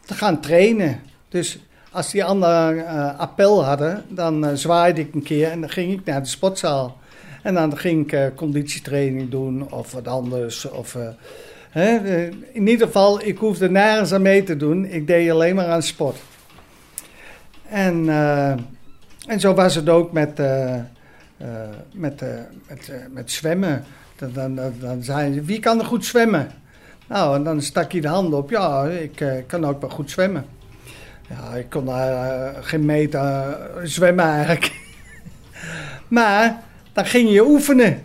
te 0.00 0.14
gaan 0.14 0.40
trainen. 0.40 1.00
Dus 1.28 1.58
als 1.90 2.10
die 2.10 2.24
anderen 2.24 2.86
eh, 2.86 3.18
appel 3.18 3.64
hadden, 3.64 4.04
dan 4.08 4.46
eh, 4.46 4.54
zwaaide 4.54 5.00
ik 5.00 5.14
een 5.14 5.22
keer 5.22 5.50
en 5.50 5.60
dan 5.60 5.70
ging 5.70 5.92
ik 5.92 6.04
naar 6.04 6.22
de 6.22 6.28
sportzaal. 6.28 6.98
En 7.42 7.54
dan 7.54 7.78
ging 7.78 8.12
ik 8.12 8.34
conditietraining 8.34 9.30
doen 9.30 9.72
of 9.72 9.92
wat 9.92 10.08
anders. 10.08 10.70
Of, 10.70 10.96
hè, 11.70 11.98
in 12.52 12.66
ieder 12.66 12.86
geval, 12.86 13.24
ik 13.24 13.38
hoefde 13.38 13.70
nergens 13.70 14.12
aan 14.12 14.22
mee 14.22 14.42
te 14.42 14.56
doen. 14.56 14.84
Ik 14.84 15.06
deed 15.06 15.30
alleen 15.30 15.54
maar 15.54 15.66
aan 15.66 15.82
sport. 15.82 16.16
En, 17.68 18.08
en 19.26 19.40
zo 19.40 19.54
was 19.54 19.74
het 19.74 19.88
ook 19.88 20.12
met, 20.12 20.40
met, 21.92 22.22
eh, 22.22 22.28
met, 22.68 22.88
eh, 22.88 22.96
met 23.10 23.30
zwemmen. 23.30 23.84
Dan, 24.16 24.32
dan, 24.32 24.72
dan, 24.80 25.02
zei 25.02 25.34
je, 25.34 25.42
wie 25.42 25.60
kan 25.60 25.78
er 25.78 25.84
goed 25.84 26.04
zwemmen? 26.04 26.48
Nou, 27.08 27.36
en 27.36 27.44
dan 27.44 27.62
stak 27.62 27.92
hij 27.92 28.00
de 28.00 28.08
hand 28.08 28.34
op. 28.34 28.50
Ja, 28.50 28.84
ik 28.84 29.20
eh, 29.20 29.32
kan 29.46 29.66
ook 29.66 29.80
wel 29.80 29.90
goed 29.90 30.10
zwemmen. 30.10 30.44
Ja, 31.28 31.54
ik 31.56 31.70
kon 31.70 31.84
daar 31.84 32.12
eh, 32.12 32.56
geen 32.60 32.84
meter 32.84 33.20
eh, 33.20 33.54
zwemmen 33.82 34.24
eigenlijk. 34.24 34.72
maar 36.08 36.62
dan 36.92 37.06
ging 37.06 37.30
je 37.30 37.46
oefenen. 37.46 38.02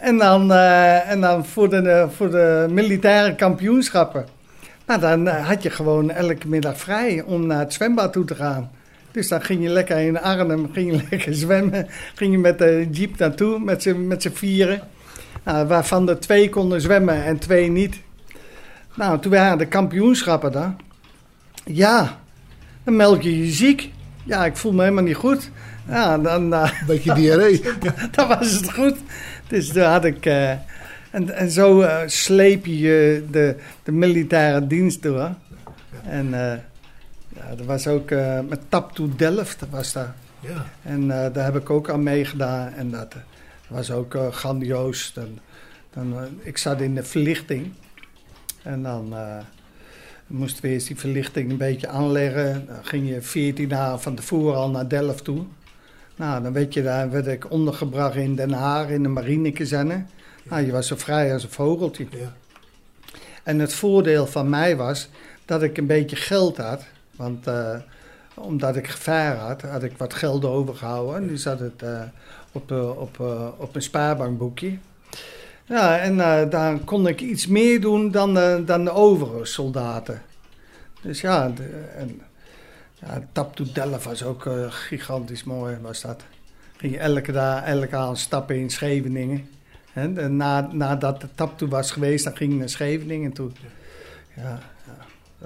En 0.00 0.18
dan, 0.18 0.52
eh, 0.52 1.10
en 1.10 1.20
dan 1.20 1.46
voor, 1.46 1.70
de, 1.70 2.06
voor 2.16 2.30
de 2.30 2.66
militaire 2.70 3.34
kampioenschappen. 3.34 4.26
Nou, 4.86 5.00
dan 5.00 5.28
eh, 5.28 5.46
had 5.46 5.62
je 5.62 5.70
gewoon 5.70 6.10
elke 6.10 6.48
middag 6.48 6.78
vrij 6.78 7.22
om 7.22 7.46
naar 7.46 7.58
het 7.58 7.72
zwembad 7.72 8.12
toe 8.12 8.24
te 8.24 8.34
gaan. 8.34 8.70
Dus 9.12 9.28
dan 9.28 9.42
ging 9.42 9.62
je 9.62 9.68
lekker 9.68 9.98
in 9.98 10.20
Arnhem, 10.20 10.72
ging 10.72 10.92
je 10.92 11.02
lekker 11.10 11.34
zwemmen. 11.34 11.86
Ging 12.14 12.32
je 12.32 12.38
met 12.38 12.58
de 12.58 12.88
jeep 12.90 13.18
naartoe, 13.18 13.58
met 13.58 13.82
z'n 13.82 14.06
met 14.06 14.22
z'n 14.22 14.30
vieren. 14.30 14.80
Nou, 15.44 15.66
waarvan 15.66 16.08
er 16.08 16.20
twee 16.20 16.48
konden 16.48 16.80
zwemmen 16.80 17.24
en 17.24 17.38
twee 17.38 17.70
niet. 17.70 18.00
Nou, 18.94 19.18
toen 19.20 19.32
waren 19.32 19.58
de 19.58 19.66
kampioenschappen 19.66 20.52
daar. 20.52 20.74
Ja, 21.64 22.20
dan 22.84 22.96
meld 22.96 23.22
je 23.22 23.44
je 23.44 23.52
ziek. 23.52 23.90
Ja, 24.24 24.44
ik 24.44 24.56
voel 24.56 24.72
me 24.72 24.82
helemaal 24.82 25.04
niet 25.04 25.16
goed. 25.16 25.50
Ja, 25.88 26.18
dan, 26.18 26.54
eh, 26.54 26.70
Beetje 26.86 27.14
diarree. 27.14 27.62
dan 28.14 28.28
was 28.28 28.52
het 28.52 28.72
goed. 28.72 28.96
Dus 29.48 29.68
toen 29.68 29.82
had 29.82 30.04
ik... 30.04 30.26
eh, 30.26 30.50
en, 31.10 31.36
en 31.36 31.50
zo 31.50 31.80
eh, 31.80 31.98
sleep 32.06 32.66
je 32.66 33.24
de, 33.30 33.56
de 33.82 33.92
militaire 33.92 34.66
dienst 34.66 35.02
door. 35.02 35.30
En 36.04 36.34
ja, 37.34 37.54
er 37.58 37.64
was 37.64 37.86
ook 37.86 38.10
eh, 38.10 38.40
met 38.48 38.60
Tap 38.68 38.92
to 38.92 39.08
Delft 39.16 39.58
was 39.70 39.92
daar. 39.92 40.14
Ja. 40.40 40.66
En 40.82 41.02
eh, 41.10 41.32
daar 41.32 41.44
heb 41.44 41.56
ik 41.56 41.70
ook 41.70 41.90
aan 41.90 42.02
meegedaan. 42.02 42.72
En 42.72 42.90
dat 42.90 43.14
eh, 43.14 43.20
was 43.68 43.90
ook 43.90 44.16
grandioos. 44.30 45.12
Dan, 45.14 45.38
dan, 45.90 46.14
ik 46.42 46.58
zat 46.58 46.80
in 46.80 46.94
de 46.94 47.02
verlichting. 47.02 47.72
En 48.62 48.82
dan 48.82 49.14
moesten 50.26 50.62
we 50.62 50.68
eerst 50.68 50.86
die 50.86 50.98
verlichting 50.98 51.50
een 51.50 51.56
beetje 51.56 51.88
aanleggen. 51.88 52.66
Dan 52.66 52.84
ging 52.84 53.08
je 53.08 53.22
14 53.22 53.68
dagen 53.68 54.00
van 54.00 54.14
tevoren 54.14 54.56
al 54.56 54.70
naar 54.70 54.88
Delft 54.88 55.24
toe. 55.24 55.44
Nou, 56.16 56.42
dan 56.42 56.52
werd, 56.52 56.74
je 56.74 56.82
daar, 56.82 57.10
werd 57.10 57.26
ik 57.26 57.50
ondergebracht 57.50 58.14
in 58.14 58.34
Den 58.34 58.52
Haag 58.52 58.88
in 58.88 59.02
de 59.02 59.08
marinekazerne. 59.08 60.04
Nou, 60.42 60.66
je 60.66 60.72
was 60.72 60.86
zo 60.86 60.96
vrij 60.96 61.32
als 61.32 61.42
een 61.42 61.50
vogeltje. 61.50 62.06
Ja. 62.10 62.32
En 63.42 63.58
het 63.58 63.74
voordeel 63.74 64.26
van 64.26 64.48
mij 64.48 64.76
was 64.76 65.08
dat 65.44 65.62
ik 65.62 65.78
een 65.78 65.86
beetje 65.86 66.16
geld 66.16 66.56
had. 66.56 66.84
Want 67.20 67.46
eh, 67.46 67.76
omdat 68.34 68.76
ik 68.76 68.88
gevaar 68.88 69.36
had, 69.36 69.62
had 69.62 69.82
ik 69.82 69.96
wat 69.96 70.14
geld 70.14 70.44
overgehouden. 70.44 71.16
En 71.16 71.26
nu 71.26 71.36
zat 71.36 71.58
het 71.60 71.82
eh, 71.82 72.02
op, 72.52 72.70
eh, 72.72 72.88
op, 73.00 73.18
op 73.56 73.74
een 73.74 73.82
spaarbankboekje. 73.82 74.78
Ja, 75.64 75.98
en 75.98 76.16
daar 76.50 76.78
kon 76.78 77.06
ik 77.06 77.20
iets 77.20 77.46
meer 77.46 77.80
doen 77.80 78.10
dan, 78.10 78.34
de- 78.34 78.62
dan 78.66 78.84
de 78.84 78.90
overige 78.92 79.44
soldaten. 79.44 80.22
Dus 81.02 81.20
ja, 81.20 81.48
de, 81.48 81.62
en, 81.96 82.20
ja 82.94 83.22
Tap 83.32 83.56
to 83.56 83.64
Delft 83.72 84.04
was 84.04 84.22
ook 84.24 84.48
gigantisch 84.68 85.44
mooi, 85.44 85.76
was 85.82 86.00
dat. 86.00 86.22
Ging 86.76 86.98
elke 86.98 87.32
dag, 87.32 87.64
elke 87.64 87.96
avond 87.96 88.18
stappen 88.18 88.56
in 88.56 88.70
Scheveningen. 88.70 89.48
De- 89.92 90.28
na, 90.28 90.68
nadat 90.72 91.20
de 91.20 91.28
tap 91.34 91.58
toe 91.58 91.68
was 91.68 91.90
geweest, 91.90 92.24
dan 92.24 92.36
ging 92.36 92.52
ik 92.52 92.58
naar 92.58 92.68
Scheveningen 92.68 93.32
toe. 93.32 93.50
Ja. 94.36 94.58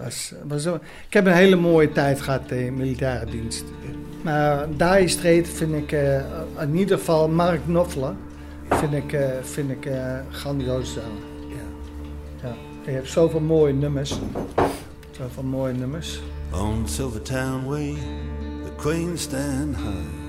Was, 0.02 0.32
was 0.44 0.62
zo. 0.62 0.74
Ik 1.06 1.12
heb 1.12 1.26
een 1.26 1.32
hele 1.32 1.56
mooie 1.56 1.92
tijd 1.92 2.20
gehad 2.20 2.50
in 2.50 2.74
militaire 2.74 3.30
dienst. 3.30 3.64
Maar 4.22 4.68
Dire 4.68 5.08
Straits 5.08 5.50
vind 5.50 5.74
ik 5.74 5.92
eh, 5.92 6.20
in 6.60 6.76
ieder 6.76 6.98
geval 6.98 7.28
Mark 7.28 7.62
Knopfler 7.64 8.14
vind 8.68 8.92
ik, 8.92 9.12
eh, 9.12 9.28
vind 9.42 9.70
ik 9.70 9.86
eh, 9.86 10.18
grandioos. 10.30 10.94
Ja. 10.94 11.00
Ja. 12.42 12.54
Je 12.84 12.90
hebt 12.90 13.08
zoveel 13.08 13.40
mooie 13.40 13.72
nummers. 13.72 14.18
Zoveel 15.10 15.42
mooie 15.42 15.72
nummers. 15.72 16.20
On 16.52 16.88
Silvertown 16.88 17.64
Way, 17.64 17.94
the 18.64 18.72
queens 18.76 19.22
stand 19.22 19.76
high. 19.76 20.22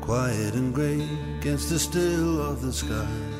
Quiet 0.00 0.54
and 0.54 0.74
grey 0.74 1.02
against 1.40 1.68
the 1.68 1.78
still 1.78 2.40
of 2.40 2.60
the 2.60 2.72
sky. 2.72 3.37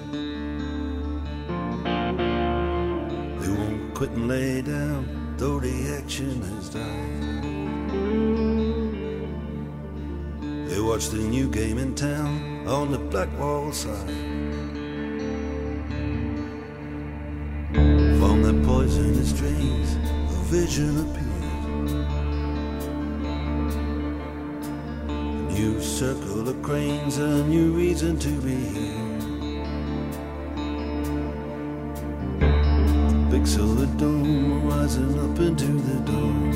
Quit 3.99 4.11
and 4.11 4.28
lay 4.28 4.62
down, 4.62 5.34
though 5.38 5.59
the 5.59 5.99
action 6.01 6.40
has 6.40 6.68
died. 6.68 7.42
They 10.68 10.80
watch 10.80 11.09
the 11.09 11.18
new 11.18 11.49
game 11.51 11.78
in 11.78 11.96
town 11.96 12.64
on 12.68 12.92
the 12.92 12.99
Blackwall 12.99 13.72
side. 13.72 14.07
From 18.20 18.44
their 18.44 18.64
poisonous 18.64 19.32
dreams, 19.32 19.96
a 20.30 20.44
vision 20.44 21.01
appeared. 21.01 21.26
A 25.09 25.53
new 25.55 25.82
circle 25.82 26.49
of 26.49 26.62
cranes, 26.62 27.18
a 27.18 27.42
new 27.49 27.72
reason 27.72 28.16
to 28.20 28.30
be 28.42 28.55
here. 28.55 28.99
Dome 33.59 33.88
rising 34.89 35.18
up 35.18 35.39
into 35.39 35.66
the 35.66 36.01
dawn. 36.11 36.55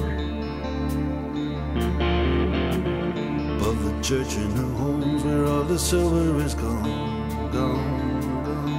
Above 3.56 3.84
the 3.84 3.92
church 4.02 4.36
and 4.36 4.52
the 4.56 4.68
homes 4.78 5.22
where 5.22 5.44
all 5.46 5.64
the 5.64 5.78
silver 5.78 6.40
is 6.42 6.54
gone, 6.54 7.50
gone, 7.52 8.44
gone. 8.44 8.72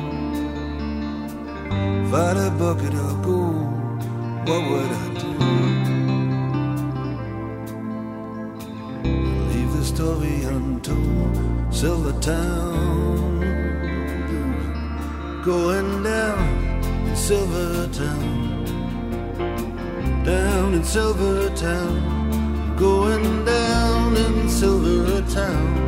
If 2.07 2.13
I 2.13 2.27
had 2.29 2.37
a 2.37 2.49
bucket 2.57 2.93
of 2.93 3.21
gold, 3.21 4.03
what 4.47 4.61
would 4.69 4.91
I 4.91 5.07
do? 5.21 5.31
Leave 9.49 9.71
the 9.77 9.83
story 9.83 10.43
untold. 10.43 11.37
Silver 11.71 12.13
Town, 12.21 13.39
going 15.43 16.03
down 16.03 17.15
Silver 17.15 17.87
Town, 17.91 18.42
down 20.23 20.73
in 20.73 20.83
Silver 20.83 21.49
Town, 21.55 22.75
going 22.77 23.45
down 23.45 24.15
in 24.15 24.49
Silver 24.49 25.21
Town. 25.29 25.83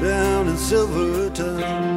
Down 0.00 0.48
in 0.48 0.56
Silver 0.56 1.30
Town. 1.30 1.93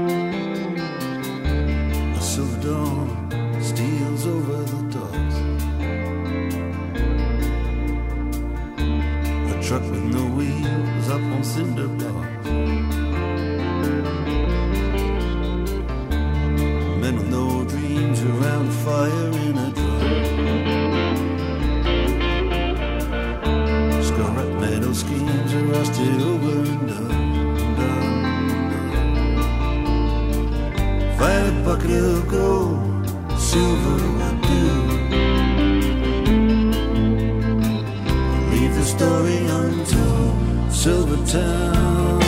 Story 38.98 39.38
untold, 39.46 40.72
Silver 40.72 41.24
Town. 41.28 42.24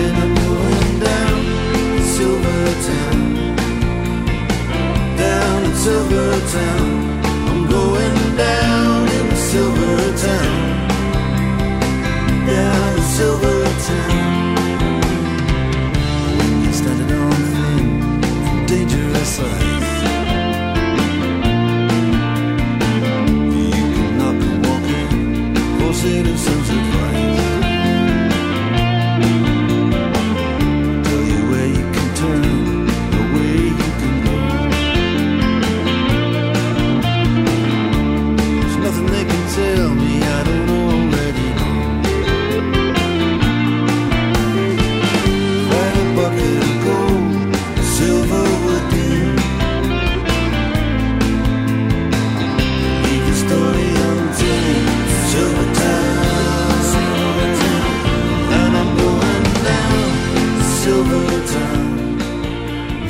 And 0.00 0.14
I'm 0.22 0.34
going 0.44 1.00
down, 1.00 1.40
Silver 2.14 2.64
Town. 2.88 3.56
Down 5.16 5.64
in 5.64 5.74
Silver 5.74 6.32
Town. 6.52 6.93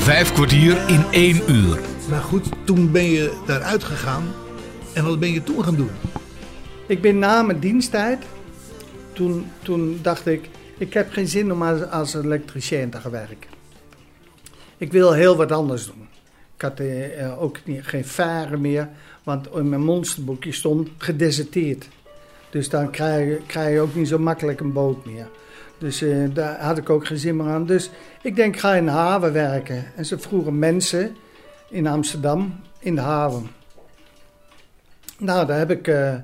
Vijf 0.04 0.32
kwartier 0.32 0.88
in 0.88 1.04
één 1.10 1.50
uur. 1.50 1.80
Maar 2.10 2.20
goed, 2.22 2.48
toen 2.64 2.92
ben 2.92 3.04
je 3.04 3.42
daaruit 3.46 3.84
gegaan. 3.84 4.24
En 4.94 5.04
wat 5.04 5.18
ben 5.18 5.32
je 5.32 5.42
toen 5.42 5.64
gaan 5.64 5.74
doen? 5.76 5.90
Ik 6.86 7.00
ben 7.00 7.18
na 7.18 7.42
mijn 7.42 7.58
diensttijd, 7.58 8.22
toen, 9.12 9.46
toen 9.62 9.98
dacht 10.02 10.26
ik, 10.26 10.48
ik 10.78 10.92
heb 10.94 11.12
geen 11.12 11.28
zin 11.28 11.52
om 11.52 11.62
als, 11.62 11.82
als 11.90 12.14
elektricien 12.14 12.90
te 12.90 13.00
gaan 13.00 13.10
werken. 13.10 13.50
Ik 14.76 14.92
wil 14.92 15.12
heel 15.12 15.36
wat 15.36 15.52
anders 15.52 15.86
doen. 15.86 16.08
Ik 16.56 16.62
had 16.62 16.80
eh, 16.80 17.24
eh, 17.24 17.42
ook 17.42 17.58
niet, 17.64 17.86
geen 17.86 18.04
varen 18.04 18.60
meer, 18.60 18.88
want 19.22 19.48
in 19.54 19.68
mijn 19.68 19.84
monsterboekje 19.84 20.52
stond 20.52 20.88
gedeserteerd. 20.98 21.88
Dus 22.50 22.68
dan 22.68 22.90
krijg, 22.90 23.28
je- 23.28 23.40
krijg 23.46 23.72
je 23.74 23.80
ook 23.80 23.94
niet 23.94 24.08
zo 24.08 24.18
makkelijk 24.18 24.60
een 24.60 24.72
boot 24.72 25.04
meer. 25.06 25.28
Dus 25.84 26.02
eh, 26.02 26.24
daar 26.32 26.60
had 26.60 26.78
ik 26.78 26.90
ook 26.90 27.06
geen 27.06 27.18
zin 27.18 27.36
meer 27.36 27.46
aan. 27.46 27.66
Dus 27.66 27.90
ik 28.22 28.36
denk, 28.36 28.54
ik 28.54 28.60
ga 28.60 28.74
in 28.74 28.84
de 28.84 28.90
haven 28.90 29.32
werken. 29.32 29.84
En 29.96 30.04
ze 30.04 30.18
vroegen 30.18 30.58
mensen 30.58 31.16
in 31.70 31.86
Amsterdam 31.86 32.60
in 32.78 32.94
de 32.94 33.00
haven. 33.00 33.50
Nou, 35.18 35.46
daar 35.46 35.58
heb 35.58 35.70
ik, 35.70 35.88
eh, 35.88 36.14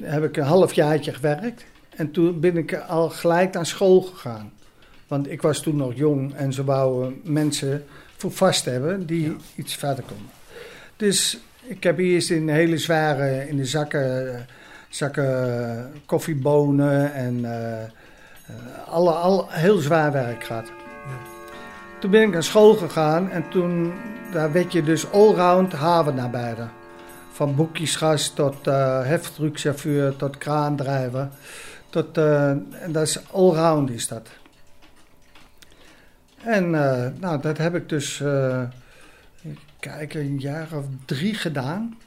heb 0.00 0.24
ik 0.24 0.36
een 0.36 0.44
halfjaartje 0.44 1.14
gewerkt. 1.14 1.64
En 1.96 2.10
toen 2.10 2.40
ben 2.40 2.56
ik 2.56 2.74
al 2.74 3.08
gelijk 3.08 3.52
naar 3.52 3.66
school 3.66 4.00
gegaan. 4.00 4.52
Want 5.06 5.30
ik 5.30 5.42
was 5.42 5.62
toen 5.62 5.76
nog 5.76 5.94
jong 5.94 6.34
en 6.34 6.52
ze 6.52 6.64
wouden 6.64 7.20
mensen 7.24 7.84
voor 8.16 8.32
vast 8.32 8.64
hebben 8.64 9.06
die 9.06 9.36
iets 9.54 9.74
verder 9.74 10.04
konden. 10.04 10.30
Dus 10.96 11.38
ik 11.62 11.82
heb 11.82 11.98
eerst 11.98 12.30
in 12.30 12.48
hele 12.48 12.78
zware, 12.78 13.48
in 13.48 13.56
de 13.56 13.66
zakken, 13.66 14.46
zakken 14.88 15.92
koffiebonen 16.04 17.14
en 17.14 17.44
eh, 17.44 17.84
alle, 18.86 19.10
al, 19.10 19.46
heel 19.50 19.78
zwaar 19.78 20.12
werk 20.12 20.44
gehad. 20.44 20.72
Toen 21.98 22.10
ben 22.10 22.22
ik 22.22 22.32
naar 22.32 22.42
school 22.42 22.74
gegaan 22.74 23.30
en 23.30 23.48
toen 23.48 23.92
daar 24.32 24.52
werd 24.52 24.72
je 24.72 24.82
dus 24.82 25.10
allround 25.10 25.72
havenarbeider. 25.72 26.68
Van 27.32 27.54
boekjesgast 27.54 28.34
tot 28.34 28.66
eh 28.66 29.02
heftruckchauffeur 29.02 30.16
tot 30.16 30.38
kraandrijver. 30.38 31.28
Tot, 31.90 32.18
eh, 32.18 32.50
en 32.50 32.92
dat 32.92 33.02
is 33.02 33.32
allround 33.32 33.90
is 33.90 34.08
dat. 34.08 34.28
En 36.46 36.74
eh, 36.74 37.06
nou, 37.20 37.40
dat 37.40 37.58
heb 37.58 37.74
ik 37.74 37.88
dus, 37.88 38.20
eh, 38.20 38.62
ik 39.42 39.58
kijk, 39.80 40.14
een 40.14 40.38
jaar 40.38 40.68
of 40.74 40.84
drie 41.04 41.34
gedaan. 41.34 41.98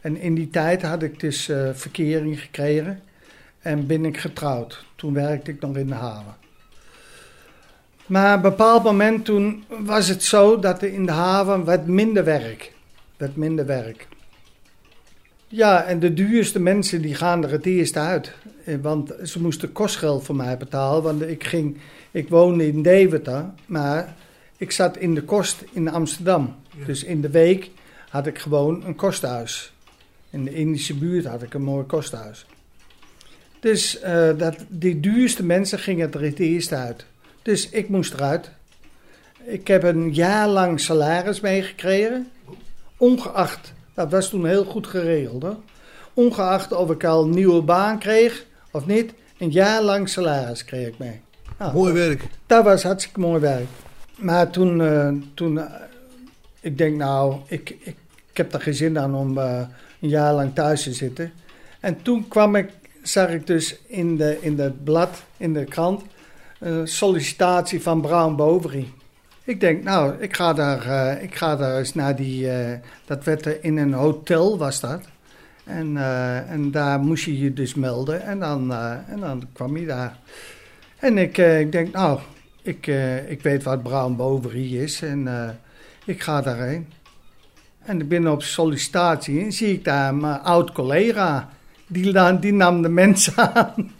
En 0.00 0.16
in 0.16 0.34
die 0.34 0.50
tijd 0.50 0.82
had 0.82 1.02
ik 1.02 1.20
dus 1.20 1.48
eh, 1.48 1.68
verkering 1.72 2.40
gekregen 2.40 3.00
en 3.60 3.86
ben 3.86 4.04
ik 4.04 4.18
getrouwd. 4.18 4.84
Toen 4.94 5.14
werkte 5.14 5.50
ik 5.50 5.60
nog 5.60 5.76
in 5.76 5.86
de 5.86 5.94
haven. 5.94 6.34
Maar 8.06 8.38
op 8.38 8.44
een 8.44 8.50
bepaald 8.50 8.82
moment 8.82 9.24
toen 9.24 9.64
was 9.68 10.08
het 10.08 10.22
zo 10.22 10.58
dat 10.58 10.82
er 10.82 10.92
in 10.92 11.06
de 11.06 11.12
haven 11.12 11.64
wat 11.64 11.86
minder 11.86 12.24
werk. 12.24 12.72
Wat 13.16 13.36
minder 13.36 13.66
werk. 13.66 14.08
Ja, 15.48 15.84
en 15.84 16.00
de 16.00 16.14
duurste 16.14 16.60
mensen 16.60 17.02
die 17.02 17.14
gaan 17.14 17.44
er 17.44 17.50
het 17.50 17.66
eerst 17.66 17.96
uit. 17.96 18.32
Eh, 18.64 18.76
Want 18.82 19.12
ze 19.22 19.40
moesten 19.40 19.72
kostgeld 19.72 20.24
voor 20.24 20.36
mij 20.36 20.56
betalen. 20.56 21.02
Want 21.02 21.22
ik, 21.22 21.44
ging, 21.44 21.76
ik 22.10 22.28
woonde 22.28 22.66
in 22.66 22.82
Deventer, 22.82 23.44
maar 23.66 24.14
ik 24.56 24.72
zat 24.72 24.96
in 24.96 25.14
de 25.14 25.22
kost 25.22 25.64
in 25.72 25.88
Amsterdam. 25.88 26.54
Dus 26.86 27.04
in 27.04 27.20
de 27.20 27.30
week 27.30 27.70
had 28.08 28.26
ik 28.26 28.38
gewoon 28.38 28.84
een 28.84 28.96
kosthuis. 28.96 29.72
In 30.30 30.44
de 30.44 30.54
Indische 30.54 30.94
buurt 30.94 31.24
had 31.24 31.42
ik 31.42 31.54
een 31.54 31.62
mooi 31.62 31.84
kosthuis. 31.84 32.46
Dus 33.60 34.00
eh, 34.00 34.28
dat, 34.36 34.56
die 34.68 35.00
duurste 35.00 35.44
mensen 35.44 35.78
gingen 35.78 36.12
er 36.12 36.22
het 36.22 36.38
eerst 36.38 36.72
uit. 36.72 37.04
Dus 37.42 37.68
ik 37.68 37.88
moest 37.88 38.14
eruit. 38.14 38.50
Ik 39.44 39.66
heb 39.66 39.82
een 39.82 40.14
jaar 40.14 40.48
lang 40.48 40.80
salaris 40.80 41.40
meegekregen. 41.40 42.30
Ongeacht, 42.96 43.72
dat 43.94 44.10
was 44.10 44.28
toen 44.28 44.46
heel 44.46 44.64
goed 44.64 44.86
geregeld 44.86 45.42
hoor. 45.42 45.56
Ongeacht 46.14 46.72
of 46.72 46.90
ik 46.90 47.04
al 47.04 47.24
een 47.24 47.30
nieuwe 47.30 47.62
baan 47.62 47.98
kreeg 47.98 48.44
of 48.70 48.86
niet. 48.86 49.12
Een 49.38 49.50
jaar 49.50 49.82
lang 49.82 50.08
salaris 50.08 50.64
kreeg 50.64 50.86
ik 50.86 50.98
mee. 50.98 51.20
Nou, 51.58 51.74
Mooi 51.74 51.92
werk. 51.92 52.24
dat 52.46 52.64
was 52.64 52.82
hartstikke 52.82 53.20
mooi 53.20 53.40
werk. 53.40 53.66
Maar 54.16 54.50
toen, 54.50 54.82
eh, 54.82 55.12
toen 55.34 55.58
eh, 55.58 55.72
ik 56.60 56.78
denk 56.78 56.96
nou, 56.96 57.36
ik, 57.46 57.70
ik, 57.70 57.96
ik 58.30 58.36
heb 58.36 58.52
er 58.52 58.60
geen 58.60 58.74
zin 58.74 58.98
aan 58.98 59.14
om 59.14 59.38
een 59.38 59.68
jaar 60.08 60.34
lang 60.34 60.54
thuis 60.54 60.82
te 60.82 60.92
zitten. 60.92 61.32
En 61.80 62.02
toen 62.02 62.28
kwam 62.28 62.54
ik, 62.54 62.70
zag 63.02 63.28
ik 63.28 63.46
dus 63.46 63.76
in, 63.86 64.16
de, 64.16 64.38
in 64.40 64.58
het 64.58 64.84
blad, 64.84 65.22
in 65.36 65.52
de 65.52 65.64
krant, 65.64 66.02
een 66.58 66.88
sollicitatie 66.88 67.82
van 67.82 68.00
Brown 68.00 68.34
Boveri. 68.34 68.92
Ik 69.44 69.60
denk, 69.60 69.82
nou, 69.82 70.14
ik 70.18 70.36
ga 70.36 70.52
daar, 70.52 70.86
eh, 70.86 71.22
ik 71.22 71.34
ga 71.34 71.56
daar 71.56 71.78
eens 71.78 71.94
naar 71.94 72.16
die, 72.16 72.50
eh, 72.50 72.78
dat 73.04 73.24
werd 73.24 73.46
er 73.46 73.64
in 73.64 73.76
een 73.76 73.92
hotel 73.92 74.58
was 74.58 74.80
dat. 74.80 75.00
En, 75.64 75.96
eh, 75.96 76.50
en 76.50 76.70
daar 76.70 77.00
moest 77.00 77.24
je 77.24 77.38
je 77.38 77.52
dus 77.52 77.74
melden 77.74 78.22
en 78.22 78.38
dan, 78.38 78.72
en 79.08 79.20
dan 79.20 79.48
kwam 79.52 79.76
je 79.76 79.86
daar. 79.86 80.18
En 80.98 81.18
ik, 81.18 81.38
ik 81.38 81.72
denk, 81.72 81.92
nou, 81.92 82.18
ik, 82.62 82.86
ik 83.28 83.42
weet 83.42 83.62
wat 83.62 83.82
Brown 83.82 84.16
Boveri 84.16 84.82
is 84.82 85.02
en 85.02 85.28
ik 86.04 86.22
ga 86.22 86.40
daarheen. 86.40 86.88
En 87.82 88.00
ik 88.00 88.08
ben 88.08 88.26
op 88.26 88.42
sollicitatie 88.42 89.44
en 89.44 89.52
zie 89.52 89.72
ik 89.72 89.84
daar 89.84 90.14
mijn 90.14 90.40
oud 90.40 90.72
collega. 90.72 91.48
Die, 91.92 92.38
die 92.38 92.52
nam 92.52 92.82
de 92.82 92.88
mensen 92.88 93.54
aan. 93.54 93.92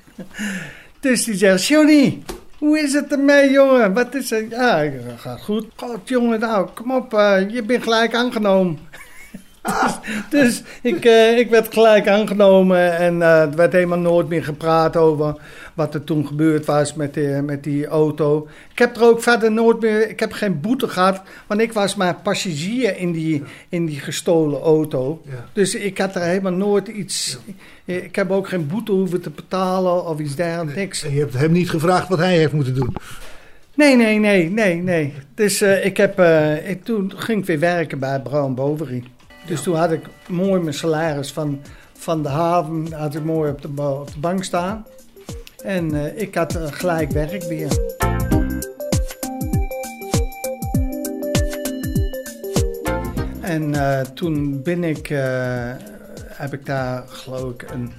Dus 1.01 1.25
die 1.25 1.35
zegt, 1.35 1.67
Johnny, 1.67 2.23
hoe 2.59 2.81
is 2.81 2.93
het 2.93 3.13
ermee, 3.13 3.51
jongen? 3.51 3.93
Wat 3.93 4.15
is 4.15 4.31
het? 4.31 4.47
Ja, 4.51 4.85
gaat 5.17 5.41
goed. 5.41 5.67
God, 5.77 5.99
jongen, 6.05 6.41
nou, 6.41 6.69
kom 6.75 6.93
op, 6.93 7.15
eh, 7.15 7.51
je 7.51 7.63
bent 7.63 7.83
gelijk 7.83 8.15
aangenomen. 8.15 8.79
dus 10.31 10.63
ik, 10.83 11.05
eh, 11.05 11.39
ik 11.39 11.51
werd 11.51 11.73
gelijk 11.73 12.09
aangenomen 12.09 12.97
en 12.99 13.23
eh 13.23 13.41
er 13.41 13.57
werd 13.57 13.73
helemaal 13.73 13.99
nooit 13.99 14.29
meer 14.29 14.45
gepraat 14.45 14.97
over 14.97 15.35
wat 15.81 15.95
er 15.95 16.05
toen 16.05 16.27
gebeurd 16.27 16.65
was 16.65 16.95
met, 16.95 17.15
die- 17.15 17.43
met 17.43 17.65
die 17.65 17.87
auto. 17.87 18.49
Ik 18.73 18.79
heb 18.79 18.97
er 18.97 19.03
ook 19.03 19.23
verder 19.23 19.53
nooit 19.53 19.81
meer, 19.81 20.09
ik 20.11 20.21
heb 20.21 20.33
geen 20.33 20.61
boete 20.61 20.89
gehad, 20.89 21.23
want 21.47 21.61
ik 21.61 21.73
was 21.73 21.95
maar 21.95 22.15
passagier 22.23 22.97
in 22.97 23.13
die, 23.13 23.43
in 23.69 23.87
die 23.87 24.01
gestolen 24.01 24.61
auto. 24.61 25.23
Ja. 25.25 25.45
Dus 25.53 25.75
ik 25.75 25.99
had 25.99 26.15
er 26.15 26.23
helemaal 26.23 26.53
nooit 26.53 26.89
iets, 26.89 27.39
ik 27.85 28.17
heb 28.17 28.31
ook 28.31 28.49
geen 28.49 28.67
boete 28.67 28.93
hoeven 28.93 29.21
te 29.21 29.31
betalen 29.31 30.07
of 30.07 30.19
iets 30.19 30.35
dergelijks, 30.35 30.77
niks. 30.77 31.03
En 31.05 31.13
je 31.13 31.19
hebt 31.21 31.35
hem 31.35 31.53
niet 31.53 31.71
gevraagd 31.71 32.09
wat 32.09 32.19
hij 32.19 32.37
heeft 32.37 32.53
moeten 32.53 32.75
doen. 32.75 32.97
Nee, 33.75 33.97
nee, 33.97 34.19
nee, 34.19 34.51
nee, 34.51 34.75
nee. 34.83 35.15
Dus 35.35 35.61
eh, 35.61 35.85
ik 35.85 35.97
heb, 35.97 36.19
eh, 36.19 36.71
ik, 36.71 36.85
toen 36.85 37.13
ging 37.17 37.41
ik 37.41 37.47
weer 37.47 37.59
werken 37.59 37.99
bij 37.99 38.21
Brown 38.21 38.55
Bovary. 38.55 39.03
Dus 39.47 39.63
toen 39.63 39.77
had 39.77 39.91
ik 39.93 40.01
mooi 40.29 40.61
mijn 40.61 40.75
salaris 40.75 41.33
van, 41.33 41.61
van 41.93 42.23
de 42.23 42.29
haven 42.29 42.93
had 42.93 43.15
ik 43.15 43.25
mooi 43.25 43.51
op 43.51 43.63
de, 43.63 43.83
op 43.83 44.13
de 44.13 44.19
bank 44.19 44.45
staan. 44.45 44.87
En 45.63 45.95
eh, 45.95 46.23
ik 46.23 46.35
had 46.35 46.57
eh, 46.57 46.73
gelijk 46.73 47.11
werk 47.11 47.43
weer. 47.43 47.69
En 53.41 53.75
eh, 53.75 54.01
toen 54.01 54.63
ben 54.63 54.85
ik, 54.85 55.07
heb 56.27 56.53
ik 56.53 56.67
daar 56.67 57.05
geloof 57.09 57.53
ik 57.53 57.71
een, 57.71 57.93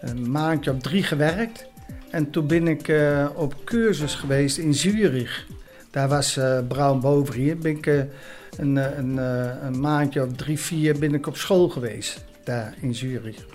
een 0.00 0.30
maandje 0.30 0.72
of 0.72 0.78
drie 0.78 1.02
gewerkt. 1.02 1.66
En 2.10 2.30
toen 2.30 2.46
ben 2.46 2.68
ik 2.68 2.92
op 3.34 3.54
cursus 3.64 4.14
geweest 4.14 4.58
in 4.58 4.74
Zurich. 4.74 5.46
Daar 5.90 6.08
was 6.08 6.36
eh 6.36 6.58
Brown 6.68 7.00
Bovary. 7.00 7.56
Ben 7.56 7.76
ik 7.76 7.86
een, 8.56 8.76
een, 8.76 9.16
een 9.66 9.80
maandje 9.80 10.22
of 10.22 10.32
drie, 10.32 10.58
vier 10.58 10.98
ben 10.98 11.14
ik 11.14 11.26
op 11.26 11.36
school 11.36 11.68
geweest. 11.68 12.24
Daar 12.44 12.74
in 12.80 12.94
Zurich. 12.94 13.46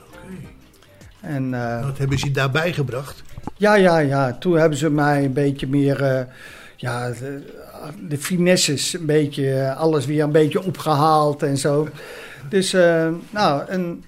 En, 1.24 1.54
eh, 1.54 1.86
Wat 1.86 1.98
hebben 1.98 2.20
ze 2.20 2.26
je 2.26 2.32
daarbij 2.32 2.74
gebracht? 2.74 3.24
Ja, 3.56 3.76
ja, 3.76 3.98
ja. 3.98 4.34
Toen 4.34 4.58
hebben 4.58 4.78
ze 4.78 4.90
mij 4.90 5.26
een 5.26 5.34
beetje 5.34 5.68
meer... 5.68 6.04
eh, 6.04 6.26
ja, 6.76 7.10
de, 7.10 7.42
de 8.08 8.18
finesses, 8.18 8.94
een 8.94 9.06
beetje, 9.06 9.54
eh, 9.54 9.78
alles 9.78 10.06
weer 10.06 10.24
een 10.24 10.32
beetje 10.32 10.64
opgehaald 10.64 11.44
en 11.44 11.58
zo. 11.58 11.88
Dus, 12.50 12.74
eh, 12.74 13.10
nou, 13.30 13.68
en 13.68 14.04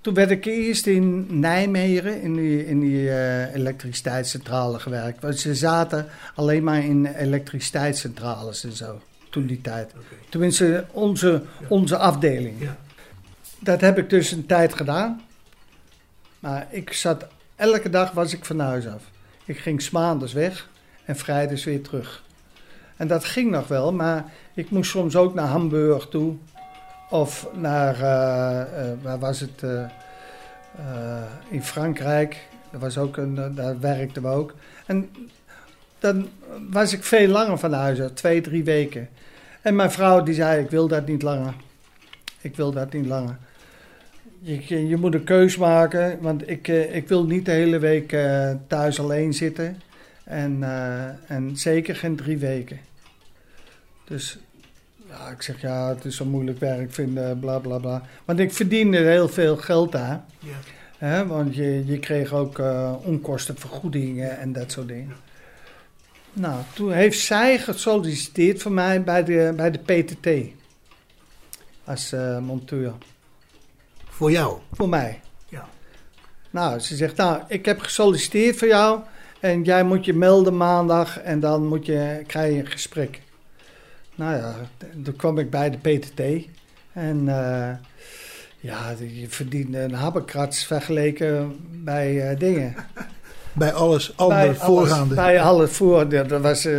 toen 0.00 0.14
werd 0.14 0.30
ik 0.30 0.44
eerst 0.44 0.86
in 0.86 1.26
Nijmegen 1.40 2.22
in 2.22 2.34
die, 2.36 2.66
in 2.66 2.80
die 2.80 3.10
elektriciteitscentrale 3.54 4.78
gewerkt. 4.78 5.22
Want 5.22 5.38
ze 5.38 5.54
zaten 5.54 6.06
alleen 6.34 6.64
maar 6.64 6.84
in 6.84 7.06
elektriciteitscentrales 7.06 8.64
en 8.64 8.72
zo, 8.72 9.00
toen 9.30 9.46
die 9.46 9.60
tijd. 9.60 9.92
Tenminste, 10.28 10.84
onze, 10.92 11.42
onze 11.68 11.96
afdeling. 11.96 12.54
Ja. 12.60 12.76
Dat 13.58 13.80
heb 13.80 13.98
ik 13.98 14.10
dus 14.10 14.30
een 14.30 14.46
tijd 14.46 14.74
gedaan. 14.74 15.22
Maar 16.38 16.66
ik 16.70 16.92
zat, 16.92 17.26
elke 17.56 17.90
dag 17.90 18.12
was 18.12 18.32
ik 18.32 18.44
van 18.44 18.58
huis 18.58 18.86
af. 18.86 19.02
Ik 19.44 19.58
ging 19.58 19.82
's 19.82 19.90
maandags 19.90 20.32
weg 20.32 20.68
en 21.04 21.16
vrijdags 21.16 21.64
weer 21.64 21.82
terug. 21.82 22.24
En 22.96 23.06
dat 23.08 23.24
ging 23.24 23.50
nog 23.50 23.68
wel, 23.68 23.92
maar 23.92 24.24
ik 24.54 24.70
moest 24.70 24.90
soms 24.90 25.16
ook 25.16 25.34
naar 25.34 25.46
Hamburg 25.46 26.08
toe. 26.08 26.34
Of 27.10 27.48
naar, 27.54 28.00
eh, 28.00 28.90
eh, 28.90 28.98
waar 29.02 29.18
was 29.18 29.40
het? 29.40 29.62
eh, 30.78 31.22
in 31.48 31.62
Frankrijk. 31.62 32.48
Was 32.70 32.98
ook 32.98 33.16
een, 33.16 33.54
daar 33.54 33.80
werkten 33.80 34.22
we 34.22 34.28
ook. 34.28 34.54
En 34.86 35.10
dan 35.98 36.28
was 36.70 36.92
ik 36.92 37.04
veel 37.04 37.28
langer 37.28 37.58
van 37.58 37.72
huis 37.72 38.00
uit, 38.00 38.16
twee, 38.16 38.40
drie 38.40 38.64
weken. 38.64 39.08
En 39.60 39.76
mijn 39.76 39.90
vrouw 39.90 40.22
die 40.22 40.34
zei, 40.34 40.62
ik 40.62 40.70
wil 40.70 40.88
dat 40.88 41.06
niet 41.06 41.22
langer. 41.22 41.54
Ik 42.40 42.56
wil 42.56 42.72
dat 42.72 42.92
niet 42.92 43.06
langer. 43.06 43.36
Je, 44.46 44.86
je 44.88 44.96
moet 44.96 45.14
een 45.14 45.24
keus 45.24 45.56
maken, 45.56 46.18
want 46.20 46.50
ik, 46.50 46.68
eh, 46.68 46.96
ik 46.96 47.08
wil 47.08 47.24
niet 47.24 47.44
de 47.44 47.50
hele 47.50 47.78
week 47.78 48.12
eh, 48.12 48.50
thuis 48.66 49.00
alleen 49.00 49.34
zitten. 49.34 49.80
En, 50.24 50.62
eh, 50.62 51.36
en 51.36 51.56
zeker 51.56 51.96
geen 51.96 52.16
drie 52.16 52.38
weken. 52.38 52.78
Dus 54.04 54.38
ja, 55.08 55.28
ik 55.28 55.42
zeg 55.42 55.60
ja, 55.60 55.88
het 55.88 56.04
is 56.04 56.16
zo 56.16 56.24
moeilijk 56.24 56.58
werk 56.58 56.92
vinden, 56.92 57.38
bla 57.38 57.58
bla 57.58 57.78
bla. 57.78 58.02
Want 58.24 58.38
ik 58.38 58.52
verdiende 58.52 58.96
heel 58.98 59.28
veel 59.28 59.56
geld 59.56 59.92
daar. 59.92 60.24
Ja. 60.38 60.56
Hè, 60.98 61.26
want 61.26 61.54
je, 61.54 61.86
je 61.86 61.98
kreeg 61.98 62.32
ook 62.32 62.58
eh, 62.58 62.94
onkostenvergoedingen 63.02 64.38
en 64.38 64.52
dat 64.52 64.72
soort 64.72 64.88
dingen. 64.88 65.16
Nou, 66.32 66.62
toen 66.74 66.92
heeft 66.92 67.20
zij 67.20 67.58
gesolliciteerd 67.58 68.62
voor 68.62 68.72
mij 68.72 69.02
bij 69.02 69.24
de, 69.24 69.52
bij 69.56 69.70
de 69.70 69.78
PTT. 69.78 70.28
Als 71.84 72.12
eh, 72.12 72.38
monteur. 72.38 72.92
Voor 74.16 74.30
jou. 74.30 74.58
Voor 74.72 74.88
mij. 74.88 75.20
Ja. 75.48 75.68
Nou, 76.50 76.78
ze 76.78 76.96
zegt, 76.96 77.16
nou, 77.16 77.40
ik 77.48 77.64
heb 77.64 77.80
gesolliciteerd 77.80 78.56
voor 78.58 78.68
jou. 78.68 79.00
En 79.40 79.62
jij 79.62 79.84
moet 79.84 80.04
je 80.04 80.12
melden 80.14 80.56
maandag 80.56 81.20
en 81.20 81.40
dan 81.40 81.66
moet 81.66 81.86
je, 81.86 82.22
krijg 82.26 82.52
je 82.52 82.58
een 82.60 82.66
gesprek. 82.66 83.20
Nou 84.14 84.36
ja, 84.36 84.54
toen 85.04 85.16
kwam 85.16 85.38
ik 85.38 85.50
bij 85.50 85.70
de 85.70 85.78
PTT. 85.98 86.48
En 86.92 87.28
eh, 87.28 87.70
ja, 88.60 88.94
je 88.98 89.28
verdiende 89.28 89.78
een 89.78 89.94
habbekrats 89.94 90.64
vergeleken 90.64 91.56
bij 91.84 92.30
eh, 92.30 92.38
dingen. 92.38 92.74
Bij 93.52 93.72
alles 93.72 94.16
andere 94.16 94.46
bij 94.46 94.54
voorgaande. 94.54 95.14
Alles, 95.14 95.26
bij 95.26 95.40
alles 95.40 95.70
voor. 95.70 96.08
Dat 96.08 96.40
was, 96.40 96.62
dat 96.62 96.72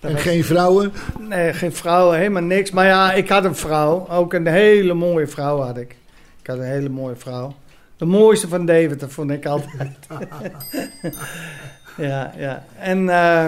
en 0.00 0.12
was- 0.12 0.22
geen 0.22 0.44
vrouwen. 0.44 0.92
Nee, 1.18 1.52
geen 1.52 1.72
vrouw, 1.72 2.10
helemaal 2.10 2.42
niks. 2.42 2.70
Maar 2.70 2.86
ja, 2.86 3.12
ik 3.12 3.28
had 3.28 3.44
een 3.44 3.56
vrouw. 3.56 4.08
Ook 4.08 4.32
een 4.32 4.46
hele 4.46 4.94
mooie 4.94 5.26
vrouw 5.26 5.60
had 5.60 5.76
ik. 5.76 5.96
Ik 6.42 6.46
had 6.48 6.58
een 6.58 6.64
hele 6.64 6.88
mooie 6.88 7.16
vrouw. 7.16 7.54
De 7.96 8.04
mooiste 8.04 8.48
van 8.48 8.66
Deventer 8.66 9.10
vond 9.10 9.30
ik 9.30 9.46
altijd. 9.46 9.96
ja, 11.96 12.32
ja. 12.36 12.64
En, 12.78 13.08
eh, 13.08 13.46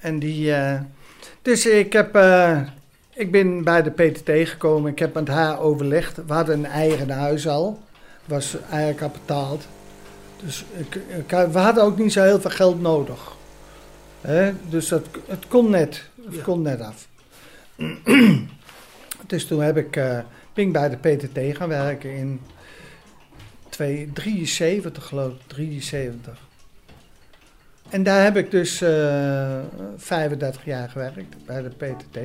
en 0.00 0.18
die... 0.18 0.54
eh, 0.54 0.80
dus 1.42 1.66
ik 1.66 1.92
heb... 1.92 2.14
eh, 2.14 2.60
ik 3.14 3.30
ben 3.30 3.64
bij 3.64 3.82
de 3.82 3.90
PTT 3.90 4.48
gekomen. 4.48 4.90
Ik 4.90 4.98
heb 4.98 5.14
met 5.14 5.28
haar 5.28 5.60
overlegd. 5.60 6.16
We 6.26 6.32
hadden 6.32 6.58
een 6.58 6.66
eigen 6.70 7.10
huis 7.10 7.48
al. 7.48 7.80
Was 8.24 8.56
eigenlijk 8.70 9.02
al 9.02 9.10
betaald. 9.10 9.66
Dus 10.44 10.64
ik, 10.76 10.94
ik, 10.94 11.30
we 11.52 11.58
hadden 11.58 11.84
ook 11.84 11.98
niet 11.98 12.12
zo 12.12 12.22
heel 12.22 12.40
veel 12.40 12.50
geld 12.50 12.80
nodig. 12.80 13.32
Hè? 14.20 14.52
Dus 14.68 14.88
dat, 14.88 15.06
het 15.26 15.46
kon 15.48 15.70
net. 15.70 16.04
Het 16.24 16.34
Ja. 16.34 16.42
kon 16.42 16.62
net 16.62 16.80
af. 16.80 17.06
dus 19.26 19.46
toen 19.46 19.62
heb 19.62 19.76
ik, 19.76 19.96
eh, 19.96 20.18
ben 20.54 20.64
ik 20.66 20.72
bij 20.72 20.88
de 20.88 20.96
PTT 20.96 21.56
gaan 21.56 21.68
werken 21.68 22.16
in 22.16 22.40
2, 23.68 24.10
73 24.12 25.04
geloof 25.06 25.32
ik. 25.32 25.40
73. 25.46 26.38
En 27.88 28.02
daar 28.02 28.22
heb 28.22 28.36
ik 28.36 28.50
dus 28.50 28.80
eh 28.82 29.58
35 29.96 30.64
jaar 30.64 30.88
gewerkt 30.88 31.36
bij 31.46 31.62
de 31.62 31.68
PTT. 31.68 32.18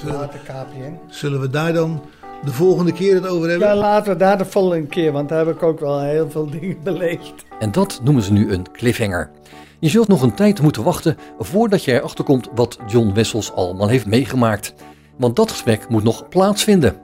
Zullen, 0.00 0.14
Later 0.14 0.38
KPN. 0.40 0.98
zullen 1.08 1.40
we 1.40 1.50
daar 1.50 1.72
dan 1.72 2.02
de 2.44 2.50
volgende 2.52 2.92
keer 2.92 3.14
het 3.14 3.26
over 3.26 3.48
hebben? 3.48 3.68
Ja, 3.68 3.76
laten 3.76 4.12
we 4.12 4.18
daar 4.18 4.38
de 4.38 4.44
volgende 4.44 4.86
keer, 4.86 5.12
want 5.12 5.28
daar 5.28 5.46
heb 5.46 5.54
ik 5.56 5.62
ook 5.62 5.80
wel 5.80 6.00
heel 6.00 6.30
veel 6.30 6.50
dingen 6.60 6.76
beleefd. 6.82 7.34
En 7.58 7.72
dat 7.72 8.00
noemen 8.02 8.22
ze 8.22 8.32
nu 8.32 8.52
een 8.52 8.66
cliffhanger. 8.72 9.30
Je 9.78 9.88
zult 9.88 10.08
nog 10.08 10.22
een 10.22 10.34
tijd 10.34 10.60
moeten 10.62 10.82
wachten 10.82 11.16
voordat 11.38 11.84
je 11.84 11.92
erachter 11.92 12.24
komt 12.24 12.48
wat 12.54 12.78
John 12.86 13.12
Wessels 13.14 13.52
allemaal 13.52 13.88
heeft 13.88 14.06
meegemaakt. 14.06 14.74
Want 15.16 15.36
dat 15.36 15.50
gesprek 15.50 15.88
moet 15.88 16.02
nog 16.04 16.28
plaatsvinden. 16.28 16.96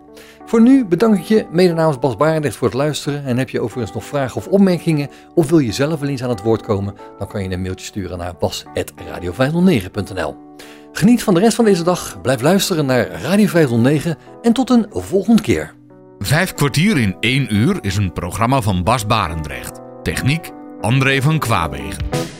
Voor 0.46 0.60
nu 0.60 0.84
bedank 0.84 1.16
ik 1.16 1.24
je, 1.24 1.46
mede 1.50 1.72
namens 1.72 1.98
Bas 1.98 2.16
Barendrecht, 2.16 2.56
voor 2.56 2.68
het 2.68 2.76
luisteren. 2.76 3.24
En 3.24 3.38
heb 3.38 3.50
je 3.50 3.60
overigens 3.60 3.94
nog 3.94 4.04
vragen 4.04 4.36
of 4.36 4.46
opmerkingen, 4.46 5.08
of 5.34 5.50
wil 5.50 5.58
je 5.58 5.72
zelf 5.72 6.00
wel 6.00 6.08
eens 6.08 6.22
aan 6.22 6.28
het 6.28 6.42
woord 6.42 6.62
komen, 6.62 6.94
dan 7.18 7.28
kan 7.28 7.42
je 7.42 7.50
een 7.50 7.62
mailtje 7.62 7.86
sturen 7.86 8.18
naar 8.18 8.34
bas.radio509.nl. 8.38 10.36
Geniet 10.92 11.22
van 11.22 11.34
de 11.34 11.40
rest 11.40 11.54
van 11.54 11.64
deze 11.64 11.82
dag, 11.82 12.20
blijf 12.20 12.40
luisteren 12.40 12.86
naar 12.86 13.06
Radio 13.06 13.46
509 13.46 14.16
en 14.42 14.52
tot 14.52 14.70
een 14.70 14.86
volgende 14.90 15.42
keer. 15.42 15.74
Vijf 16.18 16.54
kwartier 16.54 16.98
in 16.98 17.16
één 17.20 17.54
uur 17.54 17.78
is 17.80 17.96
een 17.96 18.12
programma 18.12 18.60
van 18.60 18.82
Bas 18.82 19.06
Barendrecht. 19.06 19.80
Techniek 20.02 20.50
André 20.80 21.22
van 21.22 21.38
Kwaabegen. 21.38 22.33